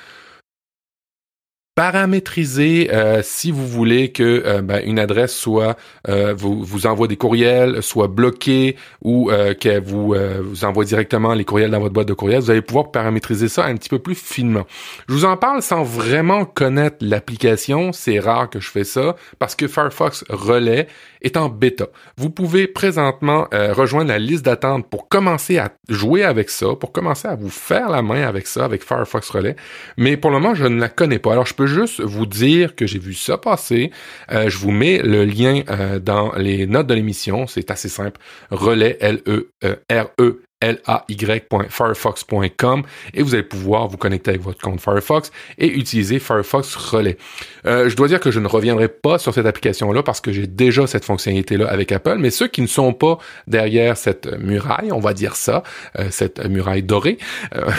paramétriser 1.77 2.89
euh, 2.91 3.21
si 3.23 3.51
vous 3.51 3.67
voulez 3.69 4.11
que 4.11 4.43
euh, 4.47 4.63
ben, 4.63 4.81
une 4.87 4.99
adresse 4.99 5.37
soit 5.37 5.77
euh, 6.09 6.33
vous, 6.35 6.65
vous 6.65 6.87
envoie 6.87 7.07
des 7.07 7.19
courriels, 7.19 7.83
soit 7.83 8.09
bloquée 8.09 8.77
ou 9.03 9.31
qu'elle 9.61 9.83
vous, 9.83 10.15
vous 10.43 10.65
envoie 10.65 10.85
directement 10.85 11.35
les 11.35 11.45
courriels 11.45 11.71
dans 11.71 11.79
votre 11.79 11.93
boîte 11.93 12.09
de 12.09 12.15
courriel, 12.15 12.41
vous 12.41 12.51
allez 12.51 12.63
pouvoir 12.63 12.91
paramétriser 12.91 13.49
ça 13.49 13.67
un 13.67 13.77
petit 13.77 13.91
peu 13.91 13.99
plus 13.99 14.15
finement. 14.15 14.67
Je 15.07 15.13
vous 15.13 15.25
en 15.27 15.37
parle 15.37 15.63
sans 15.63 15.85
vraiment 15.85 16.45
connaître 16.45 16.97
l'application, 17.01 17.93
c'est 17.93 18.19
rare 18.19 18.49
que 18.49 18.59
je 18.59 18.71
fais 18.71 18.85
ça 18.85 19.15
parce 19.39 19.55
que 19.55 19.69
Firefox 19.69 20.25
Relais 20.31 20.89
est 21.21 21.37
en 21.37 21.49
bêta. 21.51 21.87
Vous 22.17 22.31
pouvez 22.31 22.67
présentement 22.67 23.47
rejoindre 23.53 24.09
la 24.09 24.19
liste 24.19 24.45
d'attente 24.45 24.89
pour 24.89 25.09
commencer 25.09 25.59
à 25.59 25.71
jouer 25.89 26.25
avec 26.25 26.51
ça, 26.51 26.69
pour 26.81 26.91
commencer 26.91 27.29
à 27.29 27.37
vous 27.37 27.51
faire 27.51 27.91
la 27.91 28.03
main 28.03 28.27
avec 28.27 28.47
ça, 28.47 28.65
avec 28.65 28.83
Firefox 28.83 29.29
Relais. 29.31 29.57
Mais 29.99 30.17
pour 30.17 30.31
le 30.31 30.39
moment, 30.39 30.55
je 30.55 30.65
ne 30.65 30.81
la 30.81 30.89
connais 30.89 31.19
pas. 31.19 31.33
Alors, 31.33 31.47
je 31.47 31.55
peux 31.55 31.66
juste 31.67 32.01
vous 32.01 32.27
dire 32.27 32.75
que 32.75 32.87
j'ai 32.87 32.99
vu 32.99 33.15
ça 33.15 33.39
passer. 33.39 33.91
Euh, 34.33 34.49
je 34.49 34.59
vous 34.59 34.71
mets 34.71 34.99
le 34.99 35.25
lien 35.25 35.63
euh, 35.69 35.99
dans 35.99 36.33
les 36.37 36.67
notes 36.67 36.87
de 36.87 36.95
l'émission. 36.95 37.47
C'est 37.47 37.71
assez 37.71 37.89
simple. 37.89 38.21
Relais 38.51 38.97
L-E-R-E 39.01 40.43
lay.firefox.com 40.63 42.83
et 43.15 43.23
vous 43.23 43.35
allez 43.35 43.43
pouvoir 43.43 43.89
vous 43.89 43.99
connecter 43.99 44.31
avec 44.31 44.41
votre 44.43 44.61
compte 44.61 44.81
Firefox 44.81 45.31
et 45.59 45.67
utiliser 45.69 46.19
Firefox 46.19 46.75
Relais. 46.75 47.19
Euh, 47.67 47.91
je 47.91 47.97
dois 47.97 48.09
dire 48.09 48.21
que 48.21 48.31
je 48.31 48.41
ne 48.41 48.49
reviendrai 48.49 48.89
pas 48.89 49.19
sur 49.19 49.35
cette 49.35 49.45
application-là 49.47 50.03
parce 50.03 50.23
que 50.23 50.33
j'ai 50.33 50.47
déjà 50.47 50.87
cette 50.87 51.05
fonctionnalité-là 51.05 51.69
avec 51.69 51.93
Apple, 51.93 52.17
mais 52.19 52.31
ceux 52.31 52.49
qui 52.49 52.63
ne 52.63 52.67
sont 52.67 52.95
pas 52.95 53.19
derrière 53.47 53.99
cette 53.99 54.27
muraille, 54.39 54.93
on 54.93 55.01
va 55.01 55.13
dire 55.13 55.37
ça, 55.37 55.63
euh, 55.99 56.07
cette 56.11 56.43
muraille 56.47 56.83
dorée, 56.83 57.19
euh, 57.55 57.71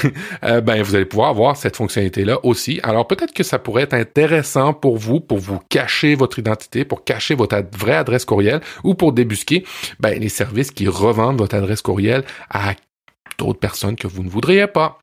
ben 0.61 0.83
vous 0.83 0.93
allez 0.95 1.05
pouvoir 1.05 1.29
avoir 1.29 1.57
cette 1.57 1.77
fonctionnalité-là 1.77 2.37
aussi. 2.43 2.79
Alors 2.83 3.07
peut-être 3.07 3.33
que 3.33 3.41
ça 3.43 3.57
pourrait 3.57 3.81
être 3.83 3.95
intéressant 3.95 4.73
pour 4.73 4.97
vous, 4.97 5.19
pour 5.19 5.39
vous 5.39 5.59
cacher 5.69 6.13
votre 6.15 6.37
identité, 6.39 6.85
pour 6.85 7.03
cacher 7.03 7.33
votre 7.33 7.57
vraie 7.77 7.95
adresse 7.95 8.25
courriel 8.25 8.61
ou 8.83 8.93
pour 8.93 9.13
débusquer 9.13 9.63
ben, 9.99 10.19
les 10.19 10.29
services 10.29 10.69
qui 10.71 10.87
revendent 10.87 11.39
votre 11.39 11.55
adresse 11.55 11.81
courriel 11.81 12.23
à 12.49 12.67
d'autres 13.37 13.59
personnes 13.59 13.95
que 13.95 14.07
vous 14.07 14.23
ne 14.23 14.29
voudriez 14.29 14.67
pas. 14.67 14.99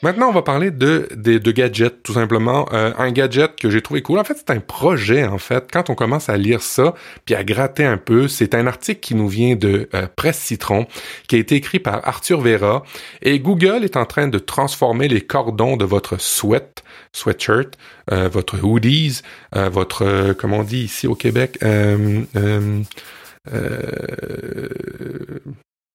Maintenant, 0.00 0.28
on 0.28 0.32
va 0.32 0.42
parler 0.42 0.70
de, 0.70 1.08
de, 1.16 1.50
gadgets, 1.50 2.04
tout 2.04 2.12
simplement. 2.12 2.68
Euh, 2.72 2.92
un 2.98 3.10
gadget 3.10 3.56
que 3.56 3.68
j'ai 3.68 3.82
trouvé 3.82 4.00
cool. 4.00 4.20
En 4.20 4.24
fait, 4.24 4.36
c'est 4.36 4.50
un 4.50 4.60
projet, 4.60 5.24
en 5.24 5.38
fait. 5.38 5.68
Quand 5.72 5.90
on 5.90 5.96
commence 5.96 6.28
à 6.28 6.36
lire 6.36 6.62
ça, 6.62 6.94
puis 7.24 7.34
à 7.34 7.42
gratter 7.42 7.84
un 7.84 7.96
peu, 7.96 8.28
c'est 8.28 8.54
un 8.54 8.68
article 8.68 9.00
qui 9.00 9.16
nous 9.16 9.26
vient 9.26 9.56
de 9.56 9.88
euh, 9.94 10.06
Presse 10.14 10.38
Citron, 10.38 10.86
qui 11.26 11.34
a 11.34 11.38
été 11.40 11.56
écrit 11.56 11.80
par 11.80 12.06
Arthur 12.06 12.40
Vera. 12.40 12.84
Et 13.22 13.40
Google 13.40 13.82
est 13.82 13.96
en 13.96 14.04
train 14.04 14.28
de 14.28 14.38
transformer 14.38 15.08
les 15.08 15.20
cordons 15.20 15.76
de 15.76 15.84
votre 15.84 16.20
sweat, 16.20 16.84
sweatshirt, 17.12 17.76
euh, 18.12 18.28
votre 18.28 18.62
hoodies, 18.62 19.22
votre, 19.52 20.32
comment 20.34 20.58
on 20.58 20.62
dit 20.62 20.84
ici 20.84 21.08
au 21.08 21.16
Québec, 21.16 21.58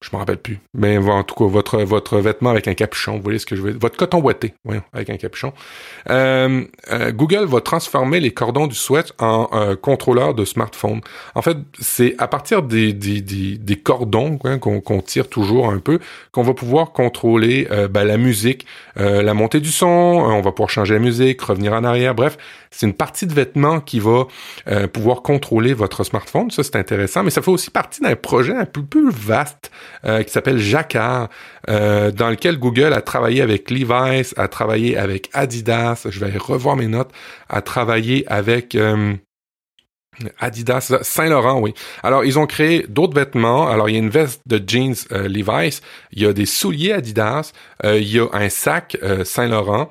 je 0.03 0.09
me 0.11 0.17
rappelle 0.17 0.37
plus. 0.37 0.59
Mais 0.73 0.97
en 0.97 1.23
tout 1.23 1.35
cas, 1.35 1.45
votre 1.45 1.81
votre 1.83 2.17
vêtement 2.17 2.49
avec 2.49 2.67
un 2.67 2.73
capuchon, 2.73 3.15
vous 3.15 3.23
voyez 3.23 3.39
ce 3.39 3.45
que 3.45 3.55
je 3.55 3.61
veux 3.61 3.71
dire? 3.71 3.79
Votre 3.79 3.95
coton 3.95 4.19
boité, 4.19 4.53
oui, 4.65 4.75
avec 4.91 5.09
un 5.09 5.15
capuchon. 5.15 5.53
Euh, 6.09 6.65
euh, 6.91 7.11
Google 7.11 7.45
va 7.45 7.61
transformer 7.61 8.19
les 8.19 8.31
cordons 8.31 8.67
du 8.67 8.75
sweat 8.75 9.13
en 9.19 9.49
euh, 9.53 9.75
contrôleur 9.77 10.33
de 10.33 10.43
smartphone. 10.43 10.99
En 11.35 11.41
fait, 11.41 11.57
c'est 11.79 12.15
à 12.17 12.27
partir 12.27 12.63
des, 12.63 12.91
des, 12.91 13.21
des, 13.21 13.75
cordons 13.77 14.39
hein, 14.43 14.59
qu'on 14.59 15.01
tire 15.01 15.29
toujours 15.29 15.71
un 15.71 15.79
peu 15.79 15.99
qu'on 16.31 16.43
va 16.43 16.53
pouvoir 16.53 16.91
contrôler 16.91 17.67
ben, 17.89 18.03
la 18.03 18.17
musique, 18.17 18.65
la 18.95 19.33
montée 19.33 19.59
du 19.59 19.71
son, 19.71 19.87
on 19.87 20.41
va 20.41 20.51
pouvoir 20.51 20.69
changer 20.69 20.93
la 20.95 20.99
musique, 20.99 21.41
revenir 21.41 21.73
en 21.73 21.83
arrière, 21.83 22.15
bref, 22.15 22.37
c'est 22.71 22.85
une 22.85 22.93
partie 22.93 23.27
de 23.27 23.33
vêtements 23.33 23.79
qui 23.79 23.99
va 23.99 24.27
pouvoir 24.93 25.21
contrôler 25.21 25.73
votre 25.73 26.03
smartphone. 26.03 26.51
Ça, 26.51 26.63
c'est 26.63 26.75
intéressant, 26.75 27.23
mais 27.23 27.29
ça 27.29 27.41
fait 27.41 27.51
aussi 27.51 27.71
partie 27.71 28.01
d'un 28.01 28.15
projet 28.15 28.55
un 28.55 28.65
peu 28.65 28.83
plus 28.83 29.09
vaste 29.09 29.71
euh, 29.92 29.92
qui 30.23 30.32
s'appelle 30.32 30.60
Jacquard, 30.60 31.29
euh, 31.69 32.12
dans 32.12 32.29
lequel 32.29 32.58
Google 32.58 32.93
a 32.93 33.01
travaillé 33.01 33.41
avec 33.41 33.69
Levi's, 33.69 34.34
a 34.38 34.47
travaillé 34.47 34.97
avec 34.97 35.29
Adidas, 35.34 36.08
je 36.10 36.19
vais 36.19 36.38
revoir 36.38 36.75
mes 36.75 36.88
notes, 36.88 37.12
a 37.49 37.62
travaillé 37.62 38.25
avec... 38.27 38.77
Euh, 40.21 40.30
Adidas, 40.39 40.93
Saint-Laurent, 41.02 41.60
oui. 41.60 41.73
Alors, 42.04 42.26
ils 42.26 42.38
ont 42.38 42.45
créé 42.45 42.86
d'autres 42.89 43.15
vêtements. 43.15 43.67
Alors, 43.67 43.89
il 43.89 43.93
y 43.93 43.95
a 43.95 43.99
une 43.99 44.10
veste 44.10 44.41
de 44.45 44.62
jeans 44.65 44.95
euh, 45.12 45.28
Levi's, 45.28 45.82
il 46.12 46.23
y 46.23 46.26
a 46.26 46.34
des 46.34 46.45
souliers 46.45 46.93
Adidas, 46.93 47.52
euh, 47.84 47.97
il 47.99 48.12
y 48.12 48.19
a 48.19 48.28
un 48.34 48.49
sac 48.49 48.97
euh, 49.04 49.23
Saint-Laurent. 49.23 49.89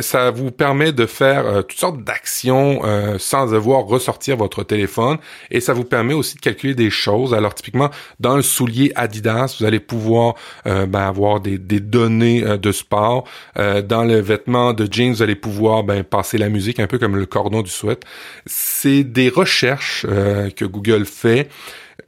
ça 0.00 0.30
vous 0.30 0.50
permet 0.50 0.92
de 0.92 1.06
faire 1.06 1.64
toutes 1.66 1.78
sortes 1.78 2.04
d'actions 2.04 2.82
sans 3.18 3.50
devoir 3.50 3.84
ressortir 3.84 4.36
votre 4.36 4.62
téléphone 4.62 5.18
et 5.50 5.60
ça 5.60 5.72
vous 5.72 5.84
permet 5.84 6.14
aussi 6.14 6.36
de 6.36 6.40
calculer 6.40 6.74
des 6.74 6.90
choses. 6.90 7.34
Alors, 7.34 7.54
typiquement, 7.54 7.90
dans 8.20 8.36
le 8.36 8.42
soulier 8.42 8.92
Adidas, 8.94 9.56
vous 9.58 9.64
allez 9.64 9.80
pouvoir 9.80 10.34
ben, 10.64 10.94
avoir 10.94 11.40
des, 11.40 11.58
des 11.58 11.80
données 11.80 12.42
de 12.42 12.72
sport. 12.72 13.24
dans 13.56 14.04
le 14.04 14.20
vêtement 14.20 14.72
de 14.72 14.90
jeans, 14.90 15.12
vous 15.12 15.22
allez 15.22 15.34
pouvoir 15.34 15.84
ben, 15.84 16.02
passer 16.04 16.38
la 16.38 16.48
musique, 16.48 16.80
un 16.80 16.86
peu 16.86 16.98
comme 16.98 17.16
le 17.16 17.26
cordon 17.26 17.62
du 17.62 17.70
sweat. 17.70 18.02
C'est 18.46 19.04
des 19.04 19.28
recherches 19.28 19.55
euh, 20.04 20.50
que 20.50 20.64
Google 20.64 21.06
fait 21.06 21.48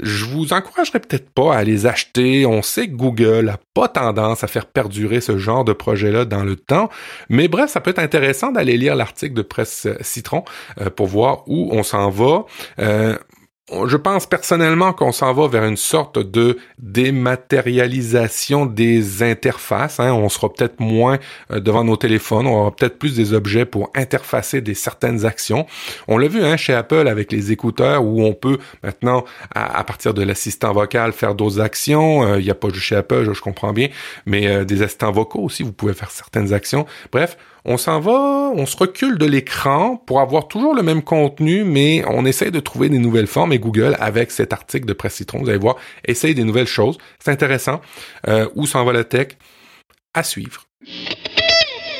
je 0.00 0.24
vous 0.26 0.52
encouragerais 0.52 1.00
peut-être 1.00 1.30
pas 1.30 1.56
à 1.56 1.64
les 1.64 1.86
acheter. 1.86 2.46
On 2.46 2.62
sait 2.62 2.88
que 2.88 2.94
Google 2.94 3.48
a 3.48 3.58
pas 3.74 3.88
tendance 3.88 4.44
à 4.44 4.46
faire 4.46 4.66
perdurer 4.66 5.20
ce 5.20 5.38
genre 5.38 5.64
de 5.64 5.72
projet-là 5.72 6.24
dans 6.24 6.44
le 6.44 6.56
temps. 6.56 6.88
Mais 7.28 7.48
bref, 7.48 7.70
ça 7.70 7.80
peut 7.80 7.90
être 7.90 7.98
intéressant 7.98 8.52
d'aller 8.52 8.76
lire 8.76 8.94
l'article 8.94 9.34
de 9.34 9.42
Presse 9.42 9.88
Citron 10.00 10.44
euh, 10.80 10.90
pour 10.90 11.06
voir 11.06 11.42
où 11.48 11.70
on 11.72 11.82
s'en 11.82 12.10
va. 12.10 12.44
Euh, 12.78 13.16
je 13.70 13.96
pense 13.96 14.26
personnellement 14.26 14.92
qu'on 14.92 15.12
s'en 15.12 15.32
va 15.34 15.46
vers 15.46 15.64
une 15.64 15.76
sorte 15.76 16.18
de 16.18 16.58
dématérialisation 16.78 18.66
des 18.66 19.22
interfaces. 19.22 20.00
Hein. 20.00 20.12
On 20.12 20.28
sera 20.28 20.52
peut-être 20.52 20.80
moins 20.80 21.18
euh, 21.52 21.60
devant 21.60 21.84
nos 21.84 21.96
téléphones, 21.96 22.46
on 22.46 22.60
aura 22.60 22.74
peut-être 22.74 22.98
plus 22.98 23.14
des 23.14 23.34
objets 23.34 23.66
pour 23.66 23.90
interfacer 23.94 24.60
des 24.60 24.74
certaines 24.74 25.26
actions. 25.26 25.66
On 26.06 26.16
l'a 26.18 26.28
vu 26.28 26.42
hein, 26.42 26.56
chez 26.56 26.74
Apple 26.74 27.08
avec 27.08 27.30
les 27.30 27.52
écouteurs 27.52 28.04
où 28.04 28.22
on 28.22 28.32
peut 28.32 28.58
maintenant, 28.82 29.24
à, 29.54 29.84
partir 29.84 30.14
de 30.14 30.22
l'assistant 30.22 30.72
vocal, 30.72 31.12
faire 31.12 31.34
d'autres 31.34 31.60
actions. 31.60 32.22
Euh, 32.24 32.38
il 32.38 32.44
n'y 32.44 32.50
a 32.50 32.54
pas 32.54 32.68
juste 32.68 32.86
chez 32.86 32.96
Apple, 32.96 33.30
je, 33.32 33.40
comprends 33.40 33.72
bien, 33.72 33.88
mais 34.26 34.46
euh, 34.46 34.64
des 34.64 34.82
assistants 34.82 35.12
vocaux 35.12 35.40
aussi, 35.40 35.62
vous 35.62 35.72
pouvez 35.72 35.94
faire 35.94 36.10
certaines 36.10 36.52
actions. 36.52 36.86
Bref, 37.12 37.36
on 37.68 37.76
s'en 37.76 38.00
va, 38.00 38.50
on 38.54 38.64
se 38.64 38.76
recule 38.78 39.18
de 39.18 39.26
l'écran 39.26 40.02
pour 40.06 40.20
avoir 40.20 40.48
toujours 40.48 40.74
le 40.74 40.82
même 40.82 41.02
contenu, 41.02 41.64
mais 41.64 42.02
on 42.08 42.24
essaye 42.24 42.50
de 42.50 42.60
trouver 42.60 42.88
des 42.88 42.98
nouvelles 42.98 43.26
formes. 43.26 43.52
Et 43.52 43.58
Google, 43.58 43.94
avec 44.00 44.30
cet 44.30 44.54
article 44.54 44.86
de 44.86 44.94
Presse 44.94 45.16
Citron, 45.16 45.40
vous 45.40 45.50
allez 45.50 45.58
voir, 45.58 45.76
essaye 46.06 46.34
des 46.34 46.44
nouvelles 46.44 46.66
choses. 46.66 46.96
C'est 47.18 47.30
intéressant. 47.30 47.82
Euh, 48.26 48.48
où 48.54 48.66
s'en 48.66 48.86
va 48.86 48.94
la 48.94 49.04
tech? 49.04 49.28
À 50.14 50.22
suivre. 50.22 50.64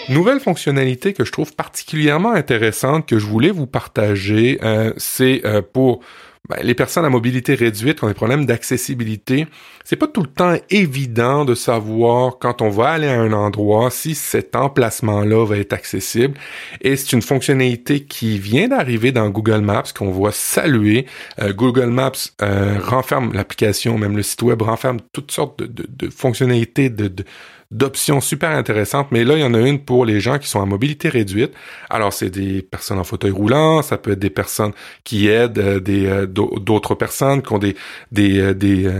Nouvelle 0.08 0.40
fonctionnalité 0.40 1.12
que 1.12 1.26
je 1.26 1.32
trouve 1.32 1.54
particulièrement 1.54 2.32
intéressante 2.32 3.06
que 3.06 3.18
je 3.18 3.26
voulais 3.26 3.50
vous 3.50 3.66
partager, 3.66 4.58
euh, 4.62 4.94
c'est 4.96 5.42
euh, 5.44 5.60
pour 5.60 6.00
ben, 6.48 6.58
les 6.62 6.74
personnes 6.74 7.04
à 7.04 7.10
mobilité 7.10 7.54
réduite 7.54 7.98
qui 7.98 8.04
ont 8.04 8.08
des 8.08 8.14
problèmes 8.14 8.46
d'accessibilité, 8.46 9.46
c'est 9.84 9.96
pas 9.96 10.06
tout 10.06 10.22
le 10.22 10.28
temps 10.28 10.54
évident 10.70 11.44
de 11.44 11.54
savoir 11.54 12.38
quand 12.38 12.62
on 12.62 12.70
va 12.70 12.88
aller 12.88 13.08
à 13.08 13.20
un 13.20 13.32
endroit 13.32 13.90
si 13.90 14.14
cet 14.14 14.56
emplacement-là 14.56 15.44
va 15.44 15.58
être 15.58 15.72
accessible. 15.72 16.34
Et 16.80 16.96
c'est 16.96 17.12
une 17.12 17.22
fonctionnalité 17.22 18.04
qui 18.04 18.38
vient 18.38 18.68
d'arriver 18.68 19.12
dans 19.12 19.28
Google 19.30 19.60
Maps 19.60 19.92
qu'on 19.96 20.10
voit 20.10 20.32
saluer. 20.32 21.06
Euh, 21.40 21.52
Google 21.52 21.90
Maps 21.90 22.12
euh, 22.42 22.78
renferme 22.82 23.32
l'application, 23.32 23.98
même 23.98 24.16
le 24.16 24.22
site 24.22 24.42
web 24.42 24.62
renferme 24.62 24.98
toutes 25.12 25.32
sortes 25.32 25.62
de, 25.62 26.10
fonctionnalités 26.10 26.90
de 26.90 27.24
d'options 27.70 28.22
super 28.22 28.50
intéressantes, 28.50 29.08
mais 29.10 29.24
là, 29.24 29.34
il 29.34 29.40
y 29.40 29.44
en 29.44 29.52
a 29.52 29.60
une 29.60 29.78
pour 29.78 30.06
les 30.06 30.20
gens 30.20 30.38
qui 30.38 30.48
sont 30.48 30.62
à 30.62 30.64
mobilité 30.64 31.10
réduite. 31.10 31.52
Alors, 31.90 32.14
c'est 32.14 32.30
des 32.30 32.62
personnes 32.62 32.98
en 32.98 33.04
fauteuil 33.04 33.30
roulant, 33.30 33.82
ça 33.82 33.98
peut 33.98 34.12
être 34.12 34.18
des 34.18 34.30
personnes 34.30 34.72
qui 35.04 35.28
aident 35.28 35.58
euh, 35.58 35.78
des 35.78 36.06
euh, 36.06 36.26
d'autres 36.26 36.94
personnes 36.94 37.42
qui 37.42 37.52
ont 37.52 37.58
des 37.58 37.76
des 38.10 38.38
euh, 38.40 38.54
des, 38.54 38.90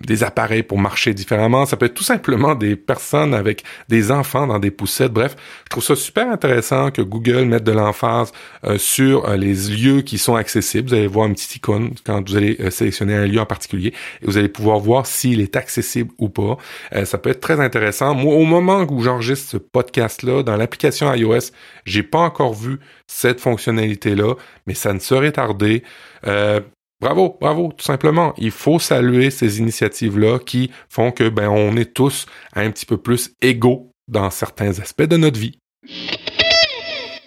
des 0.00 0.24
appareils 0.24 0.62
pour 0.62 0.78
marcher 0.78 1.12
différemment, 1.12 1.66
ça 1.66 1.76
peut 1.76 1.84
être 1.84 1.94
tout 1.94 2.04
simplement 2.04 2.54
des 2.54 2.76
personnes 2.76 3.34
avec 3.34 3.62
des 3.90 4.10
enfants 4.10 4.46
dans 4.46 4.58
des 4.58 4.70
poussettes. 4.70 5.12
Bref, 5.12 5.36
je 5.64 5.68
trouve 5.68 5.84
ça 5.84 5.94
super 5.94 6.30
intéressant 6.30 6.90
que 6.90 7.02
Google 7.02 7.44
mette 7.44 7.64
de 7.64 7.72
l'emphase 7.72 8.32
sur 8.78 9.28
les 9.36 9.54
lieux 9.68 10.00
qui 10.00 10.16
sont 10.16 10.36
accessibles. 10.36 10.88
Vous 10.88 10.94
allez 10.94 11.06
voir 11.06 11.26
une 11.26 11.34
petite 11.34 11.56
icône 11.56 11.90
quand 12.04 12.26
vous 12.26 12.36
allez 12.36 12.58
sélectionner 12.70 13.14
un 13.14 13.26
lieu 13.26 13.40
en 13.40 13.46
particulier 13.46 13.92
et 14.22 14.26
vous 14.26 14.38
allez 14.38 14.48
pouvoir 14.48 14.78
voir 14.78 15.06
s'il 15.06 15.40
est 15.40 15.56
accessible 15.56 16.10
ou 16.18 16.28
pas. 16.28 16.56
ça 17.04 17.18
peut 17.18 17.30
être 17.30 17.40
très 17.40 17.60
intéressant 17.60 18.13
moi, 18.14 18.34
au 18.34 18.44
moment 18.44 18.86
où 18.88 19.02
j'enregistre 19.02 19.50
ce 19.50 19.56
podcast-là, 19.56 20.42
dans 20.42 20.56
l'application 20.56 21.12
iOS, 21.12 21.50
j'ai 21.84 22.02
pas 22.02 22.20
encore 22.20 22.54
vu 22.54 22.78
cette 23.06 23.40
fonctionnalité-là, 23.40 24.34
mais 24.66 24.74
ça 24.74 24.92
ne 24.92 24.98
serait 24.98 25.32
tardé. 25.32 25.82
Euh, 26.26 26.60
bravo, 27.00 27.36
bravo, 27.40 27.72
tout 27.76 27.84
simplement. 27.84 28.34
Il 28.38 28.50
faut 28.50 28.78
saluer 28.78 29.30
ces 29.30 29.58
initiatives-là 29.58 30.38
qui 30.38 30.70
font 30.88 31.10
que 31.10 31.28
ben 31.28 31.48
on 31.48 31.76
est 31.76 31.92
tous 31.92 32.26
un 32.54 32.70
petit 32.70 32.86
peu 32.86 32.96
plus 32.96 33.34
égaux 33.42 33.90
dans 34.08 34.30
certains 34.30 34.78
aspects 34.80 35.02
de 35.02 35.16
notre 35.16 35.38
vie. 35.38 35.58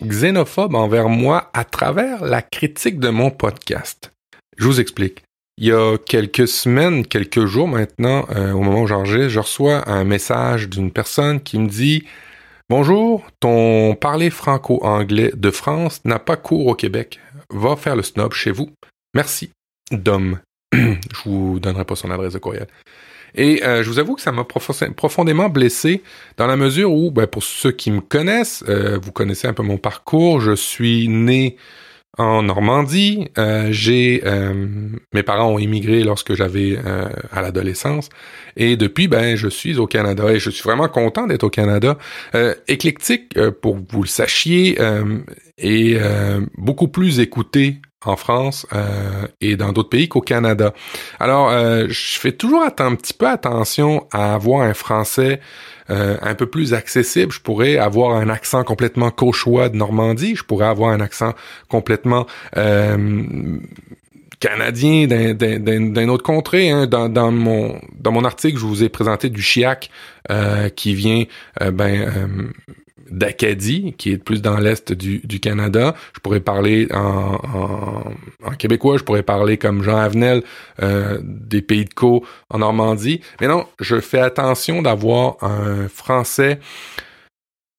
Xénophobe 0.03 0.75
envers 0.75 1.09
moi 1.09 1.49
à 1.53 1.63
travers 1.63 2.23
la 2.23 2.41
critique 2.41 2.99
de 2.99 3.09
mon 3.09 3.31
podcast. 3.31 4.11
Je 4.57 4.65
vous 4.65 4.79
explique. 4.79 5.26
Il 5.60 5.66
y 5.66 5.72
a 5.72 5.97
quelques 5.97 6.47
semaines, 6.47 7.03
quelques 7.03 7.47
jours 7.47 7.68
maintenant, 7.68 8.28
euh, 8.30 8.51
au 8.51 8.62
moment 8.62 8.84
où 8.84 8.88
j'enregistre, 8.88 9.30
je 9.30 9.39
reçois 9.39 9.89
un 9.89 10.03
message 10.03 10.70
d'une 10.70 10.91
personne 10.91 11.41
qui 11.41 11.58
me 11.58 11.68
dit 11.68 12.03
Bonjour, 12.70 13.26
ton 13.39 13.95
parler 13.95 14.30
franco-anglais 14.30 15.32
de 15.36 15.49
France 15.49 16.01
n'a 16.05 16.20
pas 16.20 16.36
cours 16.36 16.68
au 16.68 16.76
Québec. 16.76 17.20
Va 17.49 17.76
faire 17.76 17.95
le 17.95 18.03
snob 18.03 18.34
chez 18.34 18.51
vous. 18.51 18.70
Merci. 19.16 19.49
Dom. 19.89 20.39
je 20.74 20.89
vous 21.26 21.60
donnerai 21.60 21.86
pas 21.86 21.95
son 21.95 22.12
adresse 22.12 22.34
de 22.34 22.39
courriel. 22.39 22.68
Et 23.34 23.64
euh, 23.64 23.82
je 23.82 23.89
vous 23.89 23.97
avoue 23.97 24.14
que 24.14 24.22
ça 24.22 24.32
m'a 24.32 24.43
profondément 24.43 25.49
blessé 25.49 26.03
dans 26.38 26.45
la 26.45 26.55
mesure 26.55 26.93
où, 26.93 27.10
ben, 27.10 27.26
pour 27.26 27.43
ceux 27.43 27.72
qui 27.72 27.89
me 27.89 28.01
connaissent, 28.01 28.64
euh, 28.70 28.99
vous 29.01 29.12
connaissez 29.12 29.47
un 29.47 29.53
peu 29.53 29.64
mon 29.64 29.78
parcours. 29.78 30.39
Je 30.39 30.53
suis 30.53 31.08
né 31.08 31.58
en 32.18 32.43
Normandie. 32.43 33.30
Euh, 33.38 33.68
j'ai 33.72 34.24
euh, 34.26 34.68
mes 35.13 35.24
parents 35.24 35.51
ont 35.51 35.59
immigré 35.59 36.03
lorsque 36.03 36.34
j'avais 36.34 36.78
euh, 36.78 37.07
à 37.32 37.41
l'adolescence 37.41 38.09
et 38.55 38.76
depuis 38.76 39.07
ben 39.07 39.36
je 39.36 39.47
suis 39.47 39.78
au 39.78 39.88
Canada 39.88 40.32
et 40.32 40.39
je 40.39 40.49
suis 40.49 40.63
vraiment 40.63 40.88
content 40.88 41.28
d'être 41.28 41.43
au 41.43 41.49
Canada. 41.49 41.97
éclectique 42.68 43.39
pour 43.61 43.76
que 43.76 43.91
vous 43.91 44.03
le 44.03 44.07
sachiez 44.07 44.78
et 45.57 45.97
beaucoup 46.57 46.88
plus 46.88 47.20
écouté 47.20 47.78
en 48.05 48.15
France 48.15 48.65
et 49.41 49.55
dans 49.55 49.72
d'autres 49.72 49.89
pays 49.89 50.07
qu'au 50.07 50.22
Canada. 50.22 50.74
Alors, 51.20 51.51
je 51.88 52.20
fais 52.20 52.32
toujours 52.32 52.63
un 52.63 52.95
petit 52.95 53.13
peu 53.13 53.28
attention 53.28 54.07
à 54.11 54.34
avoir 54.34 54.61
un 54.61 54.74
français 54.74 55.39
euh, 55.89 56.17
un 56.21 56.35
peu 56.35 56.47
plus 56.47 56.73
accessible. 56.73 57.31
Je 57.31 57.41
pourrais 57.41 57.77
avoir 57.77 58.15
un 58.15 58.29
accent 58.29 58.63
complètement 58.63 59.11
cauchois 59.11 59.69
de 59.69 59.77
Normandie. 59.77 60.35
Je 60.35 60.43
pourrais 60.43 60.67
avoir 60.67 60.91
un 60.91 60.99
accent 60.99 61.33
complètement 61.69 62.27
euh, 62.57 63.57
canadien 64.39 65.07
d'un 65.07 66.07
autre 66.09 66.23
contrée. 66.23 66.69
Hein. 66.69 66.88
Dans, 66.88 67.31
mon 67.31 68.25
article, 68.25 68.57
je 68.57 68.65
vous 68.65 68.83
ai 68.83 68.89
présenté 68.89 69.29
du 69.29 69.41
chiac 69.41 69.89
euh, 70.29 70.69
qui 70.69 70.93
vient 70.93 71.23
ben 71.71 72.51
d'Acadie, 73.12 73.93
qui 73.97 74.12
est 74.12 74.18
plus 74.18 74.41
dans 74.41 74.58
l'est 74.58 74.91
du, 74.91 75.20
du, 75.20 75.39
Canada. 75.39 75.95
Je 76.16 76.20
pourrais 76.20 76.39
parler 76.39 76.88
en, 76.93 77.38
en, 78.43 78.51
québécois, 78.58 78.97
je 78.97 79.03
pourrais 79.03 79.24
parler 79.24 79.58
comme 79.58 79.84
Jean 79.84 79.97
Avenel 79.97 80.43
euh, 80.82 81.20
des 81.24 81.62
Pays 81.62 81.86
de 81.86 81.93
Caux 81.93 82.26
en 82.49 82.60
Normandie. 82.60 83.22
Mais 83.41 83.47
non, 83.47 83.66
je 83.80 83.99
fais 83.99 84.20
attention 84.20 84.82
d'avoir 84.82 85.38
un 85.41 85.88
français 85.88 86.60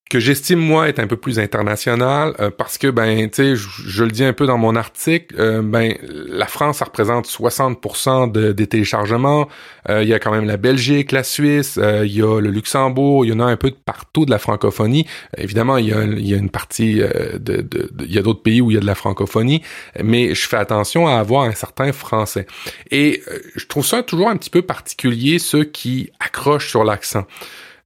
que 0.09 0.19
j'estime 0.19 0.59
moi 0.59 0.89
être 0.89 0.97
un 0.97 1.05
peu 1.05 1.17
plus 1.17 1.39
international 1.39 2.33
euh, 2.39 2.49
parce 2.49 2.79
que 2.79 2.87
ben 2.87 3.29
tu 3.29 3.43
sais 3.43 3.55
je, 3.55 4.03
le 4.03 4.09
dis 4.09 4.23
un 4.23 4.33
peu 4.33 4.47
dans 4.47 4.57
mon 4.57 4.75
article 4.75 5.35
euh, 5.39 5.61
ben 5.61 5.93
la 6.01 6.47
France 6.47 6.77
ça 6.77 6.85
représente 6.85 7.27
60% 7.27 8.31
de, 8.31 8.51
des 8.51 8.65
téléchargements. 8.65 9.47
Euh, 9.87 10.01
il 10.01 10.09
y 10.09 10.13
a 10.13 10.19
quand 10.19 10.31
même 10.31 10.45
la 10.45 10.57
Belgique 10.57 11.11
la 11.11 11.23
Suisse 11.23 11.79
il 11.81 12.11
y 12.11 12.23
a 12.23 12.41
le 12.41 12.49
Luxembourg 12.49 13.23
il 13.23 13.29
y 13.29 13.33
en 13.33 13.39
a 13.39 13.45
un 13.45 13.55
peu 13.55 13.69
de 13.69 13.75
partout 13.75 14.25
de 14.25 14.31
la 14.31 14.39
francophonie. 14.39 15.05
Évidemment 15.37 15.77
il 15.77 15.87
y 15.87 15.93
a, 15.93 16.03
y 16.03 16.33
a 16.33 16.37
une 16.37 16.49
partie 16.49 16.95
de, 17.39 17.67
il 17.99 18.11
y 18.11 18.17
a 18.17 18.23
d'autres 18.23 18.41
pays 18.41 18.61
où 18.61 18.71
il 18.71 18.73
y 18.73 18.77
a 18.77 18.81
de 18.81 18.87
la 18.87 18.95
francophonie 18.95 19.61
mais 20.03 20.33
je 20.33 20.47
fais 20.47 20.57
attention 20.57 21.07
à 21.07 21.19
avoir 21.19 21.43
un 21.43 21.53
certain 21.53 21.91
français. 21.91 22.47
Et 22.89 23.21
je 23.55 23.65
trouve 23.67 23.85
ça 23.85 24.01
toujours 24.01 24.29
un 24.29 24.37
petit 24.37 24.49
peu 24.49 24.63
particulier 24.63 25.37
ceux 25.37 25.65
qui 25.65 26.09
accrochent 26.19 26.69
sur 26.69 26.83
l'accent. 26.83 27.27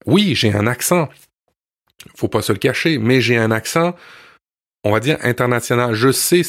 Oui, 0.06 0.36
j'ai 0.36 0.54
un 0.54 0.68
accent 0.68 1.10
faut 2.16 2.28
pas 2.28 2.42
se 2.42 2.52
le 2.52 2.60
cacher, 2.60 2.98
mais 2.98 3.22
j'ai 3.22 3.38
un 3.38 3.52
accent 3.52 3.96
on 4.86 4.92
va 4.92 5.00
dire 5.00 5.18
international. 5.24 5.94
Je 5.94 6.12
sais 6.12 6.42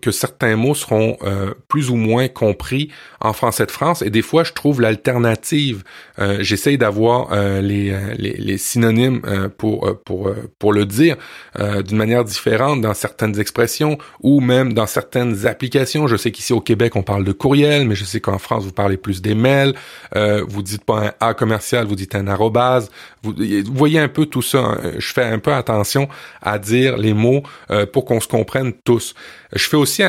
que 0.00 0.10
certains 0.12 0.56
mots 0.56 0.74
seront 0.74 1.16
euh, 1.22 1.54
plus 1.68 1.90
ou 1.90 1.96
moins 1.96 2.28
compris 2.28 2.90
en 3.20 3.32
français 3.32 3.66
de 3.66 3.70
France 3.70 4.02
et 4.02 4.10
des 4.10 4.22
fois 4.22 4.44
je 4.44 4.52
trouve 4.52 4.80
l'alternative. 4.80 5.82
Euh, 6.20 6.38
J'essaye 6.40 6.78
d'avoir 6.78 7.32
euh, 7.32 7.60
les, 7.60 7.90
euh, 7.90 8.14
les, 8.16 8.58
synonymes 8.58 9.22
pour 9.58 9.98
pour 10.04 10.32
pour 10.58 10.72
le 10.72 10.86
dire 10.86 11.16
d'une 11.58 11.96
manière 11.96 12.24
différente 12.24 12.80
dans 12.80 12.94
certaines 12.94 13.40
expressions 13.40 13.98
ou 14.22 14.40
même 14.40 14.72
dans 14.72 14.86
certaines 14.86 15.46
applications. 15.46 16.06
Je 16.06 16.16
sais 16.16 16.30
qu'ici 16.30 16.52
au 16.52 16.60
Québec 16.60 16.94
on 16.94 17.02
parle 17.02 17.24
de 17.24 17.32
courriel, 17.32 17.88
mais 17.88 17.94
je 17.96 18.04
sais 18.04 18.20
qu'en 18.20 18.38
France 18.38 18.64
vous 18.64 18.72
parlez 18.72 18.96
plus 18.96 19.20
des 19.20 19.34
mails. 19.34 19.74
vous 20.14 20.62
dites 20.62 20.84
pas 20.84 21.06
un 21.06 21.12
A 21.20 21.34
commercial, 21.34 21.86
vous 21.86 21.96
dites 21.96 22.14
un 22.14 22.28
arrobase. 22.28 22.90
Vous, 23.22 23.32
vous 23.32 23.74
voyez 23.74 23.98
un 23.98 24.08
peu 24.08 24.26
tout 24.26 24.42
ça. 24.42 24.58
Hein. 24.58 24.92
Je 24.98 25.12
fais 25.12 25.24
un 25.24 25.38
peu 25.38 25.52
attention 25.52 26.08
à 26.42 26.58
dire 26.58 26.96
les 26.96 27.14
mots 27.14 27.42
euh, 27.70 27.86
pour 27.86 28.04
qu'on 28.04 28.20
se 28.20 28.28
comprenne 28.28 28.72
tous. 28.84 29.14
Je 29.52 29.68
fais 29.68 29.76
aussi 29.76 30.02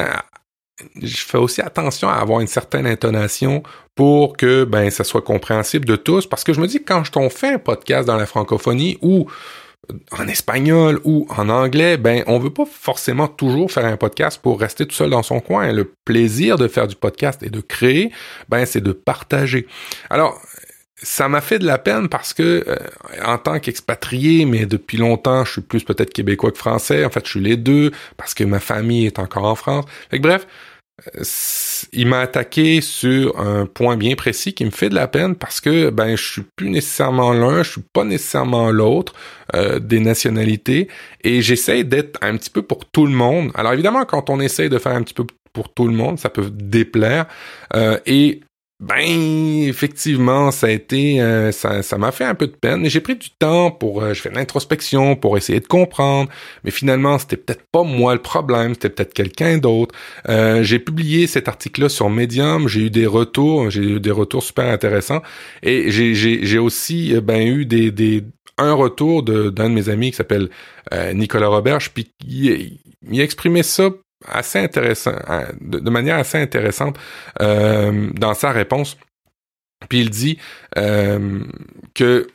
je 1.02 1.18
fais 1.18 1.38
aussi 1.38 1.62
attention 1.62 2.10
à 2.10 2.16
avoir 2.16 2.42
une 2.42 2.48
certaine 2.48 2.86
intonation 2.86 3.64
pour 3.96 4.36
que 4.36 4.66
ben 4.66 4.90
ça 4.90 5.06
soit 5.06 5.22
compréhensible 5.22 5.86
de 5.86 5.96
tous 5.96 6.28
parce 6.28 6.44
que 6.44 6.54
je 6.54 6.60
me 6.60 6.68
dis 6.68 6.80
que 6.80 6.94
quand 6.94 7.04
on 7.16 7.30
fait 7.30 7.54
un 7.54 7.60
podcast 7.60 8.06
dans 8.06 8.18
la 8.18 8.26
francophonie 8.26 8.98
ou 9.02 9.28
en 10.12 10.28
espagnol 10.28 11.00
ou 11.04 11.28
en 11.30 11.50
anglais, 11.50 11.98
ben 11.98 12.24
on 12.28 12.40
veut 12.40 12.50
pas 12.50 12.66
forcément 12.66 13.28
toujours 13.28 13.72
faire 13.72 13.86
un 13.86 13.98
podcast 13.98 14.40
pour 14.42 14.60
rester 14.60 14.86
tout 14.86 14.96
seul 14.96 15.10
dans 15.10 15.24
son 15.24 15.40
coin. 15.40 15.72
Le 15.72 15.94
plaisir 16.06 16.58
de 16.58 16.68
faire 16.68 16.88
du 16.88 16.96
podcast 16.96 17.44
et 17.44 17.50
de 17.50 17.62
créer, 17.62 18.12
ben 18.50 18.66
c'est 18.66 18.82
de 18.82 18.92
partager. 18.92 19.68
Alors 20.10 20.42
ça 20.98 21.28
m'a 21.28 21.42
fait 21.42 21.60
de 21.60 21.66
la 21.66 21.78
peine 21.78 22.08
parce 22.08 22.34
que 22.34 22.64
euh, 22.68 22.76
en 23.24 23.38
tant 23.38 23.60
qu'expatrié, 23.60 24.46
mais 24.46 24.66
depuis 24.66 24.98
longtemps, 24.98 25.44
je 25.44 25.54
suis 25.54 25.62
plus 25.62 25.84
peut-être 25.84 26.14
québécois 26.14 26.52
que 26.52 26.58
français. 26.58 27.04
En 27.04 27.10
fait, 27.10 27.26
je 27.26 27.32
suis 27.32 27.40
les 27.42 27.58
deux 27.58 27.92
parce 28.18 28.34
que 28.34 28.44
ma 28.44 28.60
famille 28.60 29.06
est 29.06 29.20
encore 29.20 29.44
en 29.44 29.56
France. 29.56 29.86
Fait 30.10 30.18
que, 30.18 30.24
bref, 30.24 30.48
euh, 31.18 31.24
il 31.92 32.08
m'a 32.08 32.22
attaqué 32.22 32.80
sur 32.80 33.38
un 33.40 33.66
point 33.66 33.98
bien 33.98 34.16
précis 34.16 34.54
qui 34.54 34.64
me 34.64 34.72
fait 34.72 34.88
de 34.88 34.96
la 34.96 35.10
peine 35.10 35.36
parce 35.36 35.60
que 35.60 35.90
ben 35.90 36.16
je 36.16 36.24
suis 36.24 36.44
plus 36.56 36.70
nécessairement 36.70 37.34
l'un, 37.34 37.64
je 37.64 37.72
suis 37.72 37.82
pas 37.82 38.06
nécessairement 38.06 38.72
l'autre 38.72 39.14
euh, 39.56 39.80
des 39.80 40.00
nationalités 40.00 40.88
et 41.22 41.42
j'essaie 41.42 41.84
d'être 41.84 42.18
un 42.22 42.38
petit 42.38 42.50
peu 42.50 42.62
pour 42.62 42.86
tout 42.86 43.06
le 43.06 43.12
monde. 43.12 43.52
Alors 43.56 43.74
évidemment 43.74 44.06
quand 44.06 44.30
on 44.30 44.40
essaie 44.40 44.70
de 44.70 44.80
faire 44.80 44.94
un 44.94 45.04
petit 45.04 45.14
peu 45.14 45.26
pour 45.52 45.74
tout 45.74 45.88
le 45.90 45.94
monde, 45.94 46.18
ça 46.18 46.30
peut 46.30 46.50
déplaire 46.50 47.26
et 48.06 48.40
ben, 48.82 49.64
effectivement, 49.68 50.52
ça 50.52 50.68
a 50.68 50.70
été, 50.70 51.22
euh, 51.22 51.54
ça, 51.54 51.82
ça 51.82 51.98
m'a 51.98 52.12
fait 52.12 52.26
un 52.26 52.36
peu 52.36 52.48
de 52.48 52.56
peine. 52.56 52.86
J'ai 52.90 53.00
pris 53.00 53.16
du 53.16 53.30
temps 53.30 53.72
pour, 53.72 54.04
euh, 54.04 54.14
je 54.14 54.22
fais 54.22 54.30
de 54.30 54.36
l'introspection 54.36 55.16
pour 55.16 55.38
essayer 55.38 55.62
de 55.62 55.68
comprendre, 55.68 56.30
mais 56.66 56.72
finalement, 56.72 57.18
c'était 57.18 57.38
peut-être 57.38 57.64
pas 57.72 57.84
moi 57.84 58.14
le 58.14 58.22
problème, 58.22 58.74
c'était 58.74 58.90
peut-être 58.90 59.14
quelqu'un 59.14 59.60
d'autre. 59.60 59.96
Euh, 60.28 60.62
j'ai 60.62 60.80
publié 60.80 61.26
cet 61.26 61.48
article-là 61.48 61.88
sur 61.88 62.10
Medium, 62.10 62.68
j'ai 62.68 62.82
eu 62.82 62.90
des 62.90 63.08
retours, 63.08 63.70
j'ai 63.70 63.82
eu 63.82 64.00
des 64.02 64.12
retours 64.12 64.44
super 64.44 64.66
intéressants, 64.66 65.22
et 65.64 65.90
j'ai, 65.90 66.60
aussi, 66.60 67.18
ben, 67.22 67.48
eu 67.48 67.66
des, 67.66 67.92
des, 67.92 68.24
un 68.58 68.74
retour 68.74 69.24
d'un 69.24 69.52
de 69.52 69.74
mes 69.74 69.88
amis 69.88 70.12
qui 70.12 70.18
s'appelle 70.18 70.50
Nicolas 71.14 71.48
Roberge, 71.48 71.92
puis 71.92 72.12
il, 72.28 72.78
il 73.10 73.22
a 73.22 73.24
exprimé 73.24 73.64
ça 73.64 73.90
assez 74.28 74.60
intéressant, 74.60 75.16
hein, 75.28 75.46
de, 75.62 75.90
manière 75.90 76.18
assez 76.18 76.38
intéressante 76.38 76.98
euh, 77.42 78.10
dans 78.14 78.34
sa 78.34 78.52
réponse. 78.52 78.98
Puis 79.90 80.00
il 80.00 80.10
dit 80.10 80.38
euh, 80.78 81.42
que 81.94 82.28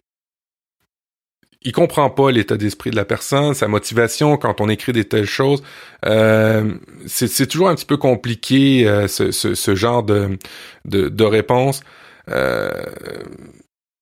il 1.62 1.72
comprend 1.72 2.08
pas 2.08 2.30
l'état 2.30 2.56
d'esprit 2.56 2.90
de 2.90 2.96
la 2.96 3.04
personne, 3.04 3.52
sa 3.54 3.68
motivation 3.68 4.36
quand 4.38 4.60
on 4.60 4.68
écrit 4.68 4.92
des 4.92 5.04
telles 5.04 5.26
choses. 5.26 5.62
Euh, 6.06 6.74
c'est 7.06 7.46
toujours 7.46 7.68
un 7.68 7.74
petit 7.74 7.84
peu 7.84 7.98
compliqué 7.98 8.88
euh, 8.88 9.08
ce, 9.08 9.74
genre 9.74 10.02
de, 10.02 10.38
de, 10.86 11.24
réponse. 11.24 11.82
Euh, 12.30 12.70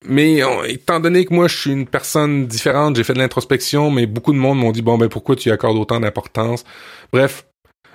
mais 0.07 0.41
étant 0.69 1.01
donné 1.01 1.25
que 1.25 1.35
moi 1.35 1.49
je 1.49 1.57
suis 1.57 1.73
une 1.73 1.87
personne 1.87 2.47
différente, 2.47 2.95
j'ai 2.95 3.03
fait 3.03 3.15
de 3.15 3.19
l'introspection, 3.19 3.91
mais 3.91 4.07
beaucoup 4.07 4.33
de 4.33 4.39
monde 4.39 4.59
m'ont 4.59 4.71
dit 4.71 4.83
bon 4.83 4.97
ben 4.97 5.09
pourquoi 5.09 5.35
tu 5.35 5.51
accordes 5.51 5.77
autant 5.77 5.99
d'importance? 5.99 6.65
Bref, 7.13 7.45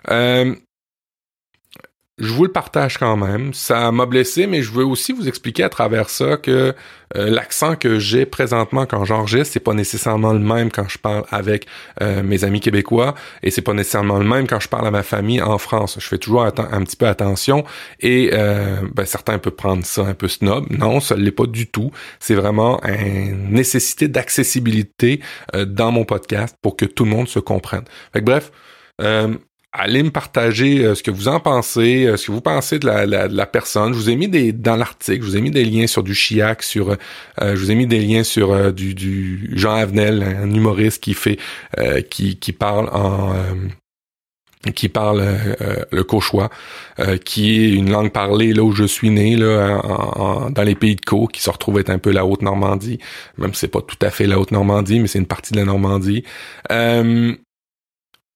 euh, 0.09 0.55
je 2.19 2.31
vous 2.31 2.43
le 2.43 2.51
partage 2.51 2.99
quand 2.99 3.17
même. 3.17 3.55
Ça 3.55 3.91
m'a 3.91 4.05
blessé, 4.05 4.45
mais 4.45 4.61
je 4.61 4.71
veux 4.71 4.85
aussi 4.85 5.13
vous 5.13 5.27
expliquer 5.27 5.63
à 5.63 5.69
travers 5.69 6.11
ça 6.11 6.37
que 6.37 6.75
euh, 7.15 7.29
l'accent 7.29 7.75
que 7.75 7.97
j'ai 7.97 8.27
présentement 8.27 8.85
quand 8.85 9.03
j'enregistre, 9.03 9.53
c'est 9.53 9.59
pas 9.59 9.73
nécessairement 9.73 10.31
le 10.31 10.39
même 10.39 10.69
quand 10.69 10.87
je 10.87 10.99
parle 10.99 11.23
avec 11.31 11.65
euh, 12.01 12.21
mes 12.21 12.43
amis 12.43 12.59
québécois 12.59 13.15
et 13.41 13.49
c'est 13.49 13.63
pas 13.63 13.73
nécessairement 13.73 14.19
le 14.19 14.25
même 14.25 14.45
quand 14.45 14.59
je 14.59 14.69
parle 14.69 14.85
à 14.85 14.91
ma 14.91 15.01
famille 15.01 15.41
en 15.41 15.57
France. 15.57 15.97
Je 15.99 16.07
fais 16.07 16.19
toujours 16.19 16.43
un 16.43 16.51
petit 16.51 16.95
peu 16.95 17.07
attention 17.07 17.65
et 17.99 18.29
ben, 18.31 19.05
certains 19.05 19.39
peuvent 19.39 19.55
prendre 19.55 19.83
ça 19.83 20.03
un 20.03 20.13
peu 20.13 20.27
snob. 20.27 20.67
Non, 20.69 20.99
ça 20.99 21.15
l'est 21.15 21.31
pas 21.31 21.47
du 21.47 21.65
tout. 21.65 21.91
C'est 22.19 22.35
vraiment 22.35 22.79
une 22.83 23.49
nécessité 23.51 24.07
d'accessibilité 24.07 25.19
dans 25.53 25.91
mon 25.91 26.05
podcast 26.05 26.55
pour 26.61 26.77
que 26.77 26.85
tout 26.85 27.05
le 27.05 27.11
monde 27.11 27.27
se 27.27 27.39
comprenne. 27.39 27.85
Fait 28.13 28.21
bref, 28.21 28.51
allez 29.73 30.03
me 30.03 30.11
partager 30.11 30.85
euh, 30.85 30.95
ce 30.95 31.01
que 31.01 31.11
vous 31.11 31.27
en 31.27 31.39
pensez, 31.39 32.05
euh, 32.05 32.15
ce 32.15 32.27
que 32.27 32.31
vous 32.31 32.41
pensez 32.41 32.79
de 32.79 32.85
la, 32.85 33.05
la, 33.05 33.45
personne. 33.47 33.93
Je 33.93 33.97
vous 33.97 34.09
ai 34.09 34.15
mis 34.15 34.27
des 34.27 34.51
dans 34.53 34.75
l'article, 34.75 35.23
je 35.23 35.29
vous 35.29 35.37
ai 35.37 35.41
mis 35.41 35.51
des 35.51 35.65
liens 35.65 35.87
sur 35.87 36.03
du 36.03 36.13
Chiac, 36.13 36.61
sur 36.63 36.91
euh, 36.91 36.95
je 37.39 37.55
vous 37.55 37.71
ai 37.71 37.75
mis 37.75 37.87
des 37.87 37.99
liens 37.99 38.23
sur 38.23 38.71
du, 38.71 38.93
du, 38.93 39.51
Jean 39.55 39.73
Avenel, 39.73 40.23
un 40.23 40.51
humoriste 40.51 41.03
qui 41.03 41.13
fait 41.13 41.39
qui, 42.09 42.37
qui 42.37 42.53
parle 42.53 42.89
en 42.93 43.33
qui 44.75 44.87
parle 44.87 45.25
le 45.91 46.03
cauchois, 46.03 46.49
qui 47.25 47.65
est 47.65 47.71
une 47.73 47.91
langue 47.91 48.11
parlée 48.13 48.53
là 48.53 48.63
où 48.63 48.71
je 48.71 48.85
suis 48.85 49.09
né, 49.09 49.35
là, 49.35 49.81
dans 50.49 50.63
les 50.63 50.75
pays 50.75 50.95
de 50.95 51.01
Caux, 51.01 51.27
qui 51.27 51.41
se 51.41 51.49
retrouve 51.49 51.79
être 51.79 51.89
un 51.89 51.97
peu 51.97 52.11
la 52.11 52.25
Haute-Normandie, 52.25 52.99
même 53.37 53.53
si 53.53 53.61
c'est 53.61 53.67
pas 53.67 53.81
tout 53.81 53.97
à 54.01 54.09
fait 54.09 54.25
la 54.25 54.39
Haute-Normandie, 54.39 55.01
mais 55.01 55.07
c'est 55.07 55.19
une 55.19 55.25
partie 55.25 55.51
de 55.51 55.57
la 55.57 55.65
Normandie. 55.65 56.23
Il 56.69 57.37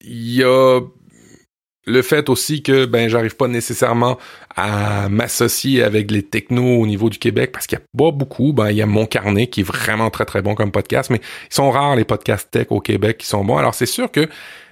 y 0.03 0.43
a 0.43 0.81
le 1.87 2.01
fait 2.01 2.29
aussi 2.29 2.61
que 2.61 2.85
ben 2.85 3.07
j'arrive 3.07 3.35
pas 3.35 3.47
nécessairement 3.47 4.17
à 4.55 5.07
m'associer 5.09 5.81
avec 5.81 6.11
les 6.11 6.21
technos 6.21 6.81
au 6.81 6.85
niveau 6.85 7.09
du 7.09 7.17
Québec 7.17 7.51
parce 7.53 7.65
qu'il 7.65 7.79
y 7.79 7.81
a 7.81 7.85
pas 7.97 8.11
beaucoup. 8.11 8.51
Ben 8.53 8.69
il 8.69 8.77
y 8.77 8.81
a 8.81 8.85
mon 8.85 9.05
carnet 9.05 9.47
qui 9.47 9.61
est 9.61 9.63
vraiment 9.63 10.09
très 10.09 10.25
très 10.25 10.41
bon 10.41 10.53
comme 10.53 10.71
podcast, 10.71 11.09
mais 11.09 11.21
ils 11.49 11.55
sont 11.55 11.71
rares 11.71 11.95
les 11.95 12.03
podcasts 12.03 12.51
tech 12.51 12.67
au 12.69 12.81
Québec 12.81 13.17
qui 13.17 13.25
sont 13.25 13.43
bons. 13.45 13.57
Alors 13.57 13.73
c'est 13.73 13.85
sûr 13.85 14.11
que 14.11 14.27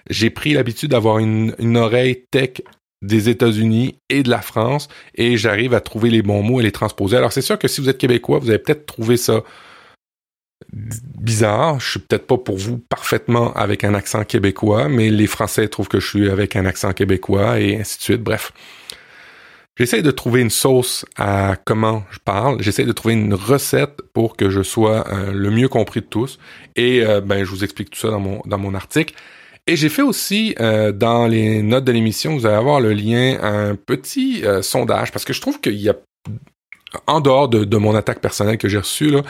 j'ai 0.09 0.29
pris 0.29 0.53
l'habitude 0.53 0.91
d'avoir 0.91 1.19
une, 1.19 1.55
une 1.57 1.77
oreille 1.77 2.25
tech 2.29 2.61
des 3.01 3.29
États-Unis 3.29 3.95
et 4.09 4.21
de 4.21 4.29
la 4.29 4.41
France 4.41 4.89
et 5.15 5.37
j'arrive 5.37 5.73
à 5.73 5.79
trouver 5.79 6.09
les 6.09 6.21
bons 6.21 6.43
mots 6.43 6.59
et 6.59 6.63
les 6.63 6.71
transposer. 6.71 7.15
Alors 7.15 7.31
c'est 7.31 7.41
sûr 7.41 7.57
que 7.57 7.69
si 7.69 7.79
vous 7.79 7.87
êtes 7.87 7.97
québécois, 7.97 8.39
vous 8.39 8.49
avez 8.49 8.59
peut-être 8.59 8.85
trouvé 8.85 9.15
ça 9.15 9.41
bizarre. 10.73 11.79
Je 11.79 11.91
suis 11.91 11.99
peut-être 11.99 12.27
pas 12.27 12.37
pour 12.37 12.57
vous 12.57 12.77
parfaitement 12.77 13.53
avec 13.53 13.83
un 13.83 13.93
accent 13.93 14.23
québécois, 14.23 14.89
mais 14.89 15.09
les 15.09 15.27
Français 15.27 15.67
trouvent 15.67 15.87
que 15.87 15.99
je 15.99 16.07
suis 16.07 16.29
avec 16.29 16.55
un 16.55 16.65
accent 16.65 16.93
québécois 16.93 17.59
et 17.59 17.79
ainsi 17.79 17.97
de 17.97 18.03
suite. 18.03 18.21
Bref. 18.21 18.51
J'essaie 19.77 20.01
de 20.01 20.11
trouver 20.11 20.39
une 20.39 20.49
sauce 20.49 21.05
à 21.17 21.57
comment 21.65 22.05
je 22.09 22.19
parle. 22.19 22.61
J'essaie 22.61 22.85
de 22.85 22.93
trouver 22.93 23.15
une 23.15 23.33
recette 23.33 24.01
pour 24.13 24.37
que 24.37 24.49
je 24.49 24.63
sois 24.63 25.05
euh, 25.11 25.33
le 25.33 25.51
mieux 25.51 25.67
compris 25.67 25.99
de 25.99 26.05
tous. 26.05 26.39
Et 26.77 27.03
euh, 27.03 27.19
ben, 27.19 27.43
je 27.43 27.49
vous 27.49 27.65
explique 27.65 27.89
tout 27.89 27.99
ça 27.99 28.07
dans 28.07 28.57
mon, 28.57 28.73
article. 28.73 29.13
Et 29.67 29.75
j'ai 29.75 29.89
fait 29.89 30.01
aussi 30.01 30.55
euh, 30.61 30.93
dans 30.93 31.27
les 31.27 31.61
notes 31.61 31.83
de 31.83 31.91
l'émission, 31.91 32.37
vous 32.37 32.45
allez 32.45 32.55
avoir 32.55 32.79
le 32.79 32.93
lien 32.93 33.37
un 33.41 33.75
petit 33.75 34.43
sondage 34.61 35.11
parce 35.11 35.25
que 35.25 35.33
je 35.33 35.41
trouve 35.41 35.59
qu'il 35.59 35.75
y 35.75 35.89
a 35.89 35.95
en 37.07 37.19
dehors 37.19 37.49
de, 37.49 37.65
de 37.65 37.77
mon 37.77 37.95
attaque 37.95 38.21
personnelle 38.21 38.57
que 38.57 38.69
j'ai 38.69 38.77
reçue 38.77 39.09
là, 39.09 39.23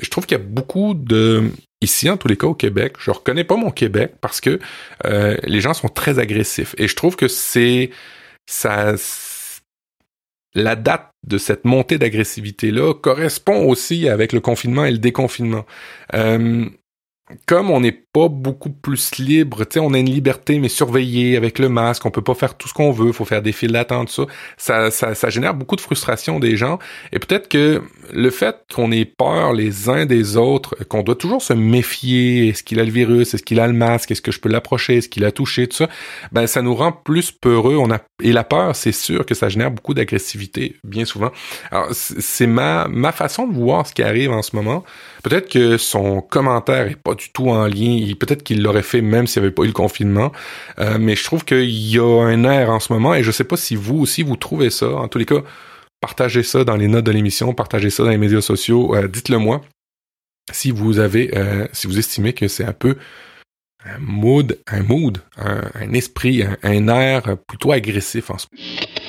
je 0.00 0.10
trouve 0.10 0.26
qu'il 0.26 0.38
y 0.38 0.40
a 0.40 0.44
beaucoup 0.44 0.94
de 0.94 1.50
ici 1.80 2.10
en 2.10 2.16
tous 2.16 2.28
les 2.28 2.36
cas 2.36 2.46
au 2.46 2.54
Québec, 2.54 2.94
je 2.98 3.10
reconnais 3.10 3.44
pas 3.44 3.56
mon 3.56 3.70
Québec 3.70 4.14
parce 4.20 4.40
que 4.40 4.58
euh, 5.06 5.36
les 5.44 5.60
gens 5.60 5.74
sont 5.74 5.88
très 5.88 6.18
agressifs 6.18 6.74
et 6.78 6.88
je 6.88 6.96
trouve 6.96 7.16
que 7.16 7.28
c'est 7.28 7.90
ça 8.46 8.94
la 10.54 10.74
date 10.74 11.10
de 11.26 11.38
cette 11.38 11.64
montée 11.64 11.98
d'agressivité 11.98 12.70
là 12.70 12.92
correspond 12.94 13.64
aussi 13.68 14.08
avec 14.08 14.32
le 14.32 14.40
confinement 14.40 14.84
et 14.84 14.90
le 14.90 14.98
déconfinement. 14.98 15.64
Euh, 16.14 16.66
comme 17.46 17.70
on 17.70 17.80
n'est 17.80 17.92
pas 17.92 18.28
beaucoup 18.28 18.70
plus 18.70 19.18
libre, 19.18 19.64
tu 19.64 19.74
sais, 19.74 19.80
on 19.80 19.92
a 19.94 19.98
une 19.98 20.10
liberté 20.10 20.58
mais 20.58 20.68
surveillée 20.68 21.36
avec 21.36 21.58
le 21.58 21.68
masque, 21.68 22.04
on 22.06 22.10
peut 22.10 22.22
pas 22.22 22.34
faire 22.34 22.56
tout 22.56 22.68
ce 22.68 22.74
qu'on 22.74 22.90
veut, 22.90 23.12
faut 23.12 23.24
faire 23.24 23.42
des 23.42 23.52
files 23.52 23.72
d'attente, 23.72 24.10
ça. 24.10 24.26
Ça, 24.56 24.90
ça, 24.90 25.14
ça 25.14 25.30
génère 25.30 25.54
beaucoup 25.54 25.76
de 25.76 25.80
frustration 25.80 26.40
des 26.40 26.56
gens. 26.56 26.78
Et 27.12 27.18
peut-être 27.18 27.48
que 27.48 27.82
le 28.12 28.30
fait 28.30 28.56
qu'on 28.74 28.90
ait 28.92 29.04
peur 29.04 29.52
les 29.52 29.88
uns 29.88 30.06
des 30.06 30.36
autres, 30.36 30.76
qu'on 30.88 31.02
doit 31.02 31.14
toujours 31.14 31.42
se 31.42 31.52
méfier, 31.52 32.48
est-ce 32.48 32.62
qu'il 32.62 32.80
a 32.80 32.84
le 32.84 32.90
virus, 32.90 33.34
est-ce 33.34 33.42
qu'il 33.42 33.60
a 33.60 33.66
le 33.66 33.72
masque, 33.72 34.10
est-ce 34.10 34.22
que 34.22 34.32
je 34.32 34.40
peux 34.40 34.48
l'approcher, 34.48 34.96
est-ce 34.98 35.08
qu'il 35.08 35.24
a 35.24 35.32
touché, 35.32 35.66
tout 35.68 35.76
ça, 35.76 35.88
ben 36.32 36.46
ça 36.46 36.62
nous 36.62 36.74
rend 36.74 36.92
plus 36.92 37.30
peureux. 37.30 37.76
On 37.76 37.90
a 37.90 38.00
et 38.22 38.32
la 38.32 38.44
peur, 38.44 38.76
c'est 38.76 38.92
sûr 38.92 39.24
que 39.24 39.34
ça 39.34 39.48
génère 39.48 39.70
beaucoup 39.70 39.94
d'agressivité, 39.94 40.76
bien 40.84 41.04
souvent. 41.04 41.30
Alors 41.70 41.88
c'est 41.92 42.46
ma 42.46 42.86
ma 42.88 43.12
façon 43.12 43.46
de 43.46 43.54
voir 43.54 43.86
ce 43.86 43.94
qui 43.94 44.02
arrive 44.02 44.32
en 44.32 44.42
ce 44.42 44.54
moment. 44.56 44.84
Peut-être 45.22 45.48
que 45.48 45.76
son 45.76 46.20
commentaire 46.20 46.88
est 46.88 46.96
pas 46.96 47.14
du 47.14 47.30
tout 47.30 47.48
en 47.48 47.66
lien. 47.66 48.00
Peut-être 48.18 48.42
qu'il 48.42 48.62
l'aurait 48.62 48.82
fait 48.82 49.00
même 49.00 49.26
s'il 49.26 49.42
n'y 49.42 49.46
avait 49.46 49.54
pas 49.54 49.62
eu 49.64 49.68
le 49.68 49.72
confinement. 49.72 50.32
Euh, 50.78 50.98
mais 50.98 51.16
je 51.16 51.24
trouve 51.24 51.44
qu'il 51.44 51.68
y 51.68 51.98
a 51.98 52.22
un 52.22 52.44
air 52.44 52.70
en 52.70 52.80
ce 52.80 52.92
moment 52.92 53.14
et 53.14 53.22
je 53.22 53.30
sais 53.30 53.44
pas 53.44 53.56
si 53.56 53.76
vous 53.76 53.98
aussi 53.98 54.22
vous 54.22 54.36
trouvez 54.36 54.70
ça. 54.70 54.88
En 54.90 55.08
tous 55.08 55.18
les 55.18 55.26
cas, 55.26 55.42
partagez 56.00 56.42
ça 56.42 56.64
dans 56.64 56.76
les 56.76 56.88
notes 56.88 57.04
de 57.04 57.12
l'émission, 57.12 57.52
partagez 57.54 57.90
ça 57.90 58.02
dans 58.04 58.10
les 58.10 58.18
médias 58.18 58.40
sociaux. 58.40 58.94
Euh, 58.94 59.08
dites-le 59.08 59.38
moi 59.38 59.60
si 60.52 60.72
vous 60.72 60.98
avez, 60.98 61.36
euh, 61.36 61.68
si 61.72 61.86
vous 61.86 61.98
estimez 61.98 62.32
que 62.32 62.48
c'est 62.48 62.64
un 62.64 62.72
peu 62.72 62.96
un 63.84 63.98
mood, 63.98 64.58
un 64.66 64.82
mood, 64.82 65.18
un, 65.36 65.92
esprit, 65.94 66.44
un 66.62 66.88
air 66.88 67.38
plutôt 67.46 67.72
agressif 67.72 68.30
en 68.30 68.36
ce 68.36 68.46
moment. 68.52 68.99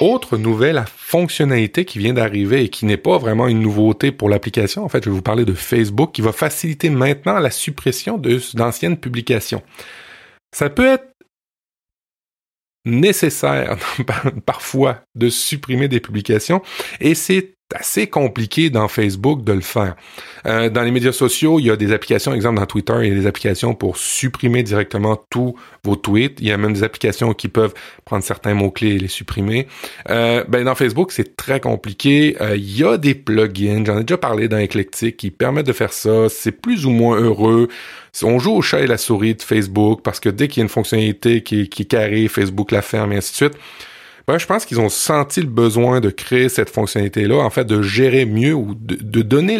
Autre 0.00 0.36
nouvelle 0.36 0.84
fonctionnalité 0.94 1.86
qui 1.86 1.98
vient 1.98 2.12
d'arriver 2.12 2.64
et 2.64 2.68
qui 2.68 2.84
n'est 2.84 2.98
pas 2.98 3.16
vraiment 3.16 3.48
une 3.48 3.60
nouveauté 3.60 4.12
pour 4.12 4.28
l'application, 4.28 4.84
en 4.84 4.90
fait, 4.90 5.02
je 5.02 5.08
vais 5.08 5.16
vous 5.16 5.22
parler 5.22 5.46
de 5.46 5.54
Facebook 5.54 6.12
qui 6.12 6.20
va 6.20 6.32
faciliter 6.32 6.90
maintenant 6.90 7.38
la 7.38 7.50
suppression 7.50 8.20
d'anciennes 8.54 8.98
publications. 8.98 9.62
Ça 10.52 10.68
peut 10.68 10.86
être 10.86 11.16
nécessaire 12.84 13.78
parfois 14.46 15.02
de 15.14 15.30
supprimer 15.30 15.88
des 15.88 16.00
publications 16.00 16.60
et 17.00 17.14
c'est 17.14 17.55
assez 17.74 18.06
compliqué 18.06 18.70
dans 18.70 18.86
Facebook 18.88 19.42
de 19.42 19.52
le 19.52 19.60
faire. 19.60 19.96
Euh, 20.46 20.70
dans 20.70 20.82
les 20.82 20.92
médias 20.92 21.12
sociaux, 21.12 21.58
il 21.58 21.66
y 21.66 21.70
a 21.70 21.76
des 21.76 21.92
applications, 21.92 22.32
exemple 22.32 22.60
dans 22.60 22.66
Twitter, 22.66 22.94
il 23.02 23.08
y 23.08 23.12
a 23.12 23.14
des 23.14 23.26
applications 23.26 23.74
pour 23.74 23.96
supprimer 23.96 24.62
directement 24.62 25.20
tous 25.30 25.56
vos 25.82 25.96
tweets. 25.96 26.38
Il 26.40 26.46
y 26.46 26.52
a 26.52 26.56
même 26.56 26.72
des 26.72 26.84
applications 26.84 27.34
qui 27.34 27.48
peuvent 27.48 27.74
prendre 28.04 28.22
certains 28.22 28.54
mots-clés 28.54 28.94
et 28.94 28.98
les 28.98 29.08
supprimer. 29.08 29.66
Euh, 30.10 30.44
ben 30.48 30.64
dans 30.64 30.76
Facebook, 30.76 31.10
c'est 31.10 31.36
très 31.36 31.58
compliqué. 31.58 32.36
Euh, 32.40 32.56
il 32.56 32.76
y 32.76 32.84
a 32.84 32.98
des 32.98 33.14
plugins, 33.14 33.84
j'en 33.84 33.98
ai 33.98 34.04
déjà 34.04 34.18
parlé 34.18 34.46
dans 34.48 34.58
Eclectic, 34.58 35.16
qui 35.16 35.30
permettent 35.32 35.66
de 35.66 35.72
faire 35.72 35.92
ça. 35.92 36.28
C'est 36.28 36.52
plus 36.52 36.86
ou 36.86 36.90
moins 36.90 37.18
heureux. 37.18 37.68
On 38.22 38.38
joue 38.38 38.52
au 38.52 38.62
chat 38.62 38.80
et 38.80 38.86
la 38.86 38.96
souris 38.96 39.34
de 39.34 39.42
Facebook 39.42 40.00
parce 40.02 40.20
que 40.20 40.28
dès 40.28 40.48
qu'il 40.48 40.60
y 40.60 40.62
a 40.62 40.64
une 40.64 40.70
fonctionnalité 40.70 41.42
qui, 41.42 41.68
qui 41.68 41.82
est 41.82 41.86
carrée, 41.86 42.28
Facebook 42.28 42.70
la 42.70 42.80
ferme 42.80 43.12
et 43.12 43.16
ainsi 43.16 43.32
de 43.32 43.36
suite. 43.36 43.58
Ben, 44.26 44.38
je 44.38 44.46
pense 44.46 44.66
qu'ils 44.66 44.80
ont 44.80 44.88
senti 44.88 45.40
le 45.40 45.46
besoin 45.46 46.00
de 46.00 46.10
créer 46.10 46.48
cette 46.48 46.70
fonctionnalité-là, 46.70 47.36
en 47.36 47.50
fait, 47.50 47.64
de 47.64 47.80
gérer 47.82 48.26
mieux 48.26 48.54
ou 48.54 48.74
de, 48.74 49.22
donner 49.22 49.58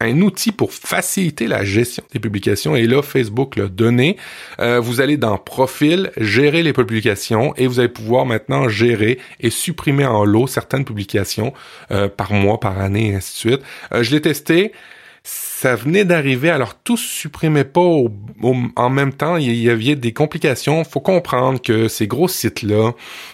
un 0.00 0.20
outil 0.20 0.52
pour 0.52 0.74
faciliter 0.74 1.46
la 1.46 1.64
gestion 1.64 2.04
des 2.12 2.20
publications. 2.20 2.76
Et 2.76 2.86
là, 2.86 3.00
Facebook 3.00 3.56
l'a 3.56 3.68
donné. 3.68 4.18
Euh, 4.60 4.80
vous 4.80 5.00
allez 5.00 5.16
dans 5.16 5.38
Profil, 5.38 6.10
gérer 6.18 6.62
les 6.62 6.74
publications 6.74 7.54
et 7.56 7.66
vous 7.66 7.80
allez 7.80 7.88
pouvoir 7.88 8.26
maintenant 8.26 8.68
gérer 8.68 9.18
et 9.40 9.48
supprimer 9.48 10.04
en 10.04 10.26
lot 10.26 10.46
certaines 10.46 10.84
publications 10.84 11.54
euh, 11.90 12.08
par 12.08 12.34
mois, 12.34 12.60
par 12.60 12.78
année, 12.78 13.12
et 13.12 13.14
ainsi 13.14 13.32
de 13.32 13.50
suite. 13.50 13.66
Euh, 13.94 14.02
je 14.02 14.10
l'ai 14.10 14.20
testé 14.20 14.72
ça 15.58 15.74
venait 15.74 16.04
d'arriver, 16.04 16.50
alors 16.50 16.74
tout 16.74 16.98
se 16.98 17.08
supprimait 17.08 17.64
pas 17.64 17.80
en 17.80 18.90
même 18.90 19.14
temps. 19.14 19.38
Il 19.38 19.54
y 19.54 19.70
avait 19.70 19.94
des 19.94 20.12
complications. 20.12 20.84
Faut 20.84 21.00
comprendre 21.00 21.62
que 21.62 21.88
ces 21.88 22.06
gros 22.06 22.28
sites-là 22.28 22.92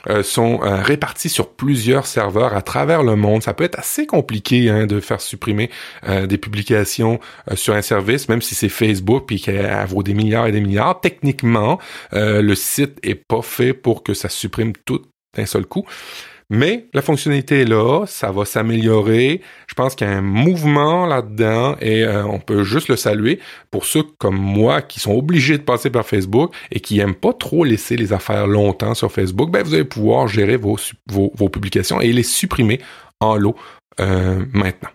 euh, 0.09 0.23
sont 0.23 0.61
euh, 0.63 0.77
répartis 0.83 1.29
sur 1.29 1.49
plusieurs 1.49 2.07
serveurs 2.07 2.55
à 2.55 2.63
travers 2.63 3.03
le 3.03 3.17
monde. 3.17 3.43
Ça 3.43 3.55
peut 3.55 3.65
être 3.65 3.77
assez 3.77 4.07
compliqué 4.07 4.71
hein, 4.71 4.87
de 4.87 5.01
faire 5.01 5.21
supprimer 5.21 5.69
euh, 6.09 6.29
des 6.29 6.39
publications 6.39 7.19
sur 7.55 7.75
un 7.75 7.83
service, 7.83 8.29
même 8.29 8.41
si 8.41 8.55
c'est 8.55 8.69
Facebook 8.69 9.25
puis 9.27 9.41
qu'elle 9.41 9.85
vaut 9.89 10.05
des 10.05 10.15
milliards 10.15 10.47
et 10.47 10.53
des 10.53 10.61
milliards. 10.61 11.01
Techniquement, 11.01 11.81
le 12.13 12.55
site 12.55 13.01
est 13.03 13.17
pas 13.17 13.43
fait 13.43 13.73
pour 13.73 14.05
que 14.05 14.15
ça 14.15 14.29
supprime 14.29 14.75
tout 14.85 15.03
d'un 15.37 15.47
seul 15.47 15.67
coup. 15.67 15.85
Mais 16.55 16.85
la 16.93 17.01
fonctionnalité 17.01 17.63
est 17.63 17.65
là, 17.65 18.05
ça 18.07 18.31
va 18.31 18.45
s'améliorer. 18.45 19.41
Je 19.67 19.73
pense 19.73 19.95
qu'il 19.95 20.07
y 20.07 20.11
a 20.11 20.13
un 20.13 20.21
mouvement 20.21 21.07
là-dedans 21.07 21.77
et 21.81 22.05
euh, 22.05 22.27
on 22.27 22.41
peut 22.41 22.63
juste 22.63 22.89
le 22.89 22.97
saluer 22.97 23.39
pour 23.71 23.87
ceux 23.87 24.03
comme 24.03 24.37
moi 24.37 24.83
qui 24.83 25.01
sont 25.01 25.15
obligés 25.15 25.57
de 25.57 25.63
passer 25.63 25.89
par 25.89 26.05
Facebook 26.05 26.55
et 26.71 26.81
qui 26.81 27.01
aiment 27.01 27.15
pas 27.15 27.33
trop 27.33 27.65
laisser 27.65 27.97
les 27.97 28.13
affaires 28.13 28.47
longtemps 28.47 28.93
sur 28.93 29.11
Facebook. 29.11 29.51
Ben 29.51 29.63
vous 29.63 29.73
allez 29.73 29.85
pouvoir 29.85 30.29
gérer 30.29 30.59
vos, 30.59 30.77
vos, 31.07 31.49
publications 31.49 32.03
et 32.03 32.13
les 32.13 32.23
supprimer 32.23 32.83
en 33.19 33.37
lot 33.37 33.57
euh, 34.01 34.45
maintenant. 34.53 34.91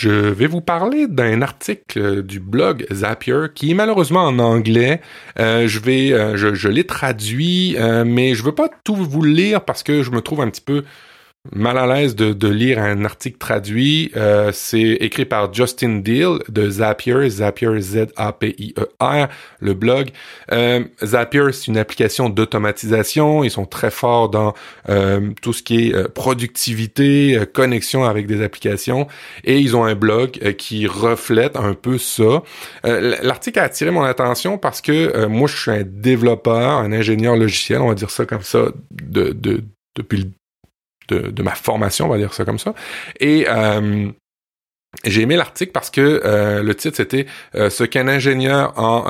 Je 0.00 0.08
vais 0.08 0.46
vous 0.46 0.62
parler 0.62 1.08
d'un 1.08 1.42
article 1.42 2.22
du 2.22 2.40
blog 2.40 2.86
Zapier 2.90 3.48
qui 3.54 3.72
est 3.72 3.74
malheureusement 3.74 4.22
en 4.22 4.38
anglais. 4.38 5.02
Euh, 5.38 5.68
je 5.68 5.78
vais, 5.78 6.14
euh, 6.14 6.38
je, 6.38 6.68
l'ai 6.68 6.84
traduit, 6.84 7.76
euh, 7.76 8.02
mais 8.06 8.34
je 8.34 8.42
veux 8.42 8.54
pas 8.54 8.70
tout 8.82 8.94
vous 8.94 9.22
lire 9.22 9.62
parce 9.62 9.82
que 9.82 10.02
je 10.02 10.10
me 10.10 10.22
trouve 10.22 10.40
un 10.40 10.48
petit 10.48 10.62
peu 10.62 10.84
mal 11.52 11.78
à 11.78 11.86
l'aise 11.86 12.14
de, 12.14 12.34
de, 12.34 12.48
lire 12.48 12.78
un 12.78 13.04
article 13.04 13.38
traduit. 13.38 14.12
Euh, 14.14 14.50
c'est 14.52 14.80
écrit 15.00 15.24
par 15.24 15.52
Justin 15.52 16.00
Deal 16.00 16.38
de 16.48 16.68
Zapier, 16.68 17.30
Zapier 17.30 17.80
Z-A-P-I-E-R, 17.80 19.28
le 19.60 19.74
blog. 19.74 20.10
Euh, 20.52 20.84
Zapier, 21.02 21.52
c'est 21.52 21.68
une 21.68 21.78
application 21.78 22.28
d'automatisation. 22.28 23.42
Ils 23.42 23.50
sont 23.50 23.64
très 23.64 23.90
forts 23.90 24.28
dans 24.28 24.54
euh, 24.90 25.30
tout 25.40 25.54
ce 25.54 25.62
qui 25.62 25.88
est 25.88 25.94
euh, 25.94 26.08
productivité, 26.08 27.36
euh, 27.36 27.46
connexion 27.46 28.04
avec 28.04 28.26
des 28.26 28.42
applications. 28.42 29.08
Et 29.44 29.58
ils 29.58 29.74
ont 29.74 29.84
un 29.84 29.94
blog 29.94 30.32
qui 30.58 30.86
reflète 30.86 31.56
un 31.56 31.72
peu 31.72 31.96
ça. 31.96 32.42
L'article 32.84 33.58
a 33.60 33.64
attiré 33.64 33.90
mon 33.90 34.02
attention 34.02 34.58
parce 34.58 34.80
que 34.80 35.26
moi, 35.26 35.48
je 35.48 35.56
suis 35.56 35.70
un 35.70 35.84
développeur, 35.84 36.78
un 36.78 36.92
ingénieur 36.92 37.36
logiciel, 37.36 37.80
on 37.80 37.88
va 37.88 37.94
dire 37.94 38.10
ça 38.10 38.26
comme 38.26 38.42
ça, 38.42 38.66
de, 38.90 39.30
de 39.32 39.64
depuis 39.96 40.18
le 40.18 40.30
de, 41.14 41.42
ma 41.42 41.54
formation, 41.54 42.06
on 42.06 42.08
va 42.08 42.18
dire 42.18 42.32
ça 42.34 42.44
comme 42.44 42.58
ça. 42.58 42.74
Et 43.18 43.46
euh, 43.48 44.08
j'ai 45.04 45.22
aimé 45.22 45.36
l'article 45.36 45.72
parce 45.72 45.90
que 45.90 46.20
euh, 46.24 46.62
le 46.62 46.74
titre 46.74 46.96
c'était 46.96 47.26
euh, 47.54 47.70
ce 47.70 47.84
qu'un 47.84 48.08
ingénieur 48.08 48.72
en 48.76 49.04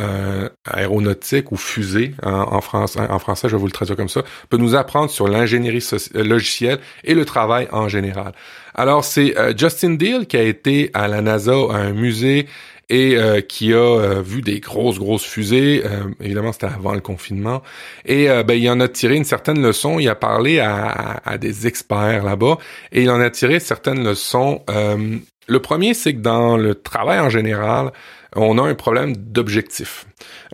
aéronautique 0.70 1.52
ou 1.52 1.56
fusée 1.56 2.14
en, 2.22 2.60
France, 2.60 2.96
en 2.96 3.18
français, 3.18 3.48
je 3.48 3.56
vais 3.56 3.60
vous 3.60 3.66
le 3.66 3.72
traduire 3.72 3.96
comme 3.96 4.08
ça, 4.08 4.22
peut 4.48 4.58
nous 4.58 4.74
apprendre 4.74 5.10
sur 5.10 5.28
l'ingénierie 5.28 5.84
logicielle 6.14 6.78
et 7.04 7.14
le 7.14 7.24
travail 7.24 7.68
en 7.72 7.88
général. 7.88 8.32
Alors 8.74 9.04
c'est 9.04 9.34
Justin 9.58 9.94
Deal 9.94 10.26
qui 10.26 10.36
a 10.36 10.42
été 10.42 10.90
à 10.94 11.08
la 11.08 11.22
NASA 11.22 11.52
à 11.52 11.76
un 11.76 11.92
musée 11.92 12.46
et 12.90 13.16
euh, 13.16 13.40
qui 13.40 13.72
a 13.72 13.76
euh, 13.76 14.20
vu 14.20 14.42
des 14.42 14.58
grosses, 14.58 14.98
grosses 14.98 15.24
fusées. 15.24 15.82
Euh, 15.86 16.10
évidemment, 16.20 16.52
c'était 16.52 16.66
avant 16.66 16.92
le 16.92 17.00
confinement. 17.00 17.62
Et 18.04 18.26
ben, 18.26 18.54
il 18.54 18.68
en 18.68 18.80
a 18.80 18.88
tiré 18.88 19.14
une 19.14 19.24
certaine 19.24 19.62
leçon. 19.62 19.98
Il 20.00 20.08
a 20.08 20.16
parlé 20.16 20.58
à, 20.58 21.20
à, 21.24 21.38
des 21.38 21.66
experts 21.66 22.24
là-bas 22.24 22.58
et 22.90 23.02
il 23.02 23.10
en 23.10 23.20
a 23.20 23.30
tiré 23.30 23.60
certaines 23.60 24.04
leçons. 24.04 24.62
le 24.68 25.60
premier, 25.60 25.94
c'est 25.94 26.14
que 26.14 26.20
dans 26.20 26.56
le 26.56 26.74
travail 26.74 27.20
en 27.20 27.30
général, 27.30 27.92
on 28.34 28.58
a 28.58 28.62
un 28.62 28.74
problème 28.74 29.16
d'objectif. 29.16 30.06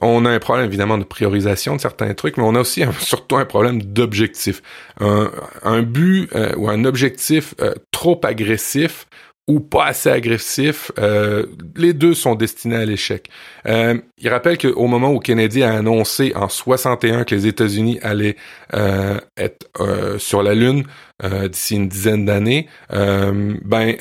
On 0.03 0.25
a 0.27 0.31
un 0.31 0.39
problème 0.39 0.67
évidemment 0.67 0.99
de 0.99 1.05
priorisation 1.05 1.77
de 1.77 1.81
certains 1.81 2.13
trucs, 2.15 2.37
mais 2.37 2.45
on 2.45 2.55
a 2.55 2.61
aussi 2.61 2.85
surtout 3.01 3.37
un 3.37 3.47
problème 3.47 3.83
d'objectif. 3.83 4.63
Un, 5.01 5.31
un, 5.63 5.83
but 5.83 6.29
ou 6.57 6.69
un 6.69 6.85
objectif 6.85 7.55
trop 7.91 8.21
agressif 8.25 9.07
ou 9.49 9.61
pas 9.61 9.87
assez 9.87 10.11
agressif, 10.11 10.91
euh, 10.99 11.47
les 11.77 11.93
deux 11.93 12.15
sont 12.15 12.35
destinés 12.35 12.77
à 12.77 12.85
l'échec. 12.85 13.31
Euh, 13.67 13.97
il 14.19 14.29
rappelle 14.29 14.59
qu'au 14.59 14.87
moment 14.87 15.13
où 15.13 15.21
Kennedy 15.21 15.63
a 15.63 15.73
annoncé 15.73 16.33
en 16.35 16.49
61 16.49 17.25
que 17.25 17.35
les 17.35 17.47
États-Unis 17.47 18.01
allaient 18.03 18.37
euh, 18.75 19.21
être 19.37 19.69
euh, 19.81 20.19
sur 20.19 20.43
la 20.43 20.55
Lune 20.55 20.85
euh, 21.25 21.49
d'ici 21.49 21.77
une 21.77 21.89
dizaine 21.89 22.25
d'années, 22.25 22.69
ben 22.91 23.95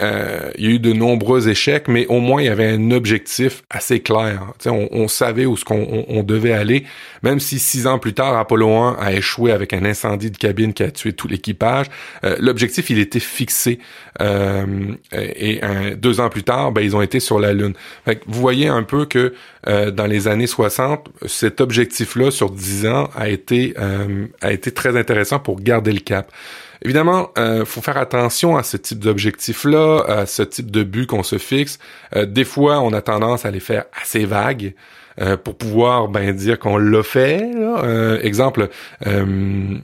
il 0.57 0.65
y 0.65 0.67
a 0.67 0.71
eu 0.71 0.79
de 0.79 0.93
nombreux 0.93 1.49
échecs, 1.49 1.87
mais 1.87 2.05
au 2.07 2.19
moins 2.19 2.41
il 2.41 2.45
y 2.45 2.49
avait 2.49 2.69
un 2.69 2.91
objectif 2.91 3.63
assez 3.69 4.01
clair. 4.01 4.53
On, 4.65 4.87
on, 4.91 5.07
savait 5.07 5.45
où 5.45 5.55
ce 5.55 5.63
qu'on 5.63 6.05
on, 6.07 6.23
devait 6.23 6.53
aller, 6.53 6.85
même 7.23 7.39
si 7.39 7.59
six 7.59 7.87
ans 7.87 7.99
plus 7.99 8.13
tard 8.13 8.37
Apollo 8.37 8.69
1 8.69 8.97
a 8.99 9.13
échoué 9.13 9.51
avec 9.51 9.73
un 9.73 9.85
incendie 9.85 10.31
de 10.31 10.37
cabine 10.37 10.73
qui 10.73 10.83
a 10.83 10.91
tué 10.91 11.13
tout 11.13 11.27
l'équipage. 11.27 11.87
L'objectif 12.39 12.89
il 12.89 12.99
était 12.99 13.19
fixé 13.19 13.79
et 14.21 15.61
deux 15.97 16.19
ans 16.19 16.29
plus 16.29 16.43
tard, 16.43 16.71
ben 16.71 16.81
ils 16.81 16.95
ont 16.95 17.01
été 17.01 17.19
sur 17.19 17.39
la 17.39 17.53
Lune. 17.53 17.73
vous 18.05 18.41
voyez 18.41 18.67
un 18.67 18.83
peu 18.83 19.05
que 19.05 19.33
dans 19.65 20.05
les 20.05 20.27
années 20.27 20.47
60, 20.47 21.09
cet 21.25 21.61
objectif-là 21.61 22.31
sur 22.31 22.51
10 22.51 22.87
ans 22.87 23.09
a 23.15 23.29
été 23.29 23.73
euh, 23.79 24.27
a 24.41 24.51
été 24.51 24.71
très 24.71 24.97
intéressant 24.97 25.39
pour 25.39 25.59
garder 25.59 25.91
le 25.91 25.99
cap. 25.99 26.31
Évidemment, 26.85 27.31
euh, 27.39 27.65
faut 27.65 27.81
faire 27.81 27.97
attention 27.97 28.57
à 28.57 28.61
ce 28.61 28.77
type 28.77 28.99
d'objectif-là, 28.99 30.03
à 30.07 30.25
ce 30.27 30.43
type 30.43 30.69
de 30.69 30.83
but 30.83 31.07
qu'on 31.07 31.23
se 31.23 31.39
fixe. 31.39 31.79
Euh, 32.15 32.27
des 32.27 32.43
fois, 32.43 32.79
on 32.81 32.93
a 32.93 33.01
tendance 33.01 33.43
à 33.43 33.49
les 33.49 33.59
faire 33.59 33.85
assez 33.99 34.25
vagues. 34.25 34.75
Euh, 35.21 35.37
pour 35.37 35.57
pouvoir 35.57 36.09
ben 36.09 36.35
dire 36.35 36.59
qu'on 36.59 36.77
l'a 36.77 37.01
fait. 37.01 37.41
exemple, 38.21 38.67
euh, 39.07 39.77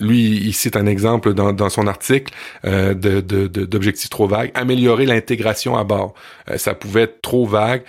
lui, 0.00 0.36
il 0.36 0.52
cite 0.52 0.76
un 0.76 0.86
exemple 0.86 1.34
dans, 1.34 1.68
son 1.68 1.86
article 1.86 2.32
euh, 2.64 2.94
d'objectifs 2.94 4.10
trop 4.10 4.26
vagues. 4.26 4.50
Améliorer 4.54 5.06
l'intégration 5.06 5.76
à 5.76 5.84
bord. 5.84 6.14
Euh, 6.50 6.58
ça 6.58 6.74
pouvait 6.74 7.02
être 7.02 7.20
trop 7.22 7.46
vague. 7.46 7.82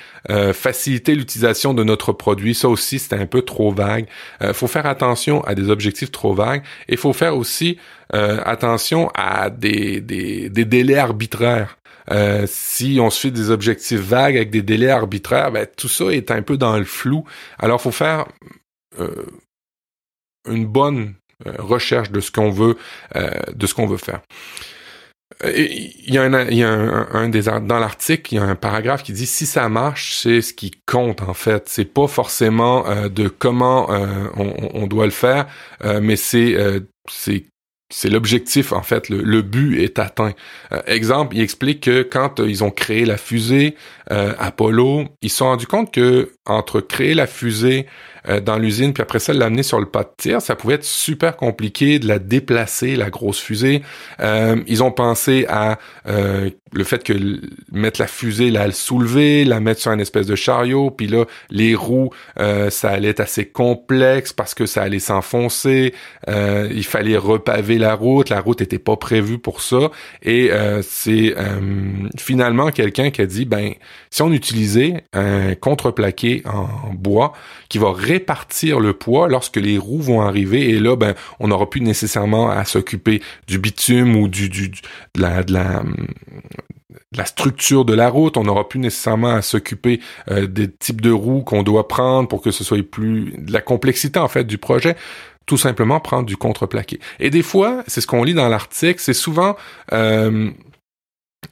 faciliter 0.54 1.16
l'utilisation 1.16 1.74
de 1.74 1.84
notre 1.84 2.12
produit. 2.12 2.54
Ça 2.54 2.70
aussi, 2.70 3.00
c'était 3.00 3.16
un 3.16 3.26
peu 3.26 3.42
trop 3.42 3.72
vague. 3.72 4.08
Faut 4.54 4.68
faire 4.68 4.86
attention 4.86 5.42
à 5.44 5.56
des 5.56 5.70
objectifs 5.70 6.12
trop 6.12 6.34
vagues. 6.34 6.64
Et 6.88 6.94
il 6.94 6.98
faut 6.98 7.14
faire 7.14 7.36
aussi 7.38 7.78
attention 8.12 9.10
à 9.16 9.50
des, 9.50 10.02
délais 10.02 10.98
arbitraires. 10.98 11.78
si 12.46 12.98
on 13.02 13.10
se 13.10 13.20
fait 13.20 13.32
des 13.32 13.50
objectifs 13.50 14.00
vagues 14.00 14.36
avec 14.36 14.50
des 14.50 14.62
délais 14.62 14.90
arbitraires, 14.90 15.52
ben, 15.52 15.68
tout 15.78 15.90
ça 15.90 16.06
est 16.06 16.32
un 16.32 16.42
peu 16.42 16.58
dans 16.58 16.78
le 16.78 16.86
flou. 16.86 17.24
Alors, 17.60 17.82
faut 17.82 17.92
faire 17.92 18.26
une 20.48 20.66
bonne 20.66 21.00
euh, 21.08 21.23
recherche 21.60 22.12
de 22.12 22.20
ce 22.20 22.32
qu'on 22.32 22.50
veut, 22.50 22.78
euh, 23.16 23.30
de 23.54 23.68
ce 23.68 23.74
qu'on 23.74 23.88
veut 23.88 23.98
faire. 23.98 24.22
Il 25.44 26.14
y 26.14 26.18
a, 26.18 26.24
un, 26.24 26.48
il 26.48 26.58
y 26.58 26.64
a 26.64 26.70
un, 26.70 27.28
des 27.28 27.42
dans 27.42 27.80
l'article, 27.80 28.34
il 28.34 28.38
y 28.38 28.40
a 28.40 28.44
un 28.44 28.56
paragraphe 28.56 29.04
qui 29.04 29.14
dit 29.14 29.26
si 29.26 29.46
ça 29.46 29.68
marche, 29.68 30.16
c'est 30.22 30.42
ce 30.42 30.54
qui 30.54 30.72
compte 30.86 31.22
en 31.22 31.34
fait. 31.34 31.68
C'est 31.68 31.92
pas 31.92 32.08
forcément 32.08 32.88
euh, 32.88 33.10
de 33.10 33.28
comment 33.28 33.90
on, 33.90 34.54
on, 34.74 34.88
doit 34.88 35.06
le 35.06 35.12
faire, 35.12 35.48
mais 36.02 36.16
c'est 36.16 36.56
c'est 37.10 37.46
c'est 37.94 38.10
l'objectif 38.10 38.74
en 38.74 38.82
fait, 38.82 39.08
le, 39.10 39.42
but 39.44 39.84
est 39.84 40.00
atteint. 40.00 40.34
Euh, 40.72 40.82
exemple, 40.88 41.36
il 41.36 41.44
explique 41.44 41.82
que 41.82 42.02
quand 42.02 42.40
euh, 42.40 42.50
ils 42.50 42.64
ont 42.64 42.72
créé 42.72 43.06
la 43.06 43.18
fusée 43.18 43.76
euh, 44.12 44.34
Apollo, 44.40 45.06
ils 45.22 45.30
se 45.30 45.38
sont 45.38 45.46
rendus 45.46 45.68
compte 45.68 45.94
que 45.94 46.32
entre 46.46 46.82
créer 46.82 47.14
la 47.14 47.28
fusée 47.28 47.86
dans 48.46 48.58
l'usine, 48.58 48.94
puis 48.94 49.02
après 49.02 49.20
ça, 49.20 49.34
l'amener 49.34 49.64
sur 49.64 49.82
le 49.82 49.86
pas 49.86 50.04
de 50.04 50.10
tir, 50.16 50.42
ça 50.42 50.56
pouvait 50.56 50.76
être 50.76 50.86
super 50.86 51.36
compliqué 51.36 52.00
de 52.00 52.08
la 52.08 52.20
déplacer, 52.20 52.96
la 52.96 53.10
grosse 53.10 53.40
fusée. 53.40 53.82
Ils 54.22 54.82
ont 54.82 54.92
pensé 54.92 55.46
à 55.50 55.78
le 56.06 56.84
fait 56.86 57.04
que 57.04 57.14
mettre 57.74 58.00
la 58.00 58.08
fusée, 58.08 58.50
le 58.50 58.72
soulever, 58.72 59.44
la 59.44 59.60
mettre 59.60 59.82
sur 59.82 59.92
une 59.92 60.00
espèce 60.00 60.26
de 60.26 60.36
chariot, 60.36 60.90
puis 60.90 61.08
là, 61.08 61.26
les 61.50 61.76
roues, 61.76 62.12
ça 62.38 62.92
allait 62.92 63.10
être 63.10 63.20
assez 63.20 63.46
complexe 63.46 64.32
parce 64.32 64.54
que 64.54 64.66
ça 64.66 64.84
allait 64.84 65.00
s'enfoncer. 65.00 65.94
il 66.28 66.86
fallait 66.86 67.18
repaver 67.18 67.78
la 67.84 67.96
route, 67.96 68.30
la 68.30 68.42
route 68.42 68.62
était 68.62 68.80
pas 68.80 68.96
prévue 68.96 69.38
pour 69.38 69.62
ça. 69.62 69.92
Et 70.22 70.50
c'est 70.82 71.36
finalement 72.18 72.72
quelqu'un 72.72 73.12
qui 73.12 73.22
a 73.22 73.26
dit, 73.26 73.46
ben, 73.46 73.74
si 74.10 74.22
on 74.22 74.32
utilisait 74.32 75.04
un 75.14 75.56
contreplaqué 75.56 76.44
en 76.46 76.94
bois 76.94 77.34
qui 77.70 77.78
va 77.78 77.92
répartir 77.92 78.80
le 78.80 78.94
poids 78.94 79.28
lorsque 79.28 79.58
les 79.58 79.78
roues 79.78 80.02
vont 80.02 80.22
arriver 80.22 80.70
et 80.70 80.80
là 80.80 80.96
ben 80.96 81.16
on 81.40 81.48
n'aura 81.48 81.70
plus 81.70 81.82
nécessairement 81.82 82.50
à 82.50 82.66
s'occuper 82.66 83.22
du 83.48 83.60
bitume 83.60 84.16
ou 84.16 84.28
du, 84.28 84.50
de 84.50 84.70
la, 85.18 85.44
de 85.44 85.54
la 85.54 87.26
structure 87.26 87.86
de 87.86 87.94
la 87.94 88.10
route, 88.10 88.38
on 88.38 88.44
n'aura 88.44 88.68
plus 88.68 88.80
nécessairement 88.80 89.34
à 89.34 89.42
s'occuper 89.42 90.00
euh, 90.30 90.48
des 90.48 90.70
types 90.72 91.02
de 91.02 91.12
roues 91.12 91.42
qu'on 91.42 91.64
doit 91.64 91.88
prendre 91.88 92.28
pour 92.28 92.42
que 92.42 92.52
ce 92.52 92.64
soit 92.64 92.84
plus 92.84 93.34
de 93.38 93.52
la 93.52 93.62
complexité 93.62 94.20
en 94.20 94.28
fait 94.28 94.44
du 94.44 94.58
projet 94.58 94.96
tout 95.46 95.58
simplement 95.58 96.00
prendre 96.00 96.26
du 96.26 96.38
contreplaqué. 96.38 97.00
Et 97.20 97.30
des 97.30 97.44
fois, 97.44 97.84
c'est 97.88 98.02
ce 98.02 98.08
qu'on 98.08 98.24
lit 98.24 98.34
dans 98.34 98.50
l'article, 98.50 99.00
c'est 99.00 99.14
souvent 99.14 99.56
euh, 99.92 100.50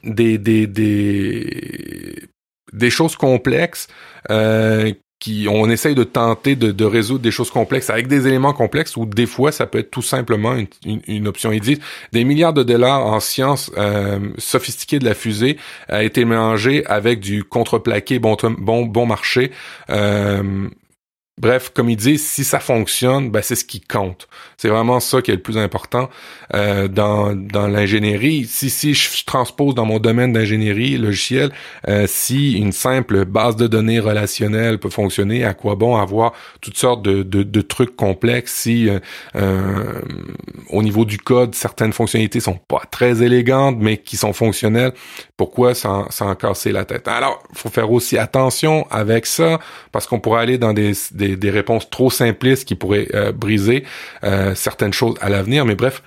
des, 0.04 0.38
des, 0.38 0.66
des, 0.66 2.90
choses 2.90 3.16
complexes 3.16 3.88
euh, 4.30 4.92
on 5.48 5.70
essaye 5.70 5.94
de 5.94 6.04
tenter 6.04 6.56
de, 6.56 6.84
résoudre 6.84 7.20
des 7.20 7.30
choses 7.30 7.50
complexes 7.50 7.90
avec 7.90 8.08
des 8.08 8.26
éléments 8.26 8.52
complexes 8.52 8.96
ou 8.96 9.06
des 9.06 9.26
fois 9.26 9.52
ça 9.52 9.66
peut 9.66 9.78
être 9.78 9.90
tout 9.90 10.02
simplement 10.02 10.56
une, 10.84 11.28
option. 11.28 11.52
Ils 11.52 11.60
disent 11.60 11.80
des 12.12 12.24
milliards 12.24 12.52
de 12.52 12.62
dollars 12.62 13.06
en 13.06 13.20
sciences 13.20 13.70
euh, 13.76 14.18
sophistiquées 14.38 14.98
de 14.98 15.04
la 15.04 15.14
fusée 15.14 15.56
a 15.88 16.02
été 16.02 16.24
mélangé 16.24 16.84
avec 16.86 17.20
du 17.20 17.44
contreplaqué 17.44 18.18
bon 18.18 18.36
bon 18.58 18.86
bon 18.86 19.06
marché. 19.06 19.52
Euh, 19.90 20.68
Bref, 21.38 21.70
comme 21.74 21.88
il 21.88 21.96
dit, 21.96 22.18
si 22.18 22.44
ça 22.44 22.60
fonctionne, 22.60 23.30
ben 23.30 23.40
c'est 23.40 23.54
ce 23.54 23.64
qui 23.64 23.80
compte. 23.80 24.28
C'est 24.58 24.68
vraiment 24.68 25.00
ça 25.00 25.22
qui 25.22 25.30
est 25.30 25.36
le 25.36 25.40
plus 25.40 25.56
important 25.56 26.10
euh, 26.54 26.88
dans, 26.88 27.34
dans 27.34 27.66
l'ingénierie. 27.68 28.44
Si 28.44 28.68
si 28.68 28.92
je 28.92 29.24
transpose 29.24 29.74
dans 29.74 29.86
mon 29.86 29.98
domaine 29.98 30.34
d'ingénierie 30.34 30.98
logicielle, 30.98 31.50
euh, 31.88 32.06
si 32.06 32.52
une 32.52 32.72
simple 32.72 33.24
base 33.24 33.56
de 33.56 33.66
données 33.66 33.98
relationnelle 33.98 34.78
peut 34.78 34.90
fonctionner, 34.90 35.42
à 35.42 35.54
quoi 35.54 35.74
bon 35.74 35.96
avoir 35.96 36.34
toutes 36.60 36.76
sortes 36.76 37.02
de, 37.02 37.22
de, 37.22 37.42
de 37.42 37.60
trucs 37.62 37.96
complexes 37.96 38.52
si 38.52 38.90
euh, 38.90 38.98
euh 39.34 40.02
au 40.68 40.82
niveau 40.82 41.04
du 41.04 41.18
code 41.18 41.54
certaines 41.54 41.92
fonctionnalités 41.92 42.40
sont 42.40 42.58
pas 42.58 42.82
très 42.90 43.22
élégantes 43.22 43.76
mais 43.78 43.96
qui 43.98 44.16
sont 44.16 44.32
fonctionnelles, 44.32 44.92
pourquoi 45.36 45.74
s'en 45.74 46.34
casser 46.38 46.72
la 46.72 46.84
tête? 46.84 47.08
Alors, 47.08 47.42
faut 47.54 47.68
faire 47.70 47.90
aussi 47.90 48.18
attention 48.18 48.86
avec 48.90 49.26
ça 49.26 49.58
parce 49.92 50.06
qu'on 50.06 50.20
pourrait 50.20 50.42
aller 50.42 50.58
dans 50.58 50.72
des, 50.72 50.92
réponses 51.50 51.90
trop 51.90 52.10
simplistes 52.10 52.66
qui 52.66 52.74
pourraient 52.74 53.08
euh, 53.14 53.32
briser 53.32 53.84
euh, 54.24 54.54
certaines 54.54 54.92
choses 54.92 55.16
à 55.20 55.28
l'avenir. 55.28 55.64
Mais 55.64 55.74
bref, 55.74 56.02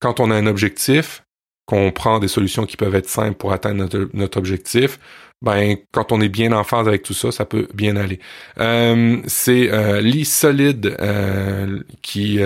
quand 0.00 0.20
on 0.20 0.30
a 0.30 0.34
un 0.34 0.46
objectif, 0.46 1.22
qu'on 1.66 1.92
prend 1.92 2.18
des 2.18 2.28
solutions 2.28 2.66
qui 2.66 2.76
peuvent 2.76 2.94
être 2.94 3.08
simples 3.08 3.36
pour 3.38 3.54
atteindre 3.54 3.88
notre, 4.12 4.36
objectif, 4.36 4.98
ben 5.40 5.76
quand 5.92 6.12
on 6.12 6.20
est 6.20 6.28
bien 6.28 6.52
en 6.52 6.62
phase 6.62 6.86
avec 6.86 7.02
tout 7.02 7.14
ça, 7.14 7.32
ça 7.32 7.46
peut 7.46 7.68
bien 7.72 7.96
aller. 7.96 8.20
Euh, 8.60 9.16
c'est 9.26 9.70
Lee 10.02 10.26
Solid 10.26 10.94
qui 12.02 12.38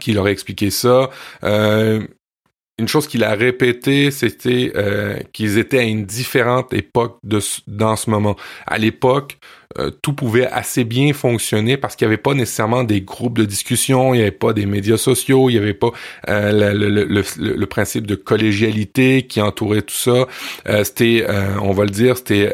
qui 0.00 0.12
leur 0.12 0.26
a 0.26 0.30
expliqué 0.30 0.68
ça. 0.68 1.08
une 1.42 2.88
chose 2.88 3.08
qu'il 3.08 3.24
a 3.24 3.32
répété, 3.34 4.10
c'était 4.10 5.24
qu'ils 5.32 5.56
étaient 5.56 5.78
à 5.78 5.82
une 5.82 6.04
différente 6.04 6.74
époque 6.74 7.18
dans 7.22 7.96
ce 7.96 8.10
moment. 8.10 8.36
À 8.66 8.76
l'époque, 8.76 9.38
euh, 9.78 9.90
tout 9.90 10.12
pouvait 10.12 10.46
assez 10.46 10.84
bien 10.84 11.12
fonctionner 11.12 11.76
parce 11.76 11.96
qu'il 11.96 12.06
n'y 12.06 12.14
avait 12.14 12.22
pas 12.22 12.34
nécessairement 12.34 12.84
des 12.84 13.00
groupes 13.00 13.38
de 13.38 13.44
discussion, 13.44 14.14
il 14.14 14.18
n'y 14.18 14.22
avait 14.22 14.30
pas 14.30 14.52
des 14.52 14.66
médias 14.66 14.96
sociaux, 14.96 15.50
il 15.50 15.54
n'y 15.54 15.58
avait 15.58 15.74
pas 15.74 15.90
euh, 16.28 16.72
le, 16.74 17.66
principe 17.66 18.06
de 18.06 18.14
collégialité 18.14 19.22
qui 19.22 19.40
entourait 19.40 19.82
tout 19.82 19.94
ça. 19.94 20.26
Euh, 20.68 20.84
c'était, 20.84 21.26
on 21.60 21.72
va 21.72 21.84
le 21.84 21.90
dire, 21.90 22.16
c'était 22.16 22.52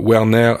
Werner 0.00 0.54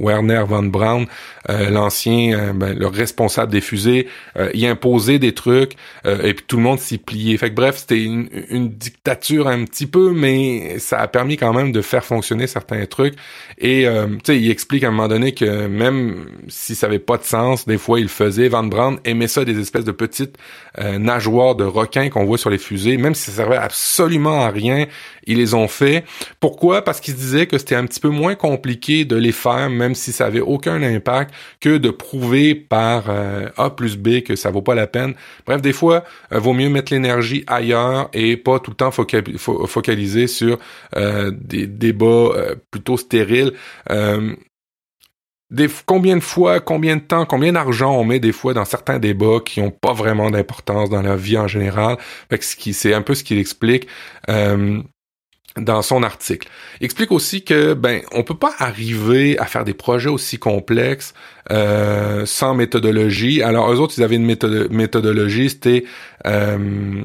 Werner 0.00 0.42
von 0.46 0.64
Braun, 0.64 1.06
euh, 1.48 1.70
l'ancien, 1.70 2.36
euh, 2.36 2.52
ben, 2.52 2.76
le 2.76 2.88
responsable 2.88 3.52
des 3.52 3.60
fusées, 3.60 4.08
euh, 4.36 4.50
il 4.52 4.66
imposait 4.66 5.18
des 5.18 5.32
trucs 5.32 5.74
et 6.04 6.34
puis 6.34 6.44
tout 6.46 6.56
le 6.56 6.62
monde 6.62 6.78
s'y 6.78 6.98
pliait. 6.98 7.36
Fait 7.36 7.50
que 7.50 7.54
bref, 7.54 7.78
c'était 7.78 8.02
une, 8.02 8.68
dictature 8.68 9.48
un 9.48 9.64
petit 9.64 9.86
peu, 9.86 10.12
mais 10.12 10.78
ça 10.78 11.00
a 11.00 11.08
permis 11.08 11.36
quand 11.36 11.52
même 11.52 11.72
de 11.72 11.80
faire 11.80 12.04
fonctionner 12.04 12.46
certains 12.46 12.84
trucs. 12.86 13.14
Et 13.58 13.86
tu 13.86 14.18
sais, 14.24 14.38
il 14.38 14.50
explique 14.50 14.84
à 14.84 14.88
un 14.88 14.90
moment 14.90 15.08
donné 15.08 15.32
que 15.32 15.66
même 15.66 16.26
si 16.48 16.74
ça 16.74 16.86
avait 16.86 16.98
pas 16.98 17.16
de 17.16 17.24
sens, 17.24 17.66
des 17.66 17.78
fois 17.78 17.98
il 17.98 18.04
le 18.04 18.08
faisait. 18.08 18.48
Van 18.48 18.62
Braun 18.62 18.98
aimait 19.04 19.28
ça 19.28 19.44
des 19.44 19.58
espèces 19.58 19.84
de 19.84 19.92
petites 19.92 20.36
nageoires 20.78 21.54
de 21.54 21.64
requins 21.64 22.08
qu'on 22.08 22.24
voit 22.24 22.38
sur 22.38 22.50
les 22.50 22.58
fusées, 22.58 22.96
même 22.96 23.14
si 23.14 23.30
ça 23.30 23.38
servait 23.38 23.56
absolument 23.56 24.44
à 24.44 24.50
rien, 24.50 24.86
ils 25.26 25.38
les 25.38 25.54
ont 25.54 25.68
fait. 25.68 26.04
Pourquoi? 26.40 26.82
Parce 26.82 27.00
qu'ils 27.00 27.16
disaient 27.16 27.46
que 27.46 27.58
c'était 27.58 27.74
un 27.74 27.86
petit 27.86 28.00
peu 28.00 28.10
moins 28.10 28.34
compliqué 28.34 29.04
de 29.04 29.16
les 29.16 29.32
faire 29.32 29.70
même 29.76 29.94
si 29.94 30.12
ça 30.12 30.26
avait 30.26 30.40
aucun 30.40 30.82
impact, 30.82 31.32
que 31.60 31.76
de 31.78 31.90
prouver 31.90 32.54
par 32.54 33.04
euh, 33.08 33.48
A 33.56 33.70
plus 33.70 33.96
B 33.96 34.20
que 34.22 34.36
ça 34.36 34.50
vaut 34.50 34.62
pas 34.62 34.74
la 34.74 34.86
peine. 34.86 35.14
Bref, 35.46 35.62
des 35.62 35.72
fois, 35.72 36.04
euh, 36.32 36.38
vaut 36.38 36.52
mieux 36.52 36.68
mettre 36.68 36.92
l'énergie 36.92 37.44
ailleurs 37.46 38.08
et 38.12 38.36
pas 38.36 38.58
tout 38.58 38.70
le 38.70 38.76
temps 38.76 38.90
focaliser 38.90 40.26
sur 40.26 40.58
euh, 40.96 41.30
des 41.32 41.66
débats 41.66 42.30
plutôt 42.70 42.96
stériles. 42.96 43.52
Combien 45.86 46.16
de 46.16 46.22
fois, 46.22 46.58
combien 46.58 46.96
de 46.96 47.02
temps, 47.02 47.24
combien 47.24 47.52
d'argent 47.52 47.96
on 47.96 48.04
met 48.04 48.18
des 48.18 48.32
fois 48.32 48.52
dans 48.52 48.64
certains 48.64 48.98
débats 48.98 49.38
qui 49.44 49.60
ont 49.60 49.70
pas 49.70 49.92
vraiment 49.92 50.30
d'importance 50.30 50.90
dans 50.90 51.02
la 51.02 51.14
vie 51.14 51.38
en 51.38 51.46
général? 51.46 51.98
c'est 52.72 52.94
un 52.94 53.02
peu 53.02 53.14
ce 53.14 53.22
qu'il 53.22 53.38
explique 53.38 53.86
dans 55.56 55.82
son 55.82 56.02
article. 56.02 56.48
Il 56.80 56.84
explique 56.84 57.12
aussi 57.12 57.44
que 57.44 57.74
ben 57.74 58.02
on 58.12 58.22
peut 58.22 58.36
pas 58.36 58.54
arriver 58.58 59.38
à 59.38 59.46
faire 59.46 59.64
des 59.64 59.74
projets 59.74 60.08
aussi 60.08 60.38
complexes 60.38 61.14
euh, 61.50 62.26
sans 62.26 62.54
méthodologie. 62.54 63.42
Alors 63.42 63.72
eux 63.72 63.80
autres 63.80 63.94
ils 63.96 64.04
avaient 64.04 64.16
une 64.16 64.26
méthodologie, 64.70 65.50
c'était 65.50 65.84
euh, 66.26 67.02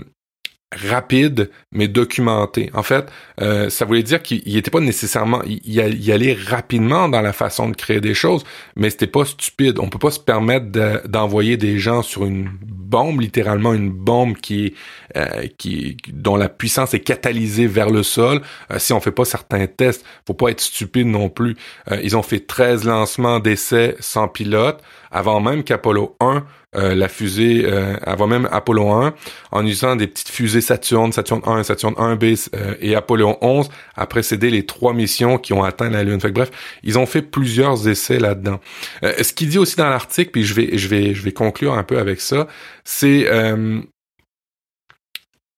rapide 0.73 1.49
mais 1.73 1.87
documenté. 1.87 2.69
En 2.73 2.83
fait, 2.83 3.05
euh, 3.41 3.69
ça 3.69 3.85
voulait 3.85 4.03
dire 4.03 4.21
qu'il 4.21 4.41
n'était 4.53 4.71
pas 4.71 4.79
nécessairement 4.79 5.41
il, 5.45 5.59
y 5.65 6.11
allait 6.11 6.33
rapidement 6.33 7.09
dans 7.09 7.21
la 7.21 7.33
façon 7.33 7.69
de 7.69 7.75
créer 7.75 7.99
des 7.99 8.13
choses, 8.13 8.43
mais 8.75 8.89
c'était 8.89 9.07
pas 9.07 9.25
stupide. 9.25 9.79
On 9.79 9.89
peut 9.89 9.99
pas 9.99 10.11
se 10.11 10.19
permettre 10.19 10.67
d'envoyer 11.07 11.57
des 11.57 11.77
gens 11.77 12.01
sur 12.01 12.25
une 12.25 12.49
bombe, 12.61 13.21
littéralement 13.21 13.73
une 13.73 13.91
bombe 13.91 14.37
qui 14.37 14.73
euh, 15.17 15.47
qui 15.57 15.97
dont 16.07 16.37
la 16.37 16.47
puissance 16.47 16.93
est 16.93 17.01
catalysée 17.01 17.67
vers 17.67 17.89
le 17.89 18.03
sol. 18.03 18.41
Euh, 18.71 18.79
si 18.79 18.93
on 18.93 19.01
fait 19.01 19.11
pas 19.11 19.25
certains 19.25 19.67
tests, 19.67 20.05
faut 20.25 20.33
pas 20.33 20.49
être 20.49 20.61
stupide 20.61 21.07
non 21.07 21.29
plus. 21.29 21.57
ils 22.01 22.15
ont 22.15 22.23
fait 22.23 22.39
13 22.39 22.85
lancements 22.85 23.39
d'essais 23.39 23.95
sans 23.99 24.27
pilote 24.27 24.81
avant 25.11 25.39
même 25.39 25.63
qu'Apollo 25.63 26.15
1 26.19 26.45
euh, 26.75 26.95
la 26.95 27.09
fusée 27.09 27.63
euh, 27.65 27.97
avant 28.01 28.27
même 28.27 28.47
Apollo 28.51 28.89
1 28.89 29.13
en 29.51 29.61
utilisant 29.61 29.95
des 29.97 30.07
petites 30.07 30.29
fusées 30.29 30.61
Saturne, 30.61 31.11
Saturne 31.11 31.41
1, 31.45 31.63
Saturne 31.63 31.95
1B 31.95 32.49
euh, 32.55 32.75
et 32.79 32.95
Apollo 32.95 33.37
11 33.41 33.69
a 33.95 34.07
précédé 34.07 34.49
les 34.49 34.65
trois 34.65 34.93
missions 34.93 35.37
qui 35.37 35.53
ont 35.53 35.63
atteint 35.63 35.89
la 35.89 36.03
Lune. 36.03 36.21
Fait 36.21 36.31
bref, 36.31 36.51
ils 36.83 36.97
ont 36.97 37.05
fait 37.05 37.21
plusieurs 37.21 37.87
essais 37.87 38.19
là-dedans. 38.19 38.59
ce 39.01 39.33
qu'il 39.33 39.49
dit 39.49 39.57
aussi 39.57 39.75
dans 39.75 39.89
l'article, 39.89 40.31
puis 40.31 40.43
je 40.43 40.53
vais 40.53 40.77
je 40.77 40.87
vais 40.87 41.13
je 41.13 41.21
vais 41.23 41.33
conclure 41.33 41.73
un 41.73 41.83
peu 41.83 41.97
avec 41.97 42.21
ça, 42.21 42.47
c'est 42.85 43.27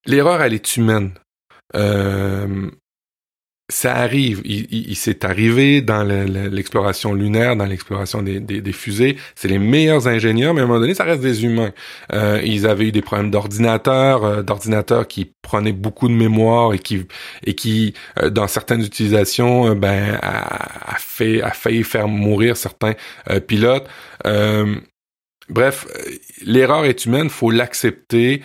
l'erreur 0.05 0.41
elle 0.41 0.53
est 0.53 0.77
humaine. 0.77 1.11
Euh, 1.75 2.69
ça 3.69 3.95
arrive. 3.95 4.41
Il, 4.43 4.95
s'est 4.95 5.25
arrivé 5.25 5.81
dans 5.81 6.03
l'exploration 6.03 7.13
lunaire, 7.13 7.55
dans 7.55 7.65
l'exploration 7.65 8.21
des, 8.21 8.73
fusées. 8.73 9.17
C'est 9.35 9.47
les 9.47 9.57
meilleurs 9.57 10.07
ingénieurs, 10.07 10.53
mais 10.53 10.61
à 10.61 10.63
un 10.65 10.67
moment 10.67 10.79
donné, 10.79 10.93
ça 10.93 11.05
reste 11.05 11.21
des 11.21 11.45
humains. 11.45 11.71
Euh, 12.11 12.41
ils 12.43 12.67
avaient 12.67 12.87
eu 12.87 12.91
des 12.91 13.01
problèmes 13.01 13.31
d'ordinateur, 13.31 14.25
euh, 14.25 14.41
d'ordinateurs 14.43 15.07
qui 15.07 15.31
prenaient 15.41 15.71
beaucoup 15.71 16.09
de 16.09 16.13
mémoire 16.13 16.73
et 16.73 16.79
qui 16.79 17.05
et 17.45 17.55
qui, 17.55 17.93
euh, 18.21 18.29
dans 18.29 18.47
certaines 18.47 18.83
utilisations, 18.83 19.73
ben 19.75 20.19
a, 20.21 20.95
fait 20.99 21.41
a 21.41 21.51
failli 21.51 21.83
faire 21.83 22.07
mourir 22.07 22.57
certains 22.57 22.93
pilotes 23.47 23.87
bref, 25.49 25.85
l'erreur 26.45 26.85
est 26.85 27.05
humaine, 27.05 27.29
faut 27.29 27.51
l'accepter. 27.51 28.41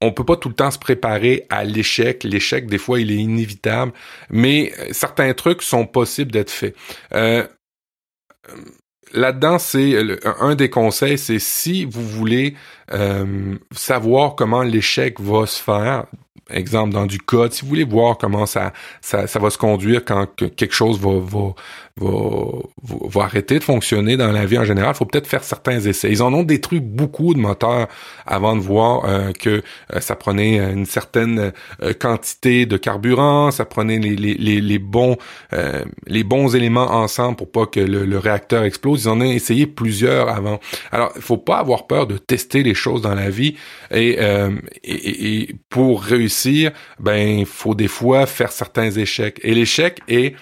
On 0.00 0.12
peut 0.12 0.24
pas 0.24 0.36
tout 0.36 0.48
le 0.48 0.54
temps 0.54 0.70
se 0.70 0.78
préparer 0.78 1.46
à 1.50 1.64
l'échec. 1.64 2.24
L'échec, 2.24 2.66
des 2.66 2.78
fois, 2.78 3.00
il 3.00 3.10
est 3.10 3.16
inévitable, 3.16 3.92
mais 4.30 4.72
certains 4.92 5.32
trucs 5.34 5.62
sont 5.62 5.86
possibles 5.86 6.32
d'être 6.32 6.50
faits. 6.50 6.74
Euh, 7.12 7.46
là-dedans, 9.12 9.58
c'est 9.58 9.94
un 10.40 10.54
des 10.54 10.70
conseils, 10.70 11.18
c'est 11.18 11.38
si 11.38 11.84
vous 11.84 12.06
voulez 12.06 12.54
euh, 12.92 13.56
savoir 13.72 14.36
comment 14.36 14.62
l'échec 14.62 15.20
va 15.20 15.46
se 15.46 15.62
faire, 15.62 16.06
exemple 16.50 16.92
dans 16.94 17.06
du 17.06 17.18
code, 17.18 17.52
si 17.52 17.62
vous 17.62 17.68
voulez 17.68 17.84
voir 17.84 18.18
comment 18.18 18.46
ça, 18.46 18.72
ça, 19.00 19.26
ça 19.26 19.38
va 19.38 19.50
se 19.50 19.58
conduire 19.58 20.04
quand 20.04 20.26
quelque 20.56 20.74
chose 20.74 20.98
va, 21.00 21.20
va, 21.20 21.54
va, 22.00 23.08
va, 23.08 23.22
arrêter 23.22 23.58
de 23.58 23.64
fonctionner 23.64 24.16
dans 24.16 24.32
la 24.32 24.46
vie 24.46 24.58
en 24.58 24.64
général, 24.64 24.94
faut 24.94 25.04
peut-être 25.04 25.26
faire 25.26 25.44
certains 25.44 25.80
essais. 25.80 26.10
Ils 26.10 26.22
en 26.22 26.32
ont 26.32 26.42
détruit 26.42 26.80
beaucoup 26.80 27.34
de 27.34 27.38
moteurs 27.38 27.88
avant 28.26 28.56
de 28.56 28.60
voir 28.60 29.04
euh, 29.04 29.32
que 29.32 29.62
euh, 29.94 30.00
ça 30.00 30.16
prenait 30.16 30.58
une 30.58 30.86
certaine 30.86 31.52
euh, 31.82 31.92
quantité 31.92 32.66
de 32.66 32.76
carburant, 32.76 33.50
ça 33.50 33.64
prenait 33.64 33.98
les, 33.98 34.16
les, 34.16 34.78
bons 34.78 35.16
les 36.06 36.24
bons 36.24 36.54
éléments 36.54 36.90
ensemble 36.92 37.36
pour 37.36 37.50
pas 37.50 37.66
que 37.66 37.80
le, 37.80 38.18
réacteur 38.18 38.64
explose. 38.64 39.04
Ils 39.04 39.08
en 39.08 39.20
ont 39.20 39.24
essayé 39.24 39.66
plusieurs 39.66 40.28
avant. 40.28 40.60
Alors, 40.92 41.12
il 41.16 41.22
faut 41.22 41.36
pas 41.36 41.58
avoir 41.58 41.86
peur 41.86 42.06
de 42.06 42.16
tester 42.18 42.62
les 42.62 42.74
choses 42.74 43.02
dans 43.02 43.14
la 43.14 43.30
vie 43.30 43.56
et, 43.90 44.18
et, 44.84 45.40
et 45.40 45.56
pour 45.68 46.02
réussir, 46.02 46.72
ben 46.98 47.44
faut 47.46 47.74
des 47.74 47.88
fois 47.88 48.26
faire 48.26 48.52
certains 48.52 48.90
échecs. 48.90 49.40
Et 49.42 49.54
l'échec 49.54 50.00
est 50.08 50.34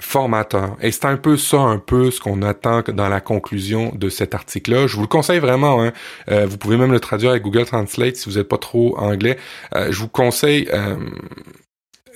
formateur. 0.00 0.76
Et 0.80 0.90
c'est 0.92 1.04
un 1.04 1.16
peu 1.16 1.36
ça, 1.36 1.58
un 1.58 1.78
peu 1.78 2.10
ce 2.10 2.20
qu'on 2.20 2.42
attend 2.42 2.82
dans 2.88 3.08
la 3.08 3.20
conclusion 3.20 3.92
de 3.94 4.08
cet 4.08 4.34
article-là. 4.34 4.86
Je 4.86 4.96
vous 4.96 5.02
le 5.02 5.08
conseille 5.08 5.38
vraiment. 5.38 5.82
Hein. 5.82 5.92
Euh, 6.30 6.46
vous 6.46 6.58
pouvez 6.58 6.76
même 6.76 6.92
le 6.92 7.00
traduire 7.00 7.30
avec 7.30 7.42
Google 7.42 7.66
Translate 7.66 8.16
si 8.16 8.28
vous 8.28 8.36
n'êtes 8.36 8.48
pas 8.48 8.58
trop 8.58 8.98
anglais. 8.98 9.38
Euh, 9.74 9.90
je 9.90 10.00
vous 10.00 10.08
conseille 10.08 10.68
euh, 10.72 10.96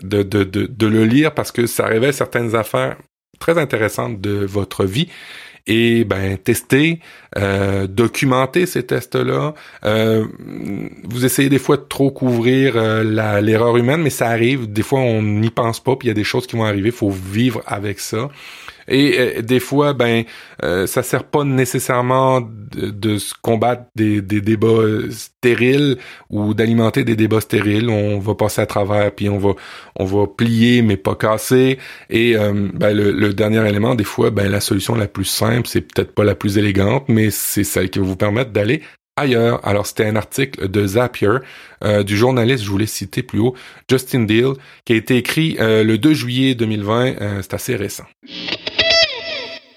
de, 0.02 0.22
de, 0.22 0.44
de, 0.44 0.66
de, 0.66 0.86
le 0.86 1.04
lire 1.04 1.34
parce 1.34 1.52
que 1.52 1.66
ça 1.66 1.86
révèle 1.86 2.14
certaines 2.14 2.54
affaires 2.54 2.96
très 3.38 3.58
intéressantes 3.58 4.20
de 4.20 4.44
votre 4.44 4.84
vie 4.84 5.08
et 5.66 6.04
ben 6.04 6.36
tester, 6.36 7.00
euh, 7.38 7.86
documenter 7.86 8.66
ces 8.66 8.82
tests-là. 8.84 9.54
Euh, 9.84 10.26
vous 11.04 11.24
essayez 11.24 11.48
des 11.48 11.58
fois 11.58 11.76
de 11.76 11.82
trop 11.82 12.10
couvrir 12.10 12.76
euh, 12.76 13.40
l'erreur 13.40 13.76
humaine, 13.76 14.02
mais 14.02 14.10
ça 14.10 14.28
arrive. 14.28 14.70
Des 14.70 14.82
fois, 14.82 15.00
on 15.00 15.22
n'y 15.22 15.50
pense 15.50 15.80
pas, 15.80 15.96
puis 15.96 16.06
il 16.06 16.10
y 16.10 16.12
a 16.12 16.14
des 16.14 16.24
choses 16.24 16.46
qui 16.46 16.56
vont 16.56 16.64
arriver. 16.64 16.90
Il 16.90 16.94
faut 16.94 17.10
vivre 17.10 17.62
avec 17.66 17.98
ça. 17.98 18.28
Et 18.88 19.16
euh, 19.18 19.42
des 19.42 19.60
fois, 19.60 19.92
ben, 19.92 20.24
euh, 20.62 20.86
ça 20.86 21.02
sert 21.02 21.24
pas 21.24 21.44
nécessairement 21.44 22.40
de, 22.40 23.18
se 23.18 23.34
combattre 23.40 23.84
des, 23.94 24.20
des 24.22 24.40
débats 24.40 24.66
euh, 24.68 25.10
stériles 25.10 25.98
ou 26.30 26.54
d'alimenter 26.54 27.04
des 27.04 27.16
débats 27.16 27.40
stériles. 27.40 27.88
On 27.88 28.18
va 28.18 28.34
passer 28.34 28.60
à 28.60 28.66
travers, 28.66 29.12
puis 29.12 29.28
on 29.28 29.38
va 29.38 29.54
on 29.96 30.04
va 30.04 30.26
plier 30.26 30.82
mais 30.82 30.96
pas 30.96 31.14
casser. 31.14 31.78
Et 32.10 32.36
euh, 32.36 32.68
ben, 32.74 32.96
le, 32.96 33.12
le, 33.12 33.32
dernier 33.34 33.66
élément, 33.68 33.94
des 33.94 34.04
fois, 34.04 34.30
ben, 34.30 34.50
la 34.50 34.60
solution 34.60 34.94
la 34.94 35.08
plus 35.08 35.24
simple, 35.24 35.68
c'est 35.68 35.82
peut-être 35.82 36.14
pas 36.14 36.24
la 36.24 36.34
plus 36.34 36.58
élégante, 36.58 37.04
mais 37.08 37.30
c'est 37.30 37.64
celle 37.64 37.90
qui 37.90 37.98
va 37.98 38.04
vous 38.04 38.16
permettre 38.16 38.50
d'aller 38.50 38.82
ailleurs. 39.16 39.66
Alors, 39.66 39.86
c'était 39.86 40.06
un 40.06 40.16
article 40.16 40.68
de 40.68 40.86
Zapier, 40.86 41.38
euh, 41.84 42.02
du 42.02 42.16
journaliste, 42.16 42.64
je 42.64 42.70
voulais 42.70 42.86
citer 42.86 43.22
plus 43.22 43.38
haut, 43.38 43.54
Justin 43.88 44.24
Deal, 44.24 44.52
qui 44.84 44.92
a 44.92 44.96
été 44.96 45.16
écrit 45.16 45.56
euh, 45.60 45.84
le 45.84 45.98
2 45.98 46.14
juillet 46.14 46.54
2020. 46.54 47.20
Euh, 47.20 47.42
c'est 47.42 47.54
assez 47.54 47.76
récent. 47.76 48.04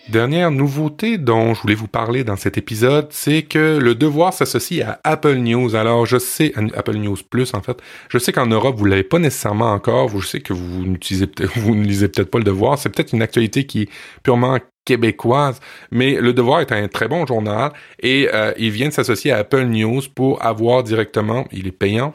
Dernière 0.09 0.51
nouveauté 0.51 1.17
dont 1.17 1.53
je 1.53 1.61
voulais 1.61 1.75
vous 1.75 1.89
parler 1.89 2.23
dans 2.23 2.37
cet 2.37 2.57
épisode, 2.57 3.07
c'est 3.09 3.41
que 3.41 3.77
le 3.77 3.93
devoir 3.93 4.31
s'associe 4.31 4.81
à 4.87 5.01
Apple 5.03 5.35
News. 5.35 5.75
Alors, 5.75 6.05
je 6.05 6.17
sais, 6.17 6.53
Apple 6.75 6.95
News 6.95 7.17
Plus, 7.29 7.53
en 7.53 7.61
fait, 7.61 7.77
je 8.07 8.17
sais 8.17 8.31
qu'en 8.31 8.47
Europe, 8.47 8.77
vous 8.77 8.85
l'avez 8.85 9.03
pas 9.03 9.19
nécessairement 9.19 9.73
encore. 9.73 10.07
Je 10.07 10.25
sais 10.25 10.39
que 10.39 10.53
vous 10.53 10.85
n'utilisez, 10.85 11.27
vous 11.57 11.75
ne 11.75 11.83
lisez 11.83 12.07
peut-être 12.07 12.31
pas 12.31 12.37
le 12.37 12.45
devoir. 12.45 12.79
C'est 12.79 12.87
peut-être 12.87 13.13
une 13.13 13.21
actualité 13.21 13.65
qui 13.65 13.81
est 13.81 13.89
purement 14.23 14.57
québécoise, 14.85 15.59
mais 15.91 16.15
Le 16.15 16.31
Devoir 16.31 16.61
est 16.61 16.71
un 16.71 16.87
très 16.87 17.09
bon 17.09 17.25
journal 17.25 17.73
et 17.99 18.29
euh, 18.33 18.53
il 18.57 18.71
vient 18.71 18.87
de 18.87 18.93
s'associer 18.93 19.33
à 19.33 19.39
Apple 19.39 19.65
News 19.65 20.01
pour 20.15 20.45
avoir 20.45 20.81
directement, 20.83 21.45
il 21.51 21.67
est 21.67 21.73
payant, 21.73 22.13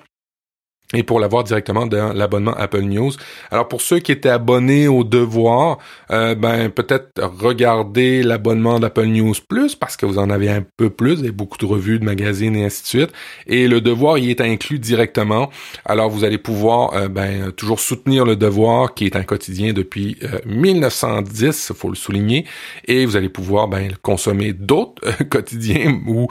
et 0.95 1.03
pour 1.03 1.20
l'avoir 1.20 1.45
directement 1.45 1.86
dans 1.86 2.12
l'abonnement 2.12 2.55
Apple 2.55 2.82
News. 2.82 3.12
Alors 3.51 3.68
pour 3.68 3.80
ceux 3.80 3.99
qui 3.99 4.12
étaient 4.12 4.28
abonnés 4.28 4.88
au 4.88 5.05
Devoir, 5.05 5.78
euh, 6.11 6.34
ben 6.34 6.68
peut-être 6.70 7.22
regarder 7.22 8.22
l'abonnement 8.22 8.80
d'Apple 8.80 9.07
News 9.07 9.34
Plus 9.49 9.74
parce 9.74 9.97
que 9.97 10.07
vous 10.07 10.18
en 10.18 10.30
avez 10.30 10.49
un 10.51 10.64
peu 10.76 10.90
plus, 10.90 11.24
et 11.24 11.30
beaucoup 11.30 11.59
de 11.59 11.66
revues, 11.66 11.99
de 11.99 12.05
magazines 12.05 12.57
et 12.57 12.64
ainsi 12.64 12.82
de 12.82 12.86
suite. 12.86 13.12
Et 13.47 13.68
le 13.68 13.80
Devoir 13.80 14.18
y 14.18 14.30
est 14.30 14.40
inclus 14.40 14.78
directement. 14.78 15.51
Alors 15.84 16.11
vous 16.11 16.24
allez 16.24 16.38
pouvoir 16.38 16.95
euh, 16.95 17.09
ben 17.09 17.51
toujours 17.53 17.80
soutenir 17.80 18.24
le 18.24 18.36
Devoir 18.36 18.95
qui 18.95 19.07
est 19.07 19.16
un 19.16 19.24
quotidien 19.24 19.72
depuis 19.72 20.18
1910, 20.47 21.70
euh, 21.70 21.74
faut 21.74 21.88
le 21.88 21.95
souligner, 21.95 22.47
et 22.86 23.07
vous 23.07 23.16
allez 23.16 23.28
pouvoir 23.28 23.68
ben 23.68 23.93
consommer 24.03 24.53
d'autres 24.53 25.03
quotidiens 25.30 26.01
ou 26.07 26.28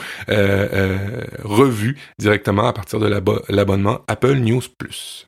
revues 1.43 1.97
directement 2.20 2.68
à 2.68 2.74
partir 2.74 2.99
de 2.99 3.07
l'abonnement 3.49 3.99
Apple 4.07 4.36
News 4.36 4.51
plus. 4.60 5.28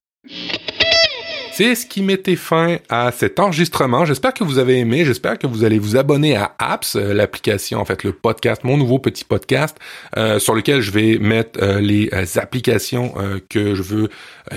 C'est 1.55 1.75
ce 1.75 1.85
qui 1.85 2.01
mettait 2.01 2.35
fin 2.35 2.77
à 2.89 3.11
cet 3.11 3.39
enregistrement. 3.39 4.05
J'espère 4.05 4.33
que 4.33 4.43
vous 4.43 4.57
avez 4.57 4.79
aimé. 4.79 5.05
J'espère 5.05 5.37
que 5.37 5.45
vous 5.45 5.63
allez 5.63 5.77
vous 5.77 5.95
abonner 5.95 6.35
à 6.35 6.55
Apps, 6.57 6.95
euh, 6.95 7.13
l'application, 7.13 7.79
en 7.79 7.85
fait, 7.85 8.03
le 8.03 8.11
podcast, 8.11 8.63
mon 8.63 8.75
nouveau 8.75 8.97
petit 8.97 9.23
podcast, 9.23 9.77
euh, 10.17 10.39
sur 10.39 10.55
lequel 10.55 10.81
je 10.81 10.89
vais 10.89 11.19
mettre 11.19 11.61
euh, 11.61 11.79
les 11.79 12.09
applications 12.39 13.13
que 13.49 13.75
je 13.75 13.83
veux 13.83 14.09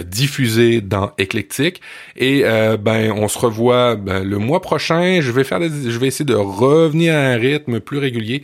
diffuser 0.05 0.81
dans 0.81 1.13
Eclectic. 1.19 1.83
Et 2.17 2.45
ben, 2.81 3.13
on 3.13 3.29
se 3.29 3.39
revoit 3.39 3.97
ben, 3.97 4.25
le 4.25 4.39
mois 4.39 4.63
prochain. 4.63 5.19
Je 5.21 5.31
vais 5.33 5.45
faire, 5.45 5.61
je 5.63 5.99
vais 5.99 6.07
essayer 6.07 6.25
de 6.25 6.35
revenir 6.35 7.15
à 7.15 7.19
un 7.19 7.37
rythme 7.37 7.81
plus 7.81 7.99
régulier. 7.99 8.43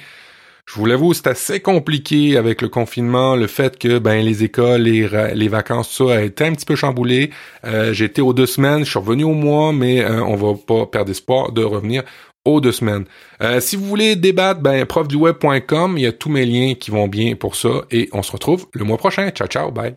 Je 0.67 0.75
vous 0.77 0.87
l'avoue, 0.87 1.13
c'est 1.13 1.27
assez 1.27 1.61
compliqué 1.61 2.37
avec 2.37 2.63
le 2.63 2.69
confinement, 2.69 3.37
le 3.37 3.47
fait 3.47 3.79
que 3.79 3.99
ben 3.99 4.25
les 4.25 4.45
écoles, 4.45 4.83
les, 4.83 5.09
les 5.35 5.49
vacances, 5.49 5.95
tout 5.95 6.09
ça 6.09 6.19
a 6.19 6.23
été 6.23 6.45
un 6.45 6.53
petit 6.53 6.65
peu 6.65 6.77
chamboulé. 6.77 7.31
Euh, 7.65 7.93
aux 8.21 8.33
deux 8.33 8.47
semaines, 8.47 8.85
je 8.85 8.91
suis 8.91 8.99
revenu 8.99 9.25
au 9.25 9.35
mois, 9.35 9.73
mais 9.73 10.03
euh, 10.03 10.23
on 10.23 10.37
va 10.37 10.55
pas 10.55 10.87
perdre 10.87 11.11
espoir 11.11 11.53
de 11.53 11.63
revenir 11.65 12.05
aux 12.45 12.61
deux 12.61 12.73
semaines. 12.73 13.05
Euh, 13.43 13.61
si 13.61 13.77
vous 13.77 13.85
voulez 13.85 14.17
débattre, 14.17 14.61
ben 14.61 14.85
profduweb.com, 14.87 15.99
il 15.99 16.03
y 16.03 16.07
a 16.07 16.13
tous 16.13 16.31
mes 16.31 16.47
liens 16.47 16.75
qui 16.75 16.91
vont 16.91 17.09
bien 17.09 17.35
pour 17.35 17.57
ça 17.57 17.83
et 17.91 18.09
on 18.13 18.23
se 18.23 18.33
retrouve 18.33 18.67
le 18.73 18.85
mois 18.85 18.99
prochain. 18.99 19.31
Ciao 19.31 19.49
ciao, 19.49 19.71
bye. 19.71 19.97